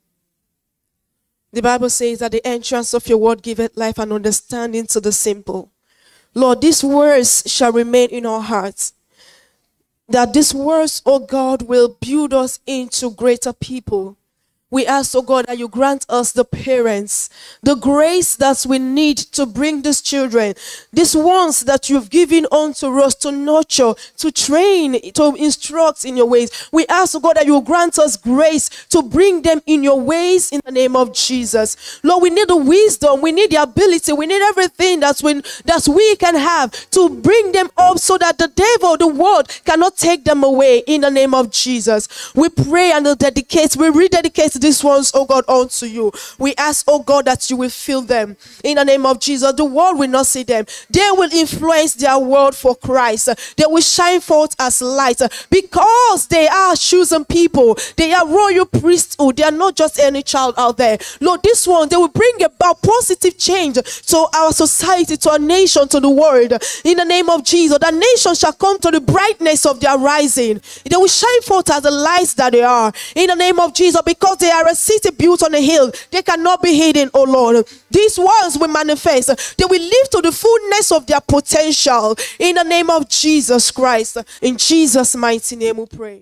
The 1.52 1.60
Bible 1.60 1.90
says 1.90 2.20
that 2.20 2.32
the 2.32 2.46
entrance 2.46 2.94
of 2.94 3.06
your 3.06 3.18
word 3.18 3.42
giveth 3.42 3.76
life 3.76 3.98
and 3.98 4.14
understanding 4.14 4.86
to 4.86 5.00
the 5.00 5.12
simple. 5.12 5.70
Lord, 6.32 6.62
these 6.62 6.82
words 6.82 7.42
shall 7.46 7.72
remain 7.72 8.08
in 8.08 8.24
our 8.24 8.40
hearts. 8.40 8.94
That 10.08 10.32
these 10.32 10.54
words, 10.54 11.02
O 11.04 11.16
oh 11.16 11.18
God, 11.18 11.62
will 11.62 11.98
build 12.00 12.32
us 12.32 12.60
into 12.66 13.10
greater 13.10 13.52
people 13.52 14.16
we 14.72 14.86
ask, 14.86 15.14
oh 15.14 15.20
God, 15.20 15.44
that 15.46 15.58
you 15.58 15.68
grant 15.68 16.06
us 16.08 16.32
the 16.32 16.46
parents, 16.46 17.28
the 17.62 17.74
grace 17.74 18.36
that 18.36 18.64
we 18.66 18.78
need 18.78 19.18
to 19.18 19.44
bring 19.44 19.82
these 19.82 20.00
children, 20.00 20.54
these 20.90 21.14
ones 21.14 21.60
that 21.64 21.90
you've 21.90 22.08
given 22.08 22.46
unto 22.50 22.98
us 22.98 23.14
to 23.16 23.30
nurture, 23.30 23.92
to 24.16 24.32
train, 24.32 24.98
to 25.12 25.34
instruct 25.36 26.06
in 26.06 26.16
your 26.16 26.24
ways. 26.24 26.70
We 26.72 26.86
ask, 26.86 27.14
oh 27.14 27.20
God, 27.20 27.36
that 27.36 27.44
you 27.44 27.60
grant 27.60 27.98
us 27.98 28.16
grace 28.16 28.70
to 28.86 29.02
bring 29.02 29.42
them 29.42 29.60
in 29.66 29.82
your 29.84 30.00
ways 30.00 30.50
in 30.50 30.62
the 30.64 30.72
name 30.72 30.96
of 30.96 31.12
Jesus. 31.12 32.00
Lord, 32.02 32.22
we 32.22 32.30
need 32.30 32.48
the 32.48 32.56
wisdom, 32.56 33.20
we 33.20 33.30
need 33.30 33.50
the 33.50 33.62
ability, 33.62 34.14
we 34.14 34.26
need 34.26 34.40
everything 34.40 35.00
that's 35.00 35.22
when 35.22 35.42
that 35.66 35.86
we 35.86 36.16
can 36.16 36.34
have 36.34 36.72
to 36.92 37.10
bring 37.10 37.52
them 37.52 37.68
up 37.76 37.98
so 37.98 38.16
that 38.16 38.38
the 38.38 38.48
devil, 38.48 38.96
the 38.96 39.06
world, 39.06 39.48
cannot 39.66 39.98
take 39.98 40.24
them 40.24 40.42
away 40.42 40.78
in 40.86 41.02
the 41.02 41.10
name 41.10 41.34
of 41.34 41.50
Jesus. 41.50 42.32
We 42.34 42.48
pray 42.48 42.92
and 42.92 43.04
dedicate, 43.18 43.76
we 43.76 43.90
rededicate 43.90 44.61
these 44.62 44.82
ones, 44.82 45.10
oh 45.14 45.24
God, 45.26 45.44
unto 45.48 45.86
you. 45.86 46.12
We 46.38 46.54
ask, 46.56 46.84
oh 46.88 47.02
God, 47.02 47.26
that 47.26 47.50
you 47.50 47.56
will 47.56 47.70
fill 47.70 48.02
them 48.02 48.36
in 48.64 48.76
the 48.76 48.84
name 48.84 49.04
of 49.04 49.20
Jesus. 49.20 49.52
The 49.52 49.64
world 49.64 49.98
will 49.98 50.08
not 50.08 50.26
see 50.26 50.44
them. 50.44 50.64
They 50.90 51.08
will 51.12 51.30
influence 51.32 51.94
their 51.94 52.18
world 52.18 52.54
for 52.54 52.74
Christ. 52.74 53.28
They 53.56 53.64
will 53.66 53.82
shine 53.82 54.20
forth 54.20 54.54
as 54.58 54.80
light 54.80 55.20
because 55.50 56.28
they 56.28 56.48
are 56.48 56.76
chosen 56.76 57.24
people. 57.24 57.76
They 57.96 58.12
are 58.12 58.26
royal 58.26 58.66
priesthood. 58.66 59.36
They 59.36 59.42
are 59.42 59.50
not 59.50 59.76
just 59.76 59.98
any 59.98 60.22
child 60.22 60.54
out 60.56 60.76
there. 60.76 60.98
Lord, 61.20 61.42
this 61.42 61.66
one, 61.66 61.88
they 61.88 61.96
will 61.96 62.08
bring 62.08 62.42
about 62.42 62.82
positive 62.82 63.36
change 63.36 63.74
to 63.74 64.26
our 64.34 64.52
society, 64.52 65.16
to 65.16 65.30
our 65.30 65.38
nation, 65.38 65.88
to 65.88 66.00
the 66.00 66.08
world. 66.10 66.52
In 66.84 66.96
the 66.96 67.04
name 67.04 67.28
of 67.28 67.44
Jesus, 67.44 67.78
the 67.78 67.90
nation 67.90 68.34
shall 68.34 68.52
come 68.52 68.78
to 68.80 68.90
the 68.90 69.00
brightness 69.00 69.66
of 69.66 69.80
their 69.80 69.98
rising. 69.98 70.60
They 70.88 70.96
will 70.96 71.08
shine 71.08 71.42
forth 71.42 71.70
as 71.70 71.82
the 71.82 71.90
lights 71.90 72.34
that 72.34 72.52
they 72.52 72.62
are. 72.62 72.92
In 73.16 73.26
the 73.26 73.34
name 73.34 73.58
of 73.58 73.74
Jesus, 73.74 74.00
because 74.02 74.38
they 74.38 74.50
are 74.52 74.68
a 74.68 74.74
city 74.74 75.10
built 75.10 75.42
on 75.42 75.54
a 75.54 75.60
hill, 75.60 75.90
they 76.10 76.22
cannot 76.22 76.62
be 76.62 76.76
hidden, 76.76 77.10
oh 77.14 77.24
Lord. 77.24 77.66
These 77.90 78.18
ones 78.18 78.58
will 78.58 78.68
manifest. 78.68 79.56
They 79.56 79.64
will 79.64 79.80
live 79.82 80.10
to 80.10 80.20
the 80.22 80.32
fullness 80.32 80.92
of 80.92 81.06
their 81.06 81.20
potential. 81.20 82.16
In 82.38 82.56
the 82.56 82.64
name 82.64 82.90
of 82.90 83.08
Jesus 83.08 83.70
Christ. 83.70 84.18
In 84.40 84.56
Jesus' 84.56 85.16
mighty 85.16 85.56
name 85.56 85.78
we 85.78 85.86
pray. 85.86 86.20